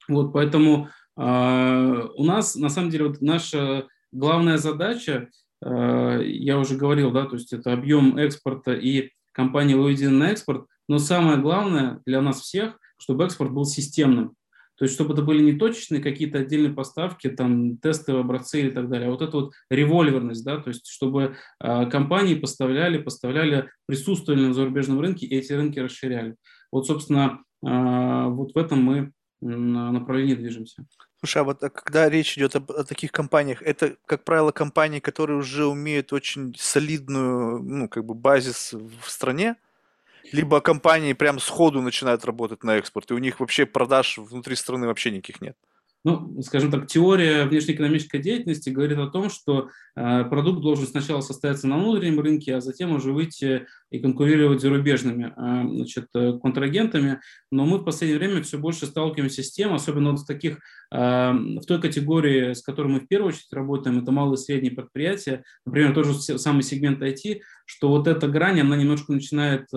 [0.08, 5.30] вот, поэтому у нас, на самом деле, вот наша главная задача,
[5.66, 10.68] э, я уже говорил, да, то есть это объем экспорта и компания выведена на экспорт,
[10.88, 14.36] но самое главное для нас всех, чтобы экспорт был системным.
[14.76, 18.90] То есть, чтобы это были не точечные какие-то отдельные поставки, там, тестовые образцы и так
[18.90, 24.42] далее, а вот эта вот револьверность, да, то есть, чтобы э, компании поставляли, поставляли, присутствовали
[24.42, 26.36] на зарубежном рынке, и эти рынки расширяли.
[26.72, 29.12] Вот, собственно, э, вот в этом мы
[29.44, 30.86] направлении движемся.
[31.20, 35.00] Слушай, а вот а когда речь идет об, о таких компаниях, это, как правило, компании,
[35.00, 39.56] которые уже умеют очень солидную, ну, как бы базис в стране,
[40.32, 44.88] либо компании прям сходу начинают работать на экспорт, и у них вообще продаж внутри страны
[44.88, 45.58] вообще никаких нет.
[46.06, 51.66] Ну, скажем так, теория внешнеэкономической деятельности говорит о том, что э, продукт должен сначала состояться
[51.68, 57.22] на внутреннем рынке, а затем уже выйти и конкурировать с зарубежными э, значит, э, контрагентами.
[57.52, 60.60] Но мы в последнее время все больше сталкиваемся с тем, особенно вот в таких,
[60.92, 64.74] э, в той категории, с которой мы в первую очередь работаем, это малые и средние
[64.74, 69.68] предприятия, например, тоже самый сегмент IT, что вот эта грань, она немножко начинает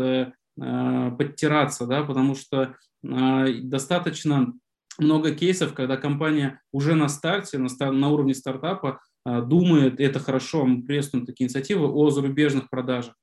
[0.58, 4.54] подтираться, да, потому что достаточно
[4.98, 10.18] много кейсов, когда компания уже на старте, на, стар, на уровне стартапа а, думает, это
[10.18, 13.14] хорошо, мы приветствуем такие инициативы, о зарубежных продажах.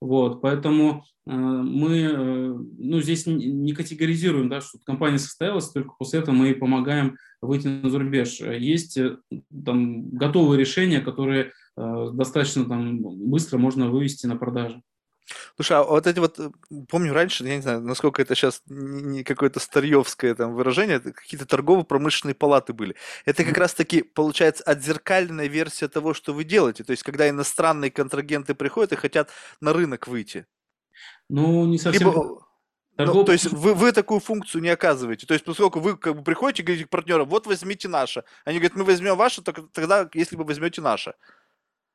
[0.00, 6.18] Вот, поэтому э, мы э, ну, здесь не категоризируем, да, что компания состоялась, только после
[6.18, 8.40] этого мы помогаем выйти на зарубеж.
[8.40, 9.18] Есть э,
[9.64, 14.82] там, готовые решения, которые э, достаточно там, быстро можно вывести на продажу.
[15.56, 16.50] Слушай, а вот эти вот, э,
[16.88, 22.34] помню раньше, я не знаю, насколько это сейчас не какое-то старьевское там выражение, какие-то торгово-промышленные
[22.34, 22.96] палаты были.
[23.24, 26.84] Это как раз-таки, получается, отзеркальная версия того, что вы делаете.
[26.84, 29.30] То есть, когда иностранные контрагенты приходят и хотят
[29.60, 30.46] на рынок выйти.
[31.28, 32.08] Ну, не совсем...
[32.08, 32.46] Либо...
[32.96, 33.16] Торгов...
[33.16, 35.26] Ну, то есть вы, вы такую функцию не оказываете.
[35.26, 38.24] То есть, поскольку вы как бы приходите и говорите к партнерам, вот возьмите наше.
[38.44, 41.14] Они говорят, мы возьмем ваше, только тогда, если вы возьмете наше.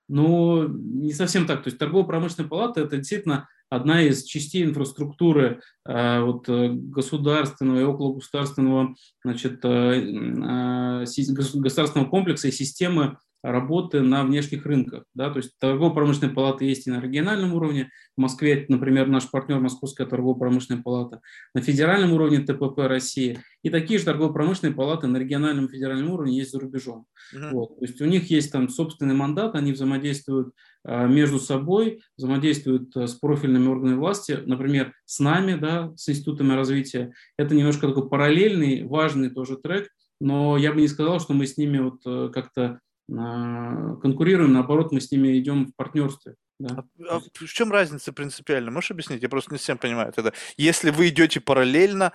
[0.07, 1.63] Ну, не совсем так.
[1.63, 7.83] То есть торгово-промышленная палата– это действительно одна из частей инфраструктуры э, вот, э, государственного и
[7.83, 13.17] окологосударственного значит, э, государственного комплекса и системы
[13.51, 15.05] работы на внешних рынках.
[15.13, 15.29] Да?
[15.29, 17.89] То есть торгово-промышленная палата есть и на региональном уровне.
[18.17, 21.21] В Москве, например, наш партнер Московская торгово-промышленная палата.
[21.53, 23.39] На федеральном уровне ТПП России.
[23.63, 27.05] И такие же торгово-промышленные палаты на региональном и федеральном уровне есть за рубежом.
[27.33, 27.51] Uh-huh.
[27.51, 27.79] Вот.
[27.79, 30.53] То есть у них есть там собственный мандат, они взаимодействуют
[30.85, 36.53] э, между собой, взаимодействуют э, с профильными органами власти, например, с нами, да, с институтами
[36.53, 37.13] развития.
[37.37, 41.57] Это немножко такой параллельный, важный тоже трек, но я бы не сказал, что мы с
[41.57, 46.35] ними вот э, как-то конкурируем, наоборот, мы с ними идем в партнерстве.
[46.59, 46.83] Да.
[47.09, 48.71] А, а в чем разница принципиально?
[48.71, 49.21] Можешь объяснить?
[49.21, 50.11] Я просто не всем понимаю.
[50.15, 52.13] Это если вы идете параллельно,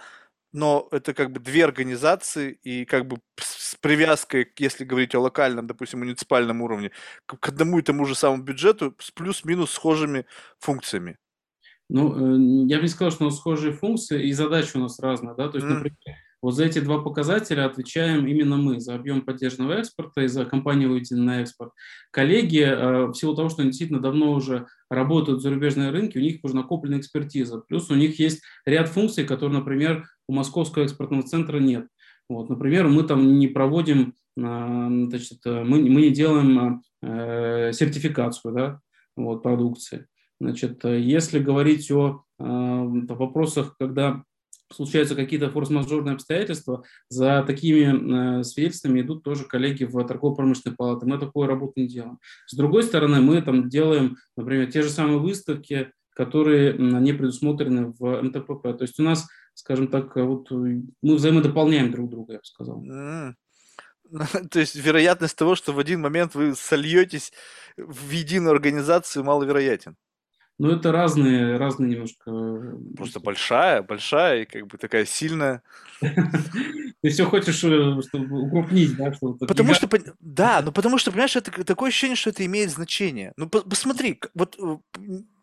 [0.52, 5.66] но это как бы две организации и как бы с привязкой, если говорить о локальном,
[5.66, 6.90] допустим, муниципальном уровне,
[7.24, 10.26] к одному и тому же самому бюджету с плюс-минус схожими
[10.58, 11.16] функциями.
[11.88, 14.98] Ну, э, я бы не сказал, что у нас схожие функции и задачи у нас
[14.98, 15.96] разные, да, то есть, например,
[16.42, 20.90] вот за эти два показателя отвечаем именно мы, за объем поддержанного экспорта и за компанию
[20.90, 21.70] выведенную на экспорт.
[22.10, 26.20] Коллеги, э, в силу того, что они действительно давно уже работают в зарубежные рынки, у
[26.20, 27.58] них уже накоплена экспертиза.
[27.68, 31.86] Плюс у них есть ряд функций, которые, например, у Московского экспортного центра нет.
[32.28, 38.80] Вот, например, мы там не проводим, э, значит, мы, мы не делаем э, сертификацию да,
[39.16, 40.06] вот, продукции.
[40.40, 44.24] Значит, если говорить о, о вопросах, когда
[44.74, 51.06] случаются какие-то форс-мажорные обстоятельства, за такими э, свидетельствами идут тоже коллеги в торгово-промышленной палате.
[51.06, 52.18] Мы такую работу не делаем.
[52.46, 58.22] С другой стороны, мы там делаем, например, те же самые выставки, которые не предусмотрены в
[58.22, 58.62] МТПП.
[58.76, 62.82] То есть у нас, скажем так, вот мы взаимодополняем друг друга, я бы сказал.
[64.50, 67.32] То есть вероятность того, что в один момент вы сольетесь
[67.76, 69.96] в единую организацию, маловероятен.
[70.62, 72.30] Ну, это разные, разные немножко...
[72.96, 75.60] Просто большая, большая и как бы такая сильная.
[76.00, 79.12] Ты все хочешь, э, чтобы укрупнить, да?
[79.40, 79.88] Потому что,
[80.20, 83.32] да, ну потому что, понимаешь, это такое ощущение, что это имеет значение.
[83.36, 84.76] Ну, посмотри, вот э,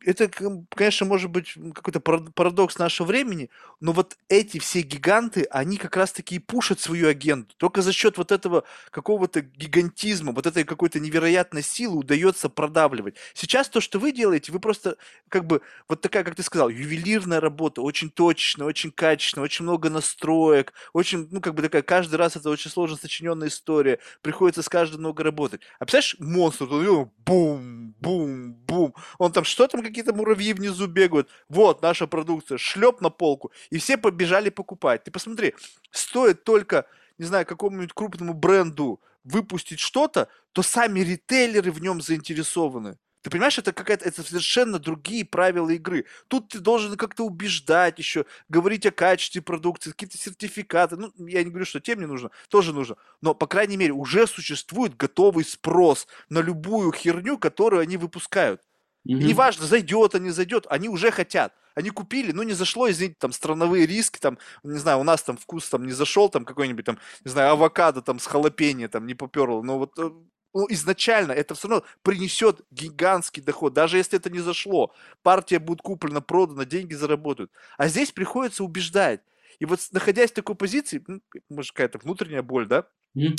[0.05, 0.29] это,
[0.73, 6.35] конечно, может быть какой-то парадокс нашего времени, но вот эти все гиганты, они как раз-таки
[6.35, 7.53] и пушат свою агенту.
[7.57, 13.15] Только за счет вот этого какого-то гигантизма, вот этой какой-то невероятной силы удается продавливать.
[13.33, 14.95] Сейчас то, что вы делаете, вы просто
[15.29, 19.89] как бы вот такая, как ты сказал, ювелирная работа, очень точная, очень качественная, очень много
[19.89, 24.69] настроек, очень, ну, как бы такая, каждый раз это очень сложно сочиненная история, приходится с
[24.69, 25.61] каждым много работать.
[25.79, 31.29] А представляешь, монстр, бум, бум, бум, он там что там какие-то муравьи внизу бегают.
[31.47, 33.51] Вот наша продукция, шлеп на полку.
[33.69, 35.03] И все побежали покупать.
[35.03, 35.53] Ты посмотри,
[35.91, 36.85] стоит только,
[37.17, 42.97] не знаю, какому-нибудь крупному бренду выпустить что-то, то сами ритейлеры в нем заинтересованы.
[43.21, 46.05] Ты понимаешь, это какая-то, это совершенно другие правила игры.
[46.27, 50.95] Тут ты должен как-то убеждать еще, говорить о качестве продукции, какие-то сертификаты.
[50.95, 52.95] Ну, я не говорю, что тем не нужно, тоже нужно.
[53.21, 58.61] Но, по крайней мере, уже существует готовый спрос на любую херню, которую они выпускают.
[59.05, 59.17] Угу.
[59.17, 61.53] И неважно, зайдет, а не зайдет, они уже хотят.
[61.75, 65.37] Они купили, ну не зашло, извините, там страновые риски, там, не знаю, у нас там
[65.37, 69.13] вкус там не зашел, там какой-нибудь там, не знаю, авокадо там с халапеньо там не
[69.13, 70.11] поперло, но вот э,
[70.53, 74.93] ну, изначально это все равно принесет гигантский доход, даже если это не зашло.
[75.21, 77.51] Партия будет куплена, продана, деньги заработают.
[77.77, 79.21] А здесь приходится убеждать.
[79.59, 83.35] И вот находясь в такой позиции, ну, может какая-то внутренняя боль, да, mm.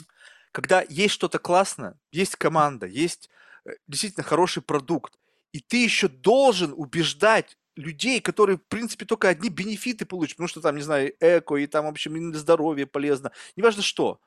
[0.52, 3.30] когда есть что-то классное, есть команда, есть
[3.64, 5.14] э, действительно хороший продукт,
[5.52, 10.60] и ты еще должен убеждать людей, которые, в принципе, только одни бенефиты получат, потому что
[10.60, 14.20] там, не знаю, эко, и там, в общем, и здоровье полезно, неважно что.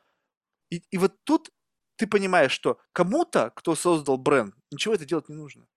[0.69, 1.51] И, и вот тут
[1.95, 5.68] ты понимаешь, что кому-то, кто создал бренд, ничего это делать не нужно.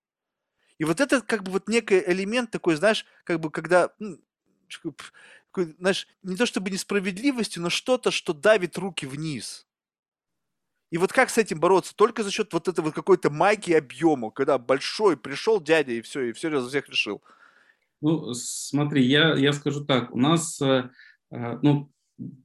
[0.78, 4.18] И вот это как бы вот некий элемент такой, знаешь, как бы когда, ну,
[5.78, 9.66] знаешь, не то чтобы несправедливости, но что-то, что давит руки вниз.
[10.90, 11.96] И вот как с этим бороться?
[11.96, 16.32] Только за счет вот этого какой-то магии объема, когда большой пришел дядя и все, и
[16.32, 17.22] все за всех решил.
[18.00, 20.90] Ну, смотри, я, я скажу так, у нас, э,
[21.30, 21.90] э, ну,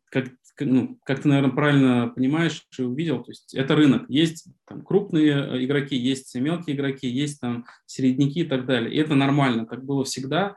[0.06, 0.28] как,
[0.60, 4.06] ну, как ты, наверное, правильно понимаешь и увидел, то есть это рынок.
[4.10, 8.94] Есть там, крупные э, игроки, есть мелкие игроки, есть там середняки и так далее.
[8.94, 10.56] И это нормально, так было всегда,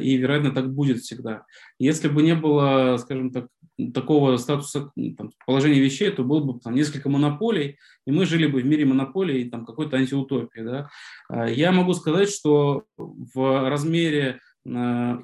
[0.00, 1.44] и, вероятно, так будет всегда.
[1.78, 3.46] Если бы не было, скажем так,
[3.94, 8.60] такого статуса, там, положения вещей, то было бы там, несколько монополий, и мы жили бы
[8.60, 10.60] в мире монополий и там, какой-то антиутопии.
[10.60, 10.88] Да?
[11.28, 14.40] А, я могу сказать, что в размере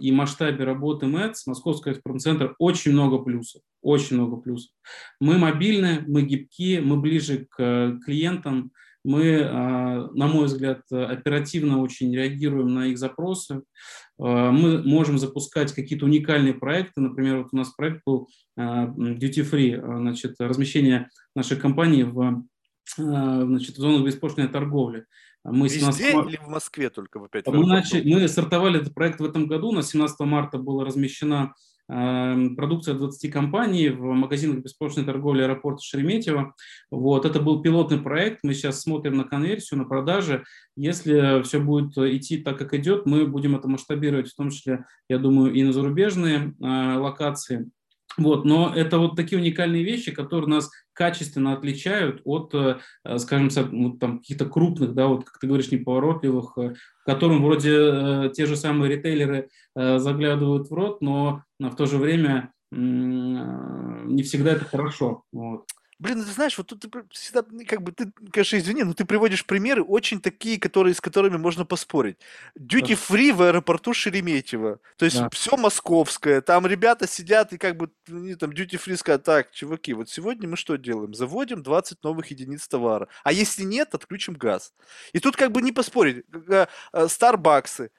[0.00, 3.62] и масштабе работы МЭЦ, Московский экспорт-центр, очень много плюсов.
[3.82, 4.70] Очень много плюсов.
[5.20, 8.72] Мы мобильны, мы гибкие, мы ближе к клиентам,
[9.04, 13.62] мы, а, на мой взгляд, оперативно очень реагируем на их запросы.
[14.16, 17.00] Мы можем запускать какие-то уникальные проекты.
[17.00, 22.44] Например, вот у нас проект был Duty Free, значит, размещение нашей компании в
[22.96, 25.06] значит, в зонах беспошлиной торговли.
[25.44, 26.30] Мы Везде 17 марта...
[26.30, 27.46] или в Москве только в опять?
[27.46, 29.72] Мы, начали, мы стартовали этот проект в этом году.
[29.72, 31.54] На 17 марта была размещена
[31.86, 36.54] продукция 20 компаний в магазинах беспошлиной торговли аэропорта Шереметьево.
[36.90, 40.44] Вот, это был пилотный проект, мы сейчас смотрим на конверсию, на продажи.
[40.76, 45.18] Если все будет идти так, как идет, мы будем это масштабировать, в том числе, я
[45.18, 47.70] думаю, и на зарубежные э, локации.
[48.16, 52.78] Вот, но это вот такие уникальные вещи, которые нас качественно отличают от, э,
[53.18, 56.74] скажем так, вот там каких-то крупных, да, вот как ты говоришь, неповоротливых, э,
[57.04, 62.52] которым вроде э, те же самые ритейлеры заглядывают в рот, но в то же время
[62.70, 65.22] не всегда это хорошо.
[65.32, 65.64] Вот.
[65.98, 69.04] Блин, ну ты знаешь, вот тут ты всегда, как бы, ты, конечно, извини, но ты
[69.04, 72.18] приводишь примеры очень такие, которые, с которыми можно поспорить.
[72.58, 74.80] Duty free в аэропорту Шереметьево.
[74.96, 75.28] То есть да.
[75.30, 76.40] все московское.
[76.40, 80.48] Там ребята сидят и как бы, они там duty free сказать, так, чуваки, вот сегодня
[80.48, 81.14] мы что делаем?
[81.14, 83.08] Заводим 20 новых единиц товара.
[83.22, 84.74] А если нет, отключим газ.
[85.12, 86.24] И тут как бы не поспорить.
[87.06, 87.90] Старбаксы,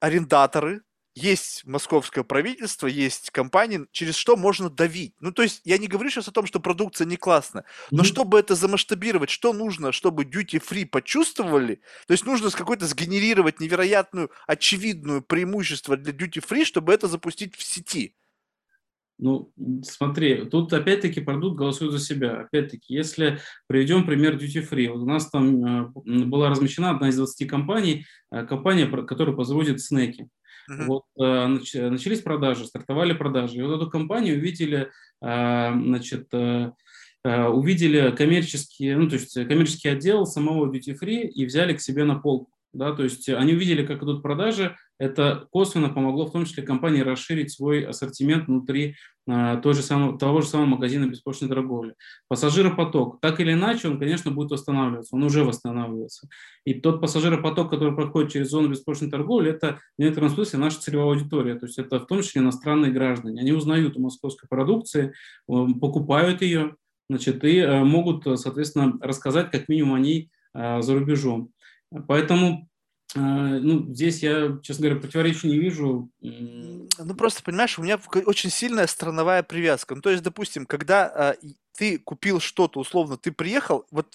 [0.00, 0.82] арендаторы,
[1.14, 5.14] есть московское правительство, есть компании, через что можно давить.
[5.20, 8.06] Ну, то есть, я не говорю сейчас о том, что продукция не классная, но mm-hmm.
[8.06, 11.80] чтобы это замасштабировать, что нужно, чтобы duty free почувствовали?
[12.06, 17.54] То есть, нужно с какой-то сгенерировать невероятную, очевидную преимущество для duty free, чтобы это запустить
[17.54, 18.14] в сети.
[19.18, 19.52] Ну,
[19.84, 22.40] смотри, тут опять-таки продукт голосует за себя.
[22.40, 23.38] Опять-таки, если
[23.68, 28.06] приведем пример Duty Free, вот у нас там э, была размещена одна из 20 компаний,
[28.32, 30.28] э, компания, которая производит снеки.
[30.70, 30.84] Uh-huh.
[30.86, 31.46] Вот, э,
[31.90, 33.58] начались продажи, стартовали продажи.
[33.58, 34.90] И вот эту компанию увидели,
[35.22, 36.70] э, значит, э,
[37.24, 42.16] увидели коммерческий, ну, то есть коммерческий отдел самого Duty Free и взяли к себе на
[42.16, 42.50] полку.
[42.72, 47.00] да, то есть они увидели, как идут продажи, это косвенно помогло в том числе компании
[47.00, 48.96] расширить свой ассортимент внутри
[49.26, 51.94] а, той же самой, того же самого магазина беспошлиной торговли.
[52.28, 56.28] Пассажиропоток, так или иначе, он, конечно, будет восстанавливаться, он уже восстанавливается.
[56.64, 61.08] И тот пассажиропоток, который проходит через зону беспошлиной торговли, это в некотором смысле наша целевая
[61.08, 63.40] аудитория, то есть это в том числе иностранные граждане.
[63.40, 65.12] Они узнают о московской продукции,
[65.46, 66.76] покупают ее,
[67.08, 71.50] значит, и э, могут, соответственно, рассказать, как минимум, о ней а, за рубежом.
[72.08, 72.68] Поэтому
[73.20, 76.10] ну, здесь я, честно говоря, противоречий не вижу.
[76.20, 79.94] Ну, просто, понимаешь, у меня очень сильная страновая привязка.
[79.94, 84.06] Ну, то есть, допустим, когда э, ты купил что-то, условно, ты приехал, вот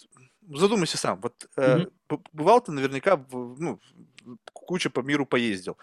[0.49, 2.21] задумайся сам, вот э, mm-hmm.
[2.33, 3.79] бывал ты наверняка, ну,
[4.53, 5.77] куча по миру поездил.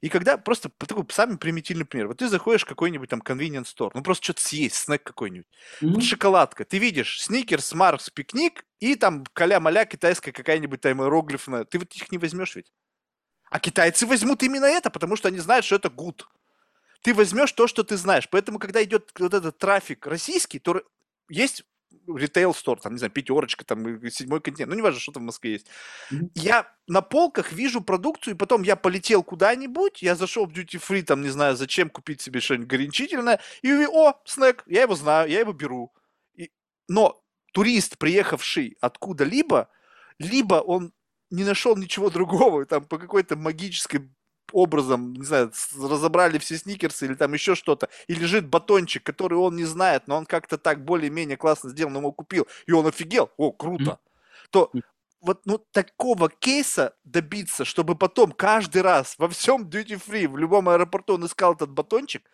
[0.00, 2.08] И когда просто такой самый примитивный пример.
[2.08, 5.46] Вот ты заходишь в какой-нибудь там convenience store, ну просто что-то съесть, снэк какой-нибудь.
[5.80, 5.88] Mm-hmm.
[5.90, 6.64] Вот шоколадка.
[6.64, 11.64] Ты видишь сникерс, марс, пикник и там каля-маля китайская какая-нибудь там иероглифная.
[11.64, 12.72] Ты вот их не возьмешь ведь.
[13.50, 16.22] А китайцы возьмут именно это, потому что они знают, что это good.
[17.02, 18.28] Ты возьмешь то, что ты знаешь.
[18.30, 20.82] Поэтому, когда идет вот этот трафик российский, то
[21.28, 21.64] есть
[22.06, 25.66] ритейл-стор, там, не знаю, пятерочка, там, седьмой континент, ну, неважно, что там в Москве есть.
[26.10, 26.30] Mm-hmm.
[26.34, 31.02] Я на полках вижу продукцию, и потом я полетел куда-нибудь, я зашел в duty free,
[31.02, 35.40] там, не знаю, зачем купить себе что-нибудь горячительное, и о, снэк, я его знаю, я
[35.40, 35.92] его беру.
[36.34, 36.50] И...
[36.88, 37.22] Но
[37.52, 39.68] турист, приехавший откуда-либо,
[40.18, 40.92] либо он
[41.30, 44.10] не нашел ничего другого, там по какой-то магической
[44.52, 49.56] образом, не знаю, разобрали все сникерсы или там еще что-то, и лежит батончик, который он
[49.56, 53.52] не знает, но он как-то так более-менее классно сделан, его купил, и он офигел, о,
[53.52, 53.98] круто,
[54.50, 54.70] то
[55.22, 60.68] вот ну, такого кейса добиться, чтобы потом каждый раз во всем duty free, в любом
[60.68, 62.28] аэропорту он искал этот батончик,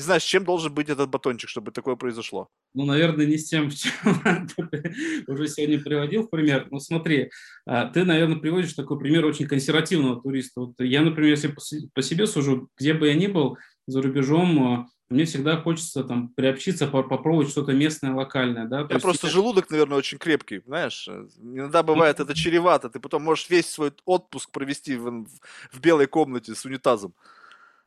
[0.00, 2.48] не знаю, с чем должен быть этот батончик, чтобы такое произошло.
[2.72, 3.92] Ну, наверное, не с тем, чем
[4.56, 6.68] ты уже сегодня приводил в пример.
[6.70, 7.30] Ну, смотри,
[7.66, 10.60] а, ты, наверное, приводишь такой пример очень консервативного туриста.
[10.62, 11.54] Вот я, например, если
[11.92, 16.28] по себе сужу, где бы я ни был за рубежом, а, мне всегда хочется там
[16.28, 18.64] приобщиться, попробовать что-то местное, локальное.
[18.64, 18.86] Да?
[18.88, 19.32] Я просто я...
[19.34, 21.10] желудок, наверное, очень крепкий, знаешь.
[21.42, 22.88] Иногда бывает это чревато.
[22.88, 25.26] Ты потом можешь весь свой отпуск провести в,
[25.72, 27.12] в белой комнате с унитазом.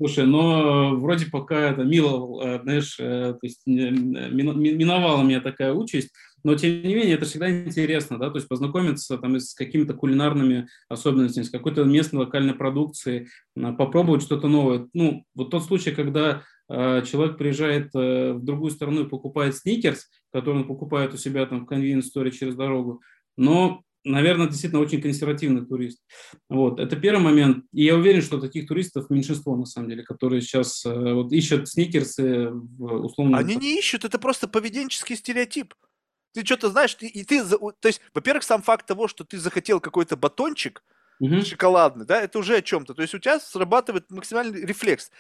[0.04, 6.10] Слушай, но вроде пока это мило, э, знаешь, э, то есть миновала меня такая участь,
[6.44, 10.68] но тем не менее это всегда интересно, да, то есть познакомиться там с какими-то кулинарными
[10.90, 14.90] особенностями, с какой-то местной локальной продукцией, попробовать что-то новое.
[14.94, 20.58] Ну, вот тот случай, когда э, человек приезжает в другую страну и покупает сникерс, который
[20.58, 23.02] он покупает у себя там в store через дорогу,
[23.38, 26.00] но наверное, действительно очень консервативный турист.
[26.50, 27.66] Вот, это первый момент.
[27.72, 31.70] И я уверен, что таких туристов меньшинство, на самом деле, которые сейчас э, вот, ищут
[31.70, 33.38] сникерсы в условно...
[33.38, 35.74] Они не ищут, это просто поведенческий стереотип.
[36.34, 39.80] Ты что-то знаешь, ты, и ты, то есть, во-первых, сам факт того, что ты захотел
[39.80, 40.84] какой-то батончик,
[41.20, 41.42] угу.
[41.42, 42.94] шоколадный, да, это уже о чем-то.
[42.94, 45.12] То есть у тебя срабатывает максимальный рефлекс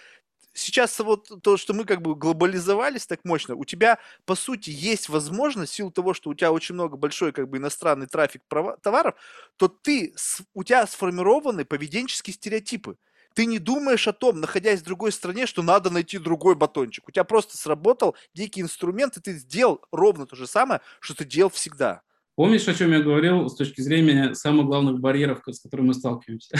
[0.54, 5.10] сейчас вот то, что мы как бы глобализовались так мощно, у тебя, по сути, есть
[5.10, 8.42] возможность, в силу того, что у тебя очень много большой как бы иностранный трафик
[8.82, 9.16] товаров,
[9.58, 10.14] то ты,
[10.54, 12.98] у тебя сформированы поведенческие стереотипы.
[13.34, 17.08] Ты не думаешь о том, находясь в другой стране, что надо найти другой батончик.
[17.08, 21.26] У тебя просто сработал дикий инструмент, и ты сделал ровно то же самое, что ты
[21.26, 22.04] делал всегда.
[22.36, 26.58] Помнишь, о чем я говорил с точки зрения самых главных барьеров, с которыми мы сталкиваемся?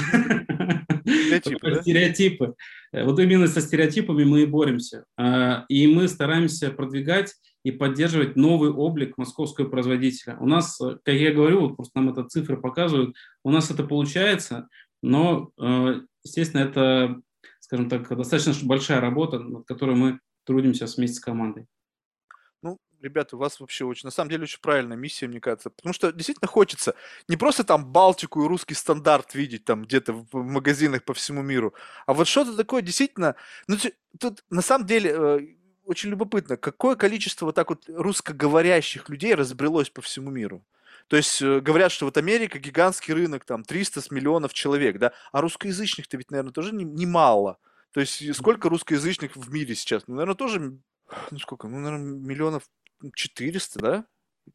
[1.04, 1.82] Стереотипы, да?
[1.82, 2.56] Стереотипы.
[2.94, 5.06] Вот именно со стереотипами мы и боремся.
[5.18, 7.34] А, и мы стараемся продвигать
[7.64, 10.38] и поддерживать новый облик московского производителя.
[10.40, 14.68] У нас, как я говорю, вот просто нам это цифры показывают, у нас это получается,
[15.02, 17.22] но, э, естественно, это,
[17.60, 21.66] скажем так, достаточно большая работа, над которой мы трудимся вместе с командой
[23.04, 25.70] ребята, у вас вообще очень, на самом деле, очень правильная миссия, мне кажется.
[25.70, 26.96] Потому что действительно хочется
[27.28, 31.74] не просто там Балтику и русский стандарт видеть там где-то в магазинах по всему миру,
[32.06, 33.36] а вот что-то такое действительно...
[33.68, 33.78] Ну,
[34.20, 35.40] тут на самом деле э,
[35.86, 40.66] очень любопытно, какое количество вот так вот русскоговорящих людей разбрелось по всему миру.
[41.08, 45.42] То есть э, говорят, что вот Америка гигантский рынок, там 300 миллионов человек, да, а
[45.42, 47.58] русскоязычных-то ведь, наверное, тоже немало.
[47.60, 50.04] Не То есть сколько русскоязычных в мире сейчас?
[50.08, 50.78] Ну, наверное, тоже,
[51.32, 52.64] ну сколько, ну, наверное, миллионов
[53.16, 54.06] 400, да?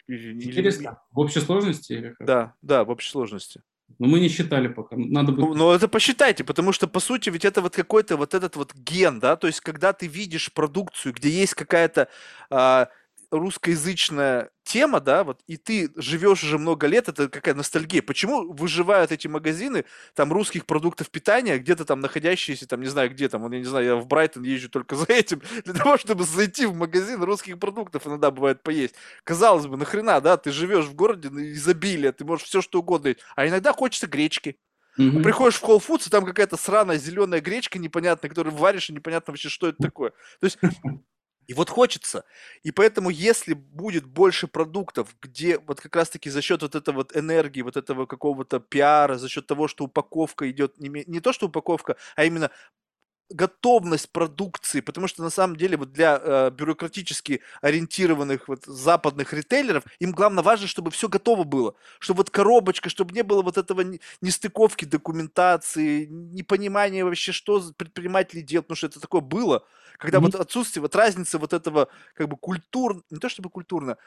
[0.07, 0.81] 400?
[0.83, 0.91] Или...
[1.13, 2.15] В общей сложности?
[2.21, 3.63] Да, да, в общей сложности.
[3.99, 4.97] Но мы не считали пока.
[4.97, 5.47] Надо будет...
[5.47, 8.75] Ну, ну, это посчитайте, потому что, по сути, ведь это вот какой-то вот этот вот
[8.75, 12.09] ген, да, то есть, когда ты видишь продукцию, где есть какая-то
[12.51, 12.89] а,
[13.31, 18.03] русскоязычная тема, да, вот, и ты живешь уже много лет, это какая ностальгия.
[18.03, 19.85] Почему выживают эти магазины,
[20.15, 23.87] там, русских продуктов питания, где-то там находящиеся, там, не знаю, где там, я не знаю,
[23.87, 28.07] я в Брайтон езжу только за этим, для того, чтобы зайти в магазин русских продуктов
[28.07, 28.95] иногда бывает поесть.
[29.25, 33.21] Казалось бы, нахрена, да, ты живешь в городе изобилия, ты можешь все что угодно есть,
[33.37, 34.59] а иногда хочется гречки,
[35.15, 38.93] А приходишь в Whole Foods, и там какая-то сраная зеленая гречка непонятная, которую варишь, и
[38.95, 40.11] непонятно вообще, что это такое.
[40.41, 40.59] То есть
[41.49, 42.25] и вот хочется.
[42.63, 47.17] И поэтому, если будет больше продуктов, где вот как раз-таки за счет вот этой вот
[47.17, 51.47] энергии, вот этого какого-то пиара, за счет того, что упаковка идет, не, не то, что
[51.47, 52.51] упаковка, а именно
[53.31, 59.85] готовность продукции, потому что на самом деле вот для э, бюрократически ориентированных вот западных ритейлеров
[59.99, 63.85] им главное важно, чтобы все готово было, чтобы вот коробочка, чтобы не было вот этого
[64.21, 69.65] нестыковки документации, непонимания вообще, что предприниматели делают, потому что это такое было,
[69.99, 70.23] когда mm-hmm.
[70.23, 73.99] вот отсутствие, вот разница вот этого как бы культур, не то чтобы культурно,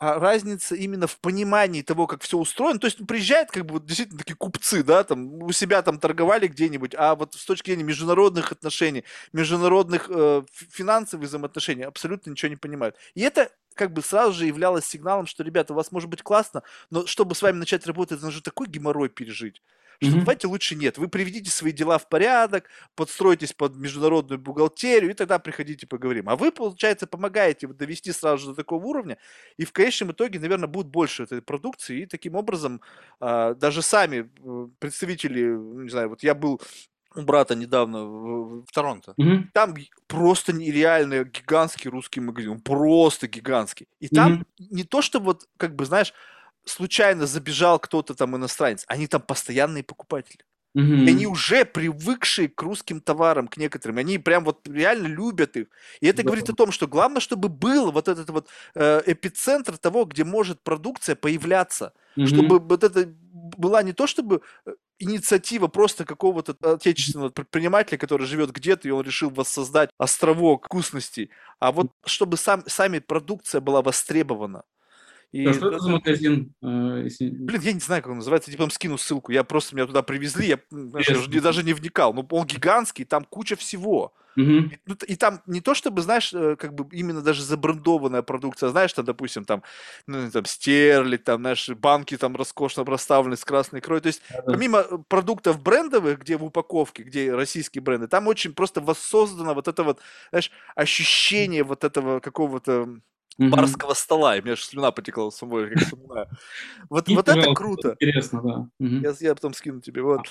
[0.00, 2.80] а разница именно в понимании того, как все устроено.
[2.80, 6.46] То есть приезжают как бы вот действительно такие купцы, да, там у себя там торговали
[6.48, 9.04] где-нибудь, а вот с точки зрения международных отношений,
[9.34, 12.96] международных э, финансовых взаимоотношений абсолютно ничего не понимают.
[13.14, 16.62] И это как бы сразу же являлось сигналом, что, ребята, у вас может быть классно,
[16.90, 19.62] но чтобы с вами начать работать, нужно такой геморрой пережить
[20.02, 20.20] что mm-hmm.
[20.20, 20.96] давайте лучше нет.
[20.96, 26.30] Вы приведите свои дела в порядок, подстройтесь под международную бухгалтерию, и тогда приходите поговорим.
[26.30, 29.18] А вы, получается, помогаете довести сразу же до такого уровня,
[29.58, 32.80] и в конечном итоге, наверное, будет больше этой продукции, и таким образом
[33.20, 35.42] а, даже сами э, представители,
[35.82, 36.62] не знаю, вот я был
[37.14, 39.14] у брата недавно в, в Торонто.
[39.18, 39.44] Mm-hmm.
[39.52, 39.74] Там
[40.06, 43.88] просто нереально гигантский русский магазин, просто гигантский.
[43.98, 46.14] И там не то, что вот, как бы, знаешь,
[46.64, 50.44] случайно забежал кто-то там иностранец, они там постоянные покупатели.
[50.76, 51.04] Mm-hmm.
[51.04, 55.66] И они уже привыкшие к русским товарам, к некоторым, они прям вот реально любят их.
[56.00, 56.22] И это да.
[56.22, 60.62] говорит о том, что главное, чтобы был вот этот вот э, эпицентр того, где может
[60.62, 62.26] продукция появляться, mm-hmm.
[62.26, 68.52] чтобы вот это была не то чтобы э, инициатива просто какого-то отечественного предпринимателя, который живет
[68.52, 74.62] где-то, и он решил воссоздать островок вкусностей, а вот чтобы сам, сами продукция была востребована.
[75.32, 75.46] И...
[75.46, 76.52] А что это за магазин?
[76.62, 77.30] Э, если...
[77.30, 79.32] Блин, я не знаю, как он называется, я типа скину ссылку.
[79.32, 82.12] Я просто меня туда привезли, я знаешь, я даже не вникал.
[82.12, 84.12] Но он гигантский, там куча всего.
[84.36, 84.42] Угу.
[84.44, 88.70] И, ну, и там не то чтобы, знаешь, э, как бы именно даже забрендованная продукция,
[88.70, 89.62] знаешь, там, допустим, там,
[90.06, 94.00] ну, там стерли, там, знаешь, банки там роскошно расставлены с красной икрой.
[94.00, 94.42] То есть, да.
[94.42, 99.68] помимо э, продуктов брендовых, где в упаковке, где российские бренды, там очень просто воссоздано вот
[99.68, 100.00] это вот,
[100.30, 103.00] знаешь, ощущение вот этого какого-то
[103.38, 106.28] барского стола, и у меня же слюна потекла самой, как вспоминаю.
[106.88, 107.96] Вот, вот это круто.
[107.98, 108.68] Интересно, да.
[108.78, 110.28] Я, я потом скину тебе, вот.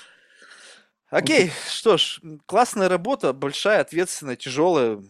[1.10, 5.02] Окей, что ж, классная работа, большая, ответственная, тяжелая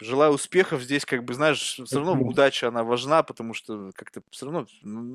[0.00, 4.46] желаю успехов здесь, как бы, знаешь, все равно удача, она важна, потому что как-то все
[4.46, 4.66] равно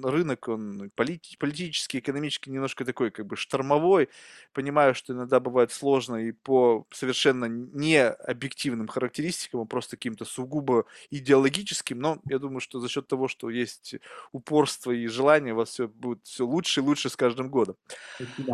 [0.03, 4.09] рынок, он полит, политический, экономический немножко такой, как бы, штормовой.
[4.53, 10.85] Понимаю, что иногда бывает сложно и по совершенно не объективным характеристикам, а просто каким-то сугубо
[11.09, 13.95] идеологическим, но я думаю, что за счет того, что есть
[14.31, 17.75] упорство и желание, у вас все будет все лучше и лучше с каждым годом.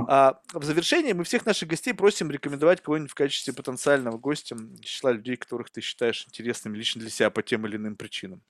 [0.07, 5.11] А в завершение мы всех наших гостей просим рекомендовать кого-нибудь в качестве потенциального гостя, числа
[5.11, 8.41] людей, которых ты считаешь считаешь интересными лично для себя по тем или иным причинам?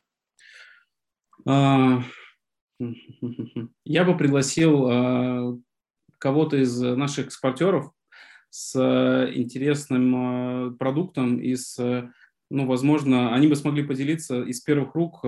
[1.46, 2.04] А,
[3.86, 5.58] я бы пригласил а,
[6.18, 7.92] кого-то из наших экспортеров
[8.50, 8.76] с
[9.34, 11.78] интересным а, продуктом и с,
[12.50, 15.24] ну, возможно, они бы смогли поделиться из первых рук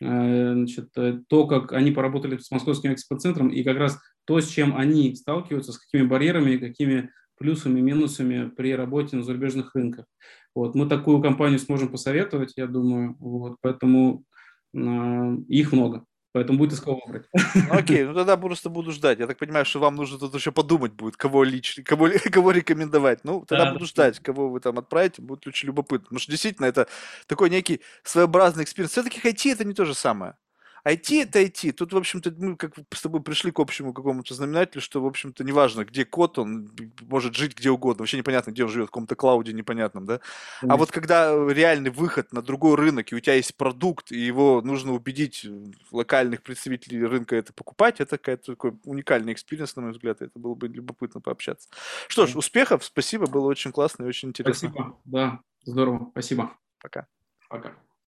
[0.00, 0.90] значит,
[1.28, 5.72] то, как они поработали с московским экспоцентром и как раз то, с чем они сталкиваются,
[5.72, 10.06] с какими барьерами, какими плюсами, минусами при работе на зарубежных рынках.
[10.54, 10.74] Вот.
[10.74, 13.56] Мы такую компанию сможем посоветовать, я думаю, вот.
[13.60, 14.24] поэтому
[14.72, 16.04] э, их много.
[16.34, 17.28] Поэтому будет из кого выбрать.
[17.32, 19.20] Ну, окей, ну тогда просто буду ждать.
[19.20, 23.20] Я так понимаю, что вам нужно тут еще подумать будет, кого лично, кого, кого рекомендовать.
[23.22, 26.06] Ну, тогда да, буду ждать, кого вы там отправите, будет очень любопытно.
[26.06, 26.88] Потому что действительно это
[27.28, 28.90] такой некий своеобразный эксперимент.
[28.90, 30.34] Все-таки IT это не то же самое.
[30.86, 31.72] IT это IT.
[31.72, 35.42] Тут, в общем-то, мы как с тобой пришли к общему какому-то знаменателю, что, в общем-то,
[35.42, 36.70] неважно, где код, он
[37.00, 38.02] может жить где угодно.
[38.02, 40.14] Вообще непонятно, где он живет, в каком-то cloud е непонятном, да?
[40.16, 40.68] Mm-hmm.
[40.68, 44.60] А вот когда реальный выход на другой рынок, и у тебя есть продукт, и его
[44.62, 45.46] нужно убедить
[45.90, 50.54] локальных представителей рынка это покупать, это какой-то такой уникальный experience, на мой взгляд, это было
[50.54, 51.68] бы любопытно пообщаться.
[52.08, 54.68] Что ж, успехов, спасибо, было очень классно и очень интересно.
[54.68, 56.52] Спасибо, да, здорово, спасибо.
[56.80, 57.06] Пока.
[57.48, 57.74] Пока.